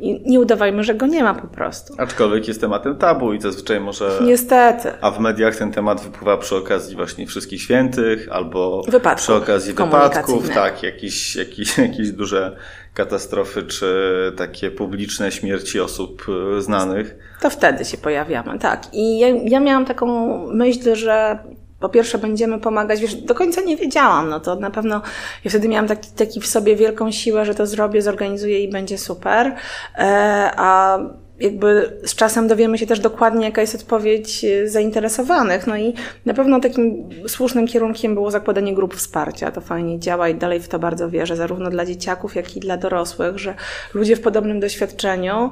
i 0.01 0.31
nie 0.31 0.41
udawajmy, 0.41 0.85
że 0.85 0.95
go 0.95 1.07
nie 1.07 1.23
ma 1.23 1.35
po 1.35 1.47
prostu. 1.47 1.95
Aczkolwiek 1.99 2.49
jest 2.49 2.61
tematem 2.61 2.97
tabu 2.97 3.33
i 3.33 3.41
zazwyczaj 3.41 3.81
może... 3.81 4.19
Niestety. 4.23 4.93
A 5.01 5.11
w 5.11 5.21
mediach 5.21 5.57
ten 5.57 5.73
temat 5.73 6.01
wypływa 6.01 6.37
przy 6.37 6.57
okazji 6.57 6.97
właśnie 6.97 7.27
wszystkich 7.27 7.63
świętych 7.63 8.29
albo 8.31 8.83
Wypadków 8.89 9.23
przy 9.23 9.35
okazji 9.35 9.75
wypadków, 9.75 10.51
tak, 10.51 10.83
jakieś, 10.83 11.37
jakieś, 11.37 11.79
jakieś 11.89 12.11
duże 12.11 12.57
katastrofy 12.95 13.63
czy 13.63 14.33
takie 14.37 14.71
publiczne 14.71 15.33
śmierci 15.33 15.81
osób 15.81 16.27
e, 16.57 16.63
znanych. 16.63 17.17
To 17.41 17.51
wtedy 17.51 17.85
się 17.85 17.99
pojawiamy, 17.99 18.59
tak. 18.59 18.83
I 18.93 19.19
ja, 19.19 19.29
ja 19.29 19.61
miałam 19.61 19.85
taką 19.85 20.39
myśl, 20.47 20.95
że 20.95 21.39
po 21.85 21.89
pierwsze 21.89 22.19
będziemy 22.19 22.61
pomagać, 22.61 23.01
wiesz, 23.01 23.15
do 23.15 23.35
końca 23.35 23.61
nie 23.61 23.77
wiedziałam, 23.77 24.29
no 24.29 24.41
to 24.41 24.57
na 24.57 24.71
pewno 24.71 25.03
ja 25.45 25.51
wtedy 25.51 25.69
miałam 25.69 25.89
taki, 25.89 26.11
taki 26.11 26.41
w 26.41 26.47
sobie 26.47 26.77
wielką 26.77 27.13
siłę, 27.13 27.45
że 27.45 27.55
to 27.55 27.67
zrobię, 27.67 28.03
zorganizuję 28.03 28.65
i 28.65 28.71
będzie 28.71 28.99
super, 28.99 29.55
e, 29.99 30.51
a 30.57 30.99
jakby 31.41 31.99
z 32.05 32.15
czasem 32.15 32.49
dowiemy 32.49 32.79
się 32.79 32.87
też 32.87 33.01
dokładnie, 33.01 33.47
jaka 33.47 33.61
jest 33.61 33.75
odpowiedź 33.75 34.45
e, 34.45 34.69
zainteresowanych. 34.69 35.67
No 35.67 35.77
i 35.77 35.95
na 36.27 36.35
pewno 36.35 36.61
takim 36.61 37.09
słusznym 37.29 37.67
kierunkiem 37.67 38.15
było 38.15 38.31
zakładanie 38.31 38.75
grup 38.75 38.95
wsparcia. 38.95 39.51
To 39.51 39.61
fajnie 39.61 39.99
działa 39.99 40.29
i 40.29 40.35
dalej 40.35 40.61
w 40.61 40.69
to 40.69 40.79
bardzo 40.79 41.11
wierzę, 41.11 41.37
zarówno 41.37 41.71
dla 41.71 41.87
dzieciaków, 41.87 42.35
jak 42.35 42.57
i 42.57 42.61
dla 42.61 42.77
dorosłych, 42.77 43.39
że 43.39 43.55
ludzie 43.95 44.17
w 44.17 44.21
podobnym 44.21 44.61
doświadczeniu 44.61 45.51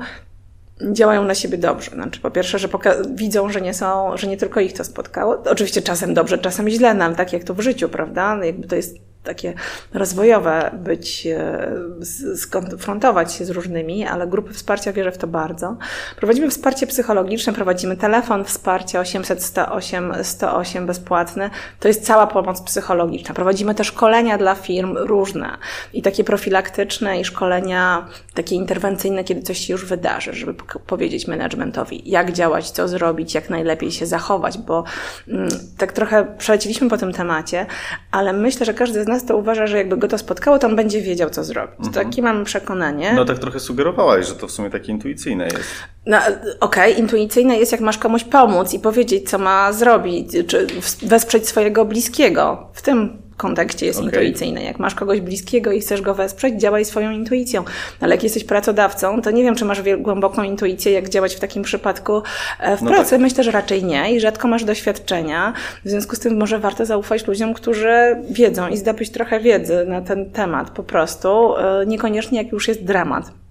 działają 0.92 1.24
na 1.24 1.34
siebie 1.34 1.58
dobrze. 1.58 1.90
Znaczy, 1.90 2.20
po 2.20 2.30
pierwsze, 2.30 2.58
że 2.58 2.68
widzą, 3.14 3.50
że 3.50 3.60
nie 3.60 3.74
są, 3.74 4.16
że 4.16 4.26
nie 4.26 4.36
tylko 4.36 4.60
ich 4.60 4.72
to 4.72 4.84
spotkało. 4.84 5.42
Oczywiście 5.50 5.82
czasem 5.82 6.14
dobrze, 6.14 6.38
czasem 6.38 6.68
źle, 6.68 6.94
no, 6.94 7.04
ale 7.04 7.14
tak 7.14 7.32
jak 7.32 7.44
to 7.44 7.54
w 7.54 7.60
życiu, 7.60 7.88
prawda? 7.88 8.36
No, 8.36 8.44
jakby 8.44 8.68
to 8.68 8.76
jest 8.76 9.11
takie 9.24 9.54
rozwojowe 9.94 10.70
być, 10.74 11.26
e, 11.26 12.36
skonfrontować 12.36 13.34
się 13.34 13.44
z 13.44 13.50
różnymi, 13.50 14.06
ale 14.06 14.26
grupy 14.26 14.52
wsparcia 14.52 14.92
wierzę 14.92 15.12
w 15.12 15.18
to 15.18 15.26
bardzo. 15.26 15.76
Prowadzimy 16.16 16.50
wsparcie 16.50 16.86
psychologiczne, 16.86 17.52
prowadzimy 17.52 17.96
telefon 17.96 18.44
wsparcia 18.44 19.00
800 19.00 19.42
108 19.42 20.12
108 20.22 20.86
bezpłatny. 20.86 21.50
To 21.80 21.88
jest 21.88 22.06
cała 22.06 22.26
pomoc 22.26 22.62
psychologiczna. 22.62 23.34
Prowadzimy 23.34 23.74
też 23.74 23.86
szkolenia 23.86 24.38
dla 24.38 24.54
firm 24.54 24.96
różne 24.96 25.58
i 25.92 26.02
takie 26.02 26.24
profilaktyczne 26.24 27.20
i 27.20 27.24
szkolenia 27.24 28.06
takie 28.34 28.56
interwencyjne, 28.56 29.24
kiedy 29.24 29.42
coś 29.42 29.58
się 29.58 29.72
już 29.72 29.84
wydarzy, 29.84 30.34
żeby 30.34 30.54
powiedzieć 30.86 31.26
managementowi, 31.28 32.10
jak 32.10 32.32
działać, 32.32 32.70
co 32.70 32.88
zrobić, 32.88 33.34
jak 33.34 33.50
najlepiej 33.50 33.90
się 33.90 34.06
zachować, 34.06 34.58
bo 34.58 34.84
mm, 35.28 35.48
tak 35.78 35.92
trochę 35.92 36.26
przeleciliśmy 36.38 36.88
po 36.88 36.98
tym 36.98 37.12
temacie, 37.12 37.66
ale 38.10 38.32
myślę, 38.32 38.66
że 38.66 38.74
każdy 38.74 39.04
z 39.04 39.06
nas 39.12 39.24
to 39.24 39.36
uważa, 39.36 39.66
że 39.66 39.78
jakby 39.78 39.96
go 39.96 40.08
to 40.08 40.18
spotkało, 40.18 40.58
to 40.58 40.66
on 40.66 40.76
będzie 40.76 41.00
wiedział, 41.00 41.30
co 41.30 41.44
zrobić. 41.44 41.86
Mhm. 41.86 42.06
Takie 42.06 42.22
mam 42.22 42.44
przekonanie. 42.44 43.12
No 43.16 43.24
tak 43.24 43.38
trochę 43.38 43.60
sugerowałaś, 43.60 44.26
że 44.26 44.34
to 44.34 44.46
w 44.46 44.50
sumie 44.50 44.70
takie 44.70 44.92
intuicyjne 44.92 45.44
jest. 45.44 45.68
No 46.06 46.16
okej, 46.16 46.52
okay, 46.60 46.90
intuicyjne 46.90 47.58
jest, 47.58 47.72
jak 47.72 47.80
masz 47.80 47.98
komuś 47.98 48.24
pomóc 48.24 48.74
i 48.74 48.78
powiedzieć, 48.78 49.30
co 49.30 49.38
ma 49.38 49.72
zrobić, 49.72 50.32
czy 50.46 50.66
wesprzeć 51.02 51.48
swojego 51.48 51.84
bliskiego. 51.84 52.70
W 52.72 52.82
tym 52.82 53.21
kontekście 53.42 53.86
jest 53.86 53.98
okay. 53.98 54.10
intuicyjne. 54.10 54.62
Jak 54.62 54.78
masz 54.78 54.94
kogoś 54.94 55.20
bliskiego 55.20 55.72
i 55.72 55.80
chcesz 55.80 56.00
go 56.00 56.14
wesprzeć, 56.14 56.60
działaj 56.60 56.84
swoją 56.84 57.10
intuicją. 57.10 57.64
Ale 58.00 58.14
jak 58.14 58.22
jesteś 58.22 58.44
pracodawcą, 58.44 59.22
to 59.22 59.30
nie 59.30 59.42
wiem, 59.42 59.54
czy 59.54 59.64
masz 59.64 59.82
głęboką 59.98 60.42
intuicję, 60.42 60.92
jak 60.92 61.08
działać 61.08 61.34
w 61.34 61.40
takim 61.40 61.62
przypadku 61.62 62.22
e, 62.60 62.76
w 62.76 62.82
no 62.82 62.90
pracy. 62.90 63.10
Tak. 63.10 63.20
Myślę, 63.20 63.44
że 63.44 63.50
raczej 63.50 63.84
nie 63.84 64.14
i 64.14 64.20
rzadko 64.20 64.48
masz 64.48 64.64
doświadczenia. 64.64 65.52
W 65.84 65.88
związku 65.88 66.16
z 66.16 66.18
tym 66.18 66.38
może 66.38 66.58
warto 66.58 66.86
zaufać 66.86 67.26
ludziom, 67.26 67.54
którzy 67.54 68.16
wiedzą 68.30 68.68
i 68.68 68.76
zdobyć 68.76 69.10
trochę 69.10 69.40
wiedzy 69.40 69.84
na 69.88 70.00
ten 70.00 70.30
temat 70.30 70.70
po 70.70 70.82
prostu. 70.82 71.56
E, 71.56 71.86
niekoniecznie 71.86 72.42
jak 72.42 72.52
już 72.52 72.68
jest 72.68 72.84
dramat. 72.84 73.41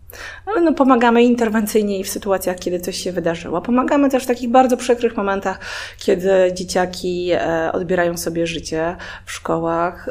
Ale 0.46 0.62
no, 0.62 0.74
pomagamy 0.74 1.24
interwencyjnie 1.24 2.00
i 2.00 2.04
w 2.04 2.10
sytuacjach, 2.10 2.58
kiedy 2.60 2.80
coś 2.80 2.98
się 2.98 3.12
wydarzyło. 3.12 3.62
Pomagamy 3.62 4.10
też 4.10 4.24
w 4.24 4.28
takich 4.28 4.50
bardzo 4.50 4.78
przykrych 4.78 5.18
momentach, 5.18 5.60
kiedy 5.98 6.30
dzieciaki 6.54 7.32
e, 7.32 7.72
odbierają 7.74 8.18
sobie 8.18 8.48
życie 8.48 8.96
w 9.26 9.32
szkołach. 9.32 10.10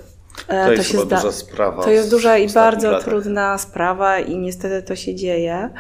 E, 0.49 0.61
to, 0.61 0.67
to 0.67 0.73
jest 0.73 1.09
duża 1.09 1.33
sprawa. 1.33 1.83
To 1.83 1.91
jest 1.91 2.11
duża 2.11 2.39
i 2.39 2.49
bardzo 2.49 2.91
latach. 2.91 3.09
trudna 3.09 3.59
sprawa 3.59 4.19
i 4.19 4.39
niestety 4.39 4.83
to 4.83 4.97
się 4.97 5.15
dzieje. 5.15 5.71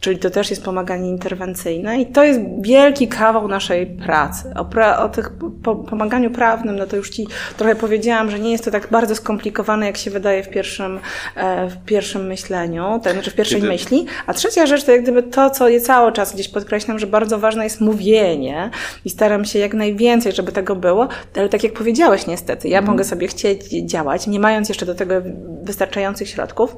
Czyli 0.00 0.18
to 0.18 0.30
też 0.30 0.50
jest 0.50 0.64
pomaganie 0.64 1.10
interwencyjne 1.10 2.00
i 2.00 2.06
to 2.06 2.24
jest 2.24 2.40
wielki 2.60 3.08
kawał 3.08 3.48
naszej 3.48 3.86
pracy. 3.86 4.52
O, 4.56 4.64
pra, 4.64 4.98
o 4.98 5.08
tych 5.08 5.30
po, 5.62 5.76
pomaganiu 5.76 6.30
prawnym, 6.30 6.76
no 6.76 6.86
to 6.86 6.96
już 6.96 7.10
Ci 7.10 7.26
trochę 7.56 7.76
powiedziałam, 7.76 8.30
że 8.30 8.38
nie 8.38 8.52
jest 8.52 8.64
to 8.64 8.70
tak 8.70 8.88
bardzo 8.90 9.14
skomplikowane, 9.14 9.86
jak 9.86 9.96
się 9.96 10.10
wydaje 10.10 10.42
w 10.42 10.48
pierwszym, 10.48 11.00
e, 11.36 11.68
w 11.68 11.84
pierwszym 11.84 12.26
myśleniu, 12.26 13.00
to 13.04 13.12
znaczy 13.12 13.30
w 13.30 13.34
pierwszej 13.34 13.60
Kiedy... 13.60 13.72
myśli. 13.72 14.06
A 14.26 14.34
trzecia 14.34 14.66
rzecz 14.66 14.84
to 14.84 14.92
jak 14.92 15.02
gdyby 15.02 15.22
to, 15.22 15.50
co 15.50 15.68
je 15.68 15.80
cały 15.80 16.12
czas 16.12 16.34
gdzieś 16.34 16.48
podkreślam, 16.48 16.98
że 16.98 17.06
bardzo 17.06 17.38
ważne 17.38 17.64
jest 17.64 17.80
mówienie 17.80 18.70
i 19.04 19.10
staram 19.10 19.44
się 19.44 19.58
jak 19.58 19.74
najwięcej, 19.74 20.32
żeby 20.32 20.52
tego 20.52 20.76
było, 20.76 21.08
ale 21.36 21.48
tak 21.48 21.64
jak 21.64 21.72
powiedziałeś 21.72 22.26
niestety, 22.26 22.68
ja 22.68 22.78
mm. 22.78 22.90
mogę 22.90 23.04
sobie 23.04 23.28
chcieć 23.28 23.68
działać, 23.68 24.26
nie 24.26 24.40
mając 24.40 24.68
jeszcze 24.68 24.86
do 24.86 24.94
tego 24.94 25.14
wystarczających 25.62 26.28
środków, 26.28 26.76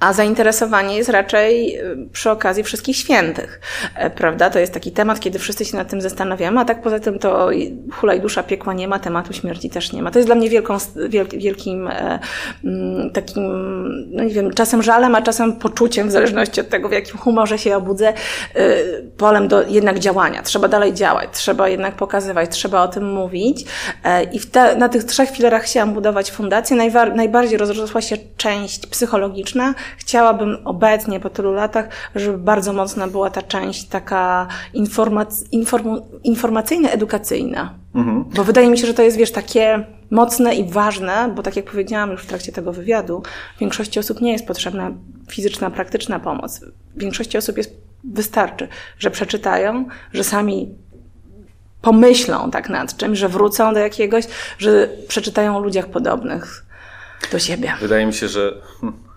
a 0.00 0.12
zainteresowanie 0.12 0.96
jest 0.96 1.10
raczej 1.10 1.80
y, 1.80 2.08
przy 2.12 2.30
okazji 2.30 2.64
wszystkich 2.64 2.96
świętych, 2.96 3.60
e, 3.94 4.10
prawda? 4.10 4.50
To 4.50 4.58
jest 4.58 4.74
taki 4.74 4.92
temat, 4.92 5.20
kiedy 5.20 5.38
wszyscy 5.38 5.64
się 5.64 5.76
nad 5.76 5.88
tym 5.88 6.00
zastanawiamy, 6.00 6.60
a 6.60 6.64
tak 6.64 6.82
poza 6.82 7.00
tym 7.00 7.18
to 7.18 7.50
hulaj 7.92 8.20
dusza 8.20 8.42
piekła 8.42 8.74
nie 8.74 8.88
ma, 8.88 8.98
tematu 8.98 9.32
śmierci 9.32 9.70
też 9.70 9.92
nie 9.92 10.02
ma. 10.02 10.10
To 10.10 10.18
jest 10.18 10.28
dla 10.28 10.34
mnie 10.34 10.50
wielką, 10.50 10.76
wielkim 11.32 11.88
e, 11.88 12.18
mm, 12.64 13.10
takim, 13.10 13.44
no 14.10 14.24
nie 14.24 14.34
wiem, 14.34 14.54
czasem 14.54 14.82
żalem, 14.82 15.14
a 15.14 15.22
czasem 15.22 15.52
poczuciem, 15.52 16.08
w 16.08 16.10
zależności 16.12 16.60
od 16.60 16.68
tego, 16.68 16.88
w 16.88 16.92
jakim 16.92 17.18
humorze 17.18 17.58
się 17.58 17.76
obudzę, 17.76 18.08
e, 18.54 18.74
polem 19.16 19.48
do 19.48 19.62
jednak 19.62 19.98
działania. 19.98 20.42
Trzeba 20.42 20.68
dalej 20.68 20.94
działać, 20.94 21.28
trzeba 21.32 21.68
jednak 21.68 21.94
pokazywać, 21.94 22.50
trzeba 22.50 22.82
o 22.82 22.88
tym 22.88 23.12
mówić 23.12 23.64
i 24.32 24.40
te, 24.40 24.76
na 24.76 24.88
tych 24.88 25.04
trzech 25.04 25.30
filarach 25.30 25.62
chciałam 25.62 25.94
budować 25.94 26.30
fundację. 26.30 26.76
najbardziej 27.14 27.58
rozrosła 27.58 28.00
się 28.00 28.16
część 28.36 28.86
psychologiczna, 29.44 29.74
chciałabym 29.96 30.58
obecnie 30.64 31.20
po 31.20 31.30
tylu 31.30 31.52
latach, 31.52 31.88
żeby 32.14 32.38
bardzo 32.38 32.72
mocna 32.72 33.08
była 33.08 33.30
ta 33.30 33.42
część 33.42 33.88
taka 33.88 34.48
informac 34.74 35.44
inform 35.52 36.00
informacyjna, 36.24 36.90
edukacyjna. 36.90 37.74
Mhm. 37.94 38.24
Bo 38.34 38.44
wydaje 38.44 38.70
mi 38.70 38.78
się, 38.78 38.86
że 38.86 38.94
to 38.94 39.02
jest, 39.02 39.16
wiesz, 39.16 39.32
takie 39.32 39.84
mocne 40.10 40.54
i 40.54 40.70
ważne, 40.70 41.32
bo 41.34 41.42
tak 41.42 41.56
jak 41.56 41.70
powiedziałam 41.70 42.10
już 42.10 42.22
w 42.22 42.26
trakcie 42.26 42.52
tego 42.52 42.72
wywiadu, 42.72 43.22
większości 43.60 44.00
osób 44.00 44.20
nie 44.20 44.32
jest 44.32 44.46
potrzebna 44.46 44.90
fizyczna, 45.30 45.70
praktyczna 45.70 46.20
pomoc. 46.20 46.60
Większości 46.96 47.38
osób 47.38 47.56
jest, 47.56 47.76
wystarczy, 48.04 48.68
że 48.98 49.10
przeczytają, 49.10 49.84
że 50.12 50.24
sami 50.24 50.74
pomyślą 51.82 52.50
tak 52.50 52.68
nad 52.68 52.96
czymś, 52.96 53.18
że 53.18 53.28
wrócą 53.28 53.74
do 53.74 53.80
jakiegoś, 53.80 54.24
że 54.58 54.88
przeczytają 55.08 55.56
o 55.56 55.60
ludziach 55.60 55.86
podobnych 55.86 56.64
do 57.32 57.38
siebie. 57.38 57.74
Wydaje 57.80 58.06
mi 58.06 58.14
się, 58.14 58.28
że 58.28 58.54
hmm, 58.80 59.07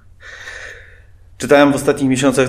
Czytałem 1.42 1.72
w 1.72 1.76
ostatnich 1.76 2.10
miesiącach 2.10 2.48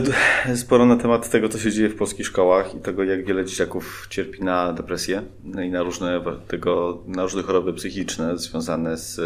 sporo 0.54 0.86
na 0.86 0.96
temat 0.96 1.30
tego, 1.30 1.48
co 1.48 1.58
się 1.58 1.72
dzieje 1.72 1.88
w 1.88 1.96
polskich 1.96 2.26
szkołach 2.26 2.74
i 2.74 2.78
tego, 2.78 3.04
jak 3.04 3.24
wiele 3.24 3.44
dzieciaków 3.44 4.06
cierpi 4.10 4.44
na 4.44 4.72
depresję 4.72 5.22
i 5.64 5.70
na 5.70 5.82
różne, 5.82 6.20
tego, 6.48 7.02
na 7.06 7.22
różne 7.22 7.42
choroby 7.42 7.72
psychiczne 7.72 8.38
związane 8.38 8.96
z, 8.96 9.18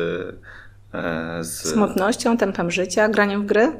e, 0.94 1.44
z 1.44 1.72
smutnością, 1.72 2.36
tempem 2.36 2.70
życia, 2.70 3.08
graniem 3.08 3.42
w 3.42 3.46
gry. 3.46 3.72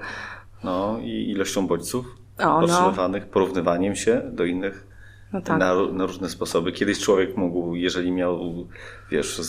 No 0.64 0.99
i 1.03 1.30
ilością 1.30 1.66
bodźców 1.66 2.07
o, 2.39 2.57
otrzymywanych, 2.57 3.22
no. 3.22 3.32
porównywaniem 3.32 3.97
się 3.97 4.22
do 4.32 4.45
innych 4.45 4.87
no 5.32 5.41
tak. 5.41 5.59
na, 5.59 5.74
na, 5.93 6.07
różne 6.07 6.28
sposoby. 6.28 6.72
Kiedyś 6.72 7.01
człowiek 7.01 7.37
mógł, 7.37 7.74
jeżeli 7.74 8.12
miał, 8.12 8.66
wiesz, 9.11 9.41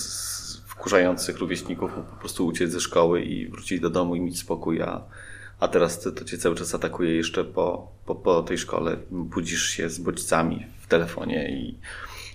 wkurzających 0.67 1.37
rówieśników, 1.37 1.91
po 2.09 2.15
prostu 2.15 2.47
uciec 2.47 2.71
ze 2.71 2.79
szkoły 2.79 3.21
i 3.21 3.47
wrócić 3.47 3.79
do 3.79 3.89
domu 3.89 4.15
i 4.15 4.21
mieć 4.21 4.39
spokój, 4.39 4.81
a 4.81 5.01
a 5.59 5.67
teraz 5.67 5.99
to 5.99 6.23
cię 6.25 6.37
cały 6.37 6.55
czas 6.55 6.75
atakuje 6.75 7.15
jeszcze 7.15 7.43
po, 7.43 7.91
po, 8.05 8.15
po 8.15 8.43
tej 8.43 8.57
szkole. 8.57 8.97
Budzisz 9.11 9.69
się 9.69 9.89
z 9.89 9.99
bodźcami 9.99 10.65
w 10.79 10.87
telefonie 10.87 11.49
i, 11.49 11.79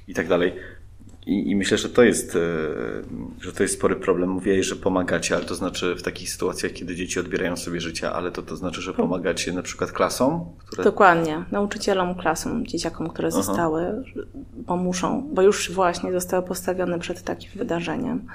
i 0.09 0.15
tak 0.15 0.29
dalej. 0.29 0.53
I, 1.27 1.51
I, 1.51 1.57
myślę, 1.57 1.79
że 1.79 1.89
to 1.89 2.03
jest, 2.03 2.37
e, 2.37 2.39
że 3.41 3.53
to 3.53 3.63
jest 3.63 3.75
spory 3.75 3.97
problem. 3.97 4.31
Mówię, 4.31 4.63
że 4.63 4.77
pomagacie, 4.77 5.37
ale 5.37 5.45
to 5.45 5.55
znaczy 5.55 5.95
w 5.95 6.03
takich 6.03 6.31
sytuacjach, 6.31 6.73
kiedy 6.73 6.97
dzieci 6.97 7.21
odbierają 7.21 7.57
sobie 7.57 7.81
życia, 7.81 8.13
ale 8.13 8.31
to 8.31 8.43
to 8.43 8.57
znaczy, 8.57 8.83
że 8.83 8.95
pomagacie 8.95 9.53
na 9.53 9.63
przykład 9.63 9.93
klasom? 9.93 10.45
Które... 10.67 10.85
Dokładnie, 10.85 11.45
nauczycielom, 11.51 12.15
klasom, 12.15 12.67
dzieciakom, 12.67 13.09
które 13.09 13.29
Aha. 13.29 13.43
zostały, 13.43 14.05
bo 14.57 14.77
muszą, 14.77 15.29
bo 15.33 15.43
już 15.43 15.73
właśnie 15.73 16.13
zostały 16.13 16.43
postawione 16.43 16.99
przed 16.99 17.23
takim 17.23 17.51
wydarzeniem. 17.55 18.27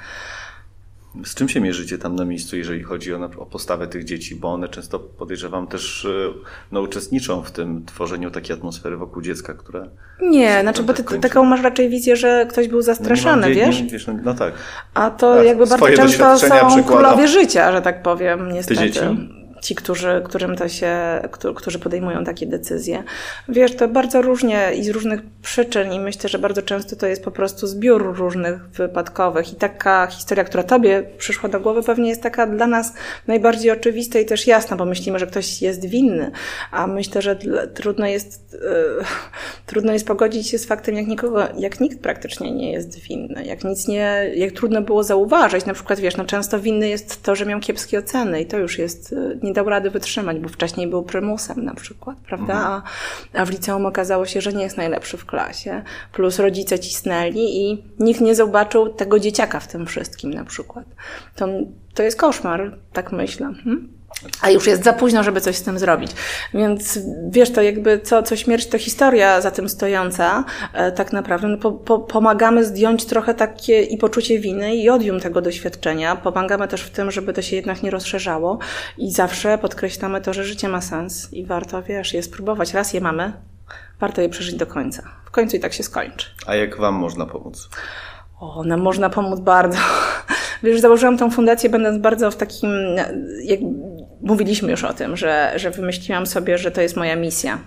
Z 1.25 1.35
czym 1.35 1.49
się 1.49 1.61
mierzycie 1.61 1.97
tam 1.97 2.15
na 2.15 2.25
miejscu, 2.25 2.57
jeżeli 2.57 2.83
chodzi 2.83 3.13
o, 3.13 3.29
o 3.37 3.45
postawę 3.45 3.87
tych 3.87 4.03
dzieci? 4.03 4.35
Bo 4.35 4.53
one 4.53 4.69
często, 4.69 4.99
podejrzewam, 4.99 5.67
też 5.67 6.05
e, 6.05 6.33
no, 6.71 6.81
uczestniczą 6.81 7.43
w 7.43 7.51
tym 7.51 7.85
tworzeniu 7.85 8.31
takiej 8.31 8.55
atmosfery 8.55 8.97
wokół 8.97 9.21
dziecka, 9.21 9.53
które... 9.53 9.89
Nie, 10.21 10.61
znaczy, 10.61 10.83
bo 10.83 10.93
ty 10.93 11.03
kończy. 11.03 11.29
taką 11.29 11.45
masz 11.45 11.61
raczej 11.61 11.89
wizję, 11.89 12.15
że 12.15 12.45
ktoś 12.49 12.67
był 12.67 12.81
zastraszany, 12.81 13.49
no, 13.49 13.55
wiesz? 13.55 13.81
Nie, 13.81 13.87
wiesz? 13.87 14.07
No 14.23 14.33
tak. 14.33 14.53
A 14.93 15.09
to 15.09 15.33
A 15.33 15.43
jakby 15.43 15.67
bardzo 15.67 15.87
często 15.87 16.39
są 16.39 16.83
królowie 16.83 17.27
życia, 17.27 17.71
że 17.71 17.81
tak 17.81 18.03
powiem, 18.03 18.51
niestety. 18.51 18.81
Te 18.81 18.87
dzieci? 18.87 19.37
Ci, 19.61 19.75
którzy, 19.75 20.21
którym 20.25 20.55
to 20.55 20.69
się, 20.69 21.21
którzy 21.55 21.79
podejmują 21.79 22.23
takie 22.23 22.45
decyzje. 22.45 23.03
Wiesz, 23.49 23.75
to 23.75 23.87
bardzo 23.87 24.21
różnie 24.21 24.71
i 24.75 24.83
z 24.83 24.89
różnych 24.89 25.21
przyczyn 25.41 25.93
i 25.93 25.99
myślę, 25.99 26.29
że 26.29 26.39
bardzo 26.39 26.61
często 26.61 26.95
to 26.95 27.07
jest 27.07 27.23
po 27.23 27.31
prostu 27.31 27.67
zbiór 27.67 28.17
różnych 28.17 28.69
wypadkowych. 28.69 29.53
I 29.53 29.55
taka 29.55 30.07
historia, 30.07 30.43
która 30.43 30.63
tobie 30.63 31.03
przyszła 31.17 31.49
do 31.49 31.59
głowy, 31.59 31.83
pewnie 31.83 32.09
jest 32.09 32.23
taka 32.23 32.47
dla 32.47 32.67
nas 32.67 32.93
najbardziej 33.27 33.71
oczywista 33.71 34.19
i 34.19 34.25
też 34.25 34.47
jasna, 34.47 34.77
bo 34.77 34.85
myślimy, 34.85 35.19
że 35.19 35.27
ktoś 35.27 35.61
jest 35.61 35.85
winny, 35.85 36.31
a 36.71 36.87
myślę, 36.87 37.21
że 37.21 37.35
trudno 37.73 38.07
jest, 38.07 38.53
yy, 38.53 38.59
trudno 39.65 39.93
jest 39.93 40.07
pogodzić 40.07 40.47
się 40.49 40.57
z 40.57 40.65
faktem, 40.65 40.95
jak 40.95 41.07
nikogo, 41.07 41.47
jak 41.57 41.79
nikt 41.79 41.99
praktycznie 41.99 42.51
nie 42.51 42.71
jest 42.71 42.99
winny, 42.99 43.45
jak 43.45 43.63
nic 43.63 43.87
nie, 43.87 44.31
jak 44.35 44.51
trudno 44.51 44.81
było 44.81 45.03
zauważyć, 45.03 45.65
na 45.65 45.73
przykład, 45.73 45.99
wiesz, 45.99 46.17
no 46.17 46.25
często 46.25 46.59
winny 46.59 46.89
jest 46.89 47.23
to, 47.23 47.35
że 47.35 47.45
miał 47.45 47.59
kiepskie 47.59 47.99
oceny 47.99 48.41
i 48.41 48.45
to 48.45 48.57
już 48.57 48.79
jest 48.79 49.13
e, 49.13 49.46
nie 49.47 49.53
dał 49.53 49.69
rady 49.69 49.89
wytrzymać, 49.89 50.39
bo 50.39 50.49
wcześniej 50.49 50.87
był 50.87 51.03
prymusem 51.03 51.65
na 51.65 51.73
przykład, 51.73 52.17
prawda? 52.17 52.53
Mhm. 52.53 52.81
A, 53.33 53.39
a 53.41 53.45
w 53.45 53.49
liceum 53.49 53.85
okazało 53.85 54.25
się, 54.25 54.41
że 54.41 54.53
nie 54.53 54.63
jest 54.63 54.77
najlepszy 54.77 55.17
w 55.17 55.25
klasie. 55.25 55.83
Plus 56.13 56.39
rodzice 56.39 56.79
cisnęli 56.79 57.61
i 57.61 57.83
nikt 57.99 58.21
nie 58.21 58.35
zobaczył 58.35 58.89
tego 58.89 59.19
dzieciaka 59.19 59.59
w 59.59 59.67
tym 59.67 59.85
wszystkim 59.85 60.33
na 60.33 60.45
przykład. 60.45 60.85
To, 61.35 61.47
to 61.93 62.03
jest 62.03 62.19
koszmar, 62.19 62.77
tak 62.93 63.11
myślę. 63.11 63.53
Hmm? 63.63 63.96
A 64.41 64.49
już 64.49 64.67
jest 64.67 64.83
za 64.83 64.93
późno, 64.93 65.23
żeby 65.23 65.41
coś 65.41 65.55
z 65.55 65.63
tym 65.63 65.79
zrobić. 65.79 66.11
Więc 66.53 66.99
wiesz, 67.29 67.51
to 67.51 67.61
jakby 67.61 67.99
co, 67.99 68.23
co 68.23 68.35
śmierć, 68.35 68.65
to 68.65 68.77
historia 68.77 69.41
za 69.41 69.51
tym 69.51 69.69
stojąca, 69.69 70.43
e, 70.73 70.91
tak 70.91 71.13
naprawdę 71.13 71.47
no, 71.47 71.57
po, 71.57 71.71
po, 71.71 71.99
pomagamy 71.99 72.65
zdjąć 72.65 73.05
trochę 73.05 73.33
takie 73.33 73.81
i 73.81 73.97
poczucie 73.97 74.39
winy 74.39 74.75
i 74.75 74.89
odium 74.89 75.19
tego 75.19 75.41
doświadczenia. 75.41 76.15
Pomagamy 76.15 76.67
też 76.67 76.81
w 76.81 76.89
tym, 76.89 77.11
żeby 77.11 77.33
to 77.33 77.41
się 77.41 77.55
jednak 77.55 77.83
nie 77.83 77.91
rozszerzało 77.91 78.59
i 78.97 79.11
zawsze 79.11 79.57
podkreślamy 79.57 80.21
to, 80.21 80.33
że 80.33 80.43
życie 80.43 80.69
ma 80.69 80.81
sens 80.81 81.33
i 81.33 81.45
warto, 81.45 81.83
wiesz, 81.83 82.13
je 82.13 82.23
spróbować. 82.23 82.73
Raz 82.73 82.93
je 82.93 83.01
mamy, 83.01 83.33
warto 83.99 84.21
je 84.21 84.29
przeżyć 84.29 84.55
do 84.55 84.67
końca. 84.67 85.03
W 85.25 85.31
końcu 85.31 85.55
i 85.57 85.59
tak 85.59 85.73
się 85.73 85.83
skończy. 85.83 86.27
A 86.45 86.55
jak 86.55 86.77
Wam 86.77 86.95
można 86.95 87.25
pomóc? 87.25 87.69
O, 88.39 88.63
nam 88.63 88.81
można 88.81 89.09
pomóc 89.09 89.39
bardzo. 89.39 89.77
Wiesz, 90.63 90.79
założyłam 90.79 91.17
tą 91.17 91.31
fundację, 91.31 91.69
będąc 91.69 92.01
bardzo 92.01 92.31
w 92.31 92.35
takim, 92.35 92.69
jak 93.43 93.59
mówiliśmy 94.21 94.71
już 94.71 94.83
o 94.83 94.93
tym, 94.93 95.17
że, 95.17 95.53
że 95.55 95.71
wymyśliłam 95.71 96.27
sobie, 96.27 96.57
że 96.57 96.71
to 96.71 96.81
jest 96.81 96.95
moja 96.95 97.15
misja. 97.15 97.59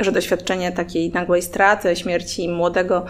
Że 0.00 0.12
doświadczenie 0.12 0.72
takiej 0.72 1.12
nagłej 1.12 1.42
straty, 1.42 1.96
śmierci 1.96 2.48
młodego, 2.48 3.04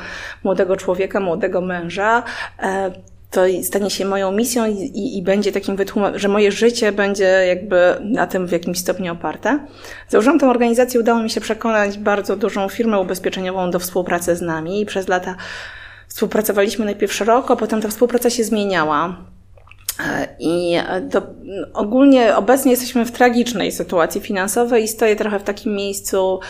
młodego 0.45 0.77
człowieka, 0.77 1.21
młodego 1.21 1.61
męża, 1.61 2.23
e, 2.63 2.91
to 3.31 3.41
stanie 3.63 3.91
się 3.91 4.05
moją 4.05 4.33
misją 4.33 4.67
i, 4.67 5.19
i, 5.19 5.23
będzie 5.23 5.53
takim 5.53 5.77
wytłumaczeniem, 5.77 6.19
że 6.21 6.29
moje 6.29 6.53
życie 6.53 6.93
będzie 6.93 7.25
jakby 7.25 7.97
na 8.01 8.27
tym 8.27 8.47
w 8.47 8.53
jakimś 8.53 8.79
stopniu 8.79 9.13
oparte. 9.13 9.59
Założyłam 10.09 10.39
tę 10.39 10.51
organizację, 10.51 11.01
udało 11.01 11.23
mi 11.23 11.31
się 11.31 11.41
przekonać 11.41 11.99
bardzo 11.99 12.37
dużą 12.37 12.69
firmę 12.69 13.01
ubezpieczeniową 13.01 13.71
do 13.71 13.79
współpracy 13.79 14.37
z 14.37 14.43
nami 14.43 14.81
i 14.81 14.87
przez 14.87 15.09
lata 15.09 15.37
Współpracowaliśmy 16.13 16.85
najpierw 16.85 17.13
szeroko, 17.13 17.57
potem 17.57 17.81
ta 17.81 17.89
współpraca 17.89 18.31
się 18.31 18.45
zmieniała. 18.45 19.17
I 20.39 20.77
do, 21.01 21.23
ogólnie 21.75 22.37
obecnie 22.37 22.71
jesteśmy 22.71 23.05
w 23.05 23.13
tragicznej 23.13 23.73
sytuacji 23.73 24.21
finansowej 24.21 24.85
i 24.85 24.89
stoję 24.89 25.17
trochę 25.17 25.39
w 25.39 25.43
takim 25.43 25.75
miejscu, 25.75 26.41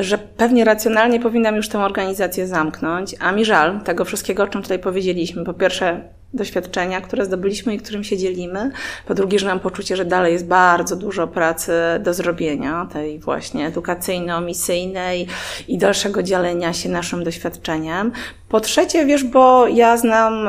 że 0.00 0.18
pewnie 0.18 0.64
racjonalnie 0.64 1.20
powinnam 1.20 1.56
już 1.56 1.68
tę 1.68 1.78
organizację 1.78 2.46
zamknąć, 2.46 3.16
a 3.20 3.32
mi 3.32 3.44
żal 3.44 3.80
tego 3.80 4.04
wszystkiego, 4.04 4.42
o 4.42 4.46
czym 4.46 4.62
tutaj 4.62 4.78
powiedzieliśmy. 4.78 5.44
Po 5.44 5.54
pierwsze, 5.54 6.02
doświadczenia, 6.34 7.00
które 7.00 7.24
zdobyliśmy 7.24 7.74
i 7.74 7.78
którym 7.78 8.04
się 8.04 8.16
dzielimy. 8.16 8.70
Po 9.06 9.14
drugie, 9.14 9.38
że 9.38 9.46
mam 9.46 9.60
poczucie, 9.60 9.96
że 9.96 10.04
dalej 10.04 10.32
jest 10.32 10.46
bardzo 10.46 10.96
dużo 10.96 11.26
pracy 11.26 11.72
do 12.00 12.14
zrobienia, 12.14 12.88
tej 12.92 13.18
właśnie 13.18 13.66
edukacyjno-misyjnej 13.66 15.26
i 15.68 15.78
dalszego 15.78 16.22
dzielenia 16.22 16.72
się 16.72 16.88
naszym 16.88 17.24
doświadczeniem. 17.24 18.12
Po 18.48 18.60
trzecie, 18.60 19.06
wiesz, 19.06 19.24
bo 19.24 19.68
ja 19.68 19.96
znam 19.96 20.48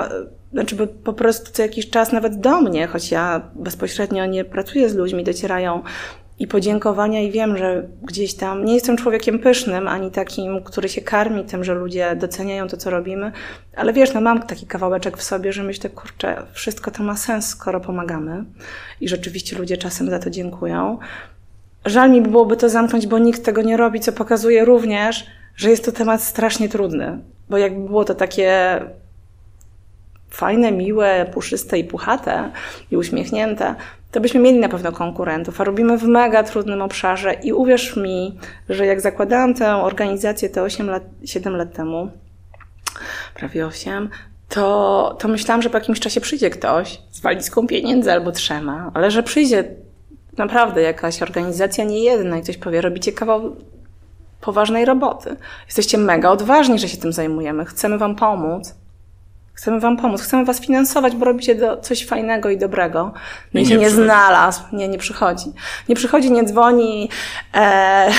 znaczy, 0.54 0.76
bo 0.76 0.88
po 0.88 1.14
prostu 1.14 1.52
co 1.52 1.62
jakiś 1.62 1.90
czas 1.90 2.12
nawet 2.12 2.40
do 2.40 2.62
mnie, 2.62 2.88
choć 2.88 3.12
ja 3.12 3.42
bezpośrednio 3.56 4.26
nie 4.26 4.46
pracuję 4.46 4.90
z 4.90 4.96
ludźmi, 4.96 5.24
docierają 5.24 5.84
i 6.40 6.48
podziękowania 6.48 7.22
i 7.22 7.32
wiem, 7.32 7.58
że 7.58 7.88
gdzieś 8.04 8.34
tam 8.34 8.66
nie 8.66 8.74
jestem 8.74 8.98
człowiekiem 8.98 9.40
pysznym, 9.40 9.88
ani 9.88 10.12
takim, 10.12 10.64
który 10.64 10.90
się 10.90 11.02
karmi 11.02 11.46
tym, 11.46 11.64
że 11.64 11.74
ludzie 11.74 12.16
doceniają 12.16 12.68
to, 12.68 12.78
co 12.78 12.90
robimy, 12.90 13.32
ale 13.76 13.94
wiesz, 13.94 14.14
no 14.14 14.22
mam 14.22 14.44
taki 14.44 14.66
kawałeczek 14.66 15.18
w 15.18 15.24
sobie, 15.24 15.54
że 15.54 15.64
myślę, 15.64 15.90
kurczę, 15.90 16.44
wszystko 16.54 16.92
to 16.92 17.04
ma 17.04 17.18
sens, 17.18 17.48
skoro 17.48 17.80
pomagamy 17.80 18.46
i 19.02 19.10
rzeczywiście 19.10 19.58
ludzie 19.58 19.78
czasem 19.78 20.10
za 20.10 20.20
to 20.20 20.30
dziękują. 20.30 20.98
Żal 21.86 22.12
mi 22.12 22.22
byłoby 22.22 22.58
to 22.58 22.70
zamknąć, 22.70 23.08
bo 23.08 23.20
nikt 23.20 23.46
tego 23.46 23.62
nie 23.62 23.78
robi, 23.78 24.00
co 24.00 24.12
pokazuje 24.12 24.66
również, 24.66 25.26
że 25.56 25.70
jest 25.70 25.86
to 25.86 25.92
temat 25.92 26.24
strasznie 26.24 26.70
trudny, 26.70 27.20
bo 27.50 27.58
jakby 27.58 27.86
było 27.88 28.06
to 28.06 28.16
takie 28.16 28.80
fajne, 30.32 30.72
miłe, 30.72 31.26
puszyste 31.34 31.80
i 31.80 31.84
puchate 31.84 32.52
i 32.92 32.98
uśmiechnięte, 32.98 33.76
to 34.12 34.22
byśmy 34.22 34.40
mieli 34.40 34.60
na 34.60 34.70
pewno 34.70 34.92
konkurentów, 34.92 35.62
a 35.62 35.64
robimy 35.64 35.98
w 35.98 36.04
mega 36.04 36.44
trudnym 36.44 36.82
obszarze 36.82 37.34
i 37.34 37.54
uwierz 37.54 37.96
mi, 37.96 38.40
że 38.70 38.86
jak 38.86 39.02
zakładałam 39.02 39.54
tę 39.54 39.76
organizację 39.76 40.50
te 40.50 40.64
8 40.64 40.90
lat, 40.90 41.04
7 41.26 41.56
lat 41.56 41.74
temu, 41.74 42.12
prawie 43.36 43.66
8, 43.66 44.10
to, 44.50 45.16
to 45.20 45.28
myślałam, 45.28 45.62
że 45.62 45.70
po 45.70 45.78
jakimś 45.78 46.00
czasie 46.00 46.22
przyjdzie 46.22 46.50
ktoś 46.50 47.02
z 47.12 47.20
walizką 47.20 47.68
pieniędzy 47.68 48.12
albo 48.12 48.32
trzema, 48.32 48.92
ale 48.94 49.12
że 49.12 49.24
przyjdzie 49.24 49.64
naprawdę 50.38 50.82
jakaś 50.82 51.22
organizacja, 51.22 51.84
nie 51.84 52.04
jedna 52.04 52.38
i 52.38 52.42
ktoś 52.42 52.58
powie, 52.58 52.82
robicie 52.82 53.12
kawał 53.12 53.56
poważnej 54.42 54.86
roboty. 54.86 55.36
Jesteście 55.66 55.98
mega 55.98 56.30
odważni, 56.30 56.80
że 56.80 56.90
się 56.90 56.98
tym 56.98 57.14
zajmujemy, 57.14 57.66
chcemy 57.66 57.98
wam 57.98 58.16
pomóc. 58.16 58.76
Chcemy 59.62 59.80
Wam 59.80 59.98
pomóc, 59.98 60.22
chcemy 60.22 60.46
Was 60.46 60.62
finansować, 60.62 61.16
bo 61.16 61.26
robicie 61.26 61.56
do, 61.56 61.78
coś 61.78 62.06
fajnego 62.06 62.50
i 62.50 62.58
dobrego. 62.58 63.14
No 63.54 63.62
i 63.62 63.66
się 63.66 63.78
nie 63.78 63.90
znalazł. 63.90 64.62
Nie, 64.74 64.88
nie 64.88 64.98
przychodzi. 64.98 65.46
Nie 65.90 65.96
przychodzi, 65.96 66.32
nie 66.32 66.44
dzwoni, 66.44 67.10
e, 67.54 68.10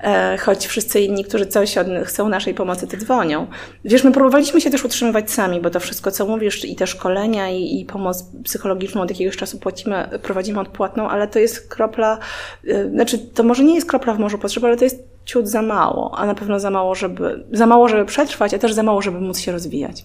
e, 0.00 0.38
choć 0.38 0.66
wszyscy 0.66 1.00
inni, 1.00 1.24
którzy 1.24 1.46
coś 1.46 1.78
od, 1.78 1.86
chcą 2.04 2.28
naszej 2.28 2.54
pomocy, 2.54 2.86
to 2.86 2.96
dzwonią. 2.96 3.46
Wiesz, 3.84 4.04
my 4.04 4.12
próbowaliśmy 4.12 4.60
się 4.60 4.70
też 4.70 4.84
utrzymywać 4.84 5.30
sami, 5.30 5.60
bo 5.60 5.70
to 5.70 5.80
wszystko, 5.80 6.10
co 6.10 6.26
mówisz, 6.26 6.64
i 6.64 6.76
te 6.76 6.86
szkolenia, 6.86 7.50
i, 7.50 7.80
i 7.80 7.84
pomoc 7.84 8.24
psychologiczną 8.44 9.00
od 9.00 9.10
jakiegoś 9.10 9.36
czasu 9.36 9.58
płacimy, 9.58 10.08
prowadzimy 10.22 10.60
odpłatną, 10.60 11.08
ale 11.08 11.28
to 11.28 11.38
jest 11.38 11.68
kropla, 11.68 12.18
e, 12.68 12.90
znaczy, 12.90 13.18
to 13.18 13.42
może 13.42 13.64
nie 13.64 13.74
jest 13.74 13.88
kropla 13.88 14.14
w 14.14 14.18
morzu 14.18 14.38
potrzeby, 14.38 14.66
ale 14.66 14.76
to 14.76 14.84
jest 14.84 15.02
ciut 15.24 15.48
za 15.48 15.62
mało, 15.62 16.14
a 16.16 16.26
na 16.26 16.34
pewno 16.34 16.60
za 16.60 16.70
mało, 16.70 16.94
żeby, 16.94 17.44
za 17.52 17.66
mało, 17.66 17.88
żeby 17.88 18.04
przetrwać, 18.04 18.54
a 18.54 18.58
też 18.58 18.72
za 18.72 18.82
mało, 18.82 19.02
żeby 19.02 19.20
móc 19.20 19.38
się 19.38 19.52
rozwijać. 19.52 20.04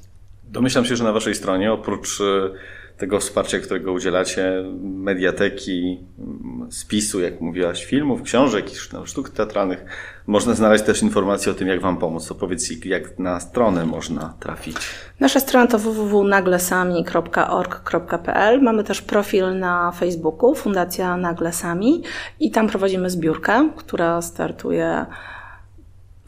Domyślam 0.53 0.85
się, 0.85 0.95
że 0.95 1.03
na 1.03 1.11
Waszej 1.11 1.35
stronie 1.35 1.71
oprócz 1.71 2.21
e, 2.21 2.49
tego 2.97 3.19
wsparcia, 3.19 3.59
którego 3.59 3.91
udzielacie, 3.91 4.63
mediateki, 4.81 5.99
mm, 6.19 6.71
spisu, 6.71 7.19
jak 7.19 7.41
mówiłaś, 7.41 7.85
filmów, 7.85 8.21
książek 8.21 8.73
i 8.73 8.75
sztuk 9.05 9.29
teatralnych, 9.29 9.85
można 10.27 10.53
znaleźć 10.53 10.83
też 10.83 11.03
informacje 11.03 11.51
o 11.51 11.55
tym, 11.55 11.67
jak 11.67 11.81
Wam 11.81 11.97
pomóc. 11.97 12.27
To 12.27 12.35
powiedz, 12.35 12.85
jak 12.85 13.19
na 13.19 13.39
stronę 13.39 13.85
można 13.85 14.33
trafić. 14.39 14.77
Nasza 15.19 15.39
strona 15.39 15.67
to 15.67 15.79
www.naglesami.org.pl. 15.79 18.61
Mamy 18.61 18.83
też 18.83 19.01
profil 19.01 19.59
na 19.59 19.91
Facebooku, 19.91 20.55
Fundacja 20.55 21.17
Naglesami 21.17 22.03
i 22.39 22.51
tam 22.51 22.67
prowadzimy 22.67 23.09
zbiórkę, 23.09 23.69
która 23.77 24.21
startuje 24.21 25.05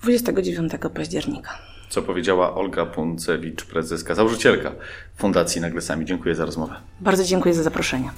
29 0.02 0.72
października 0.94 1.75
co 1.90 2.02
powiedziała 2.02 2.56
Olga 2.56 2.86
Puncewicz, 2.86 3.66
prezeska, 3.66 4.16
założycielka 4.16 4.72
Fundacji 5.18 5.62
Naglesami. 5.62 6.06
Dziękuję 6.06 6.36
za 6.36 6.46
rozmowę. 6.46 6.76
Bardzo 7.00 7.24
dziękuję 7.24 7.54
za 7.56 7.64
zaproszenie. 7.64 8.10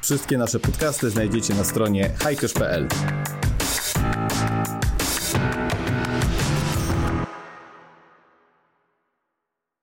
Wszystkie 0.00 0.38
nasze 0.38 0.60
podcasty 0.60 1.10
znajdziecie 1.10 1.54
na 1.54 1.64
stronie 1.64 2.10
hajkysz.pl. 2.22 2.88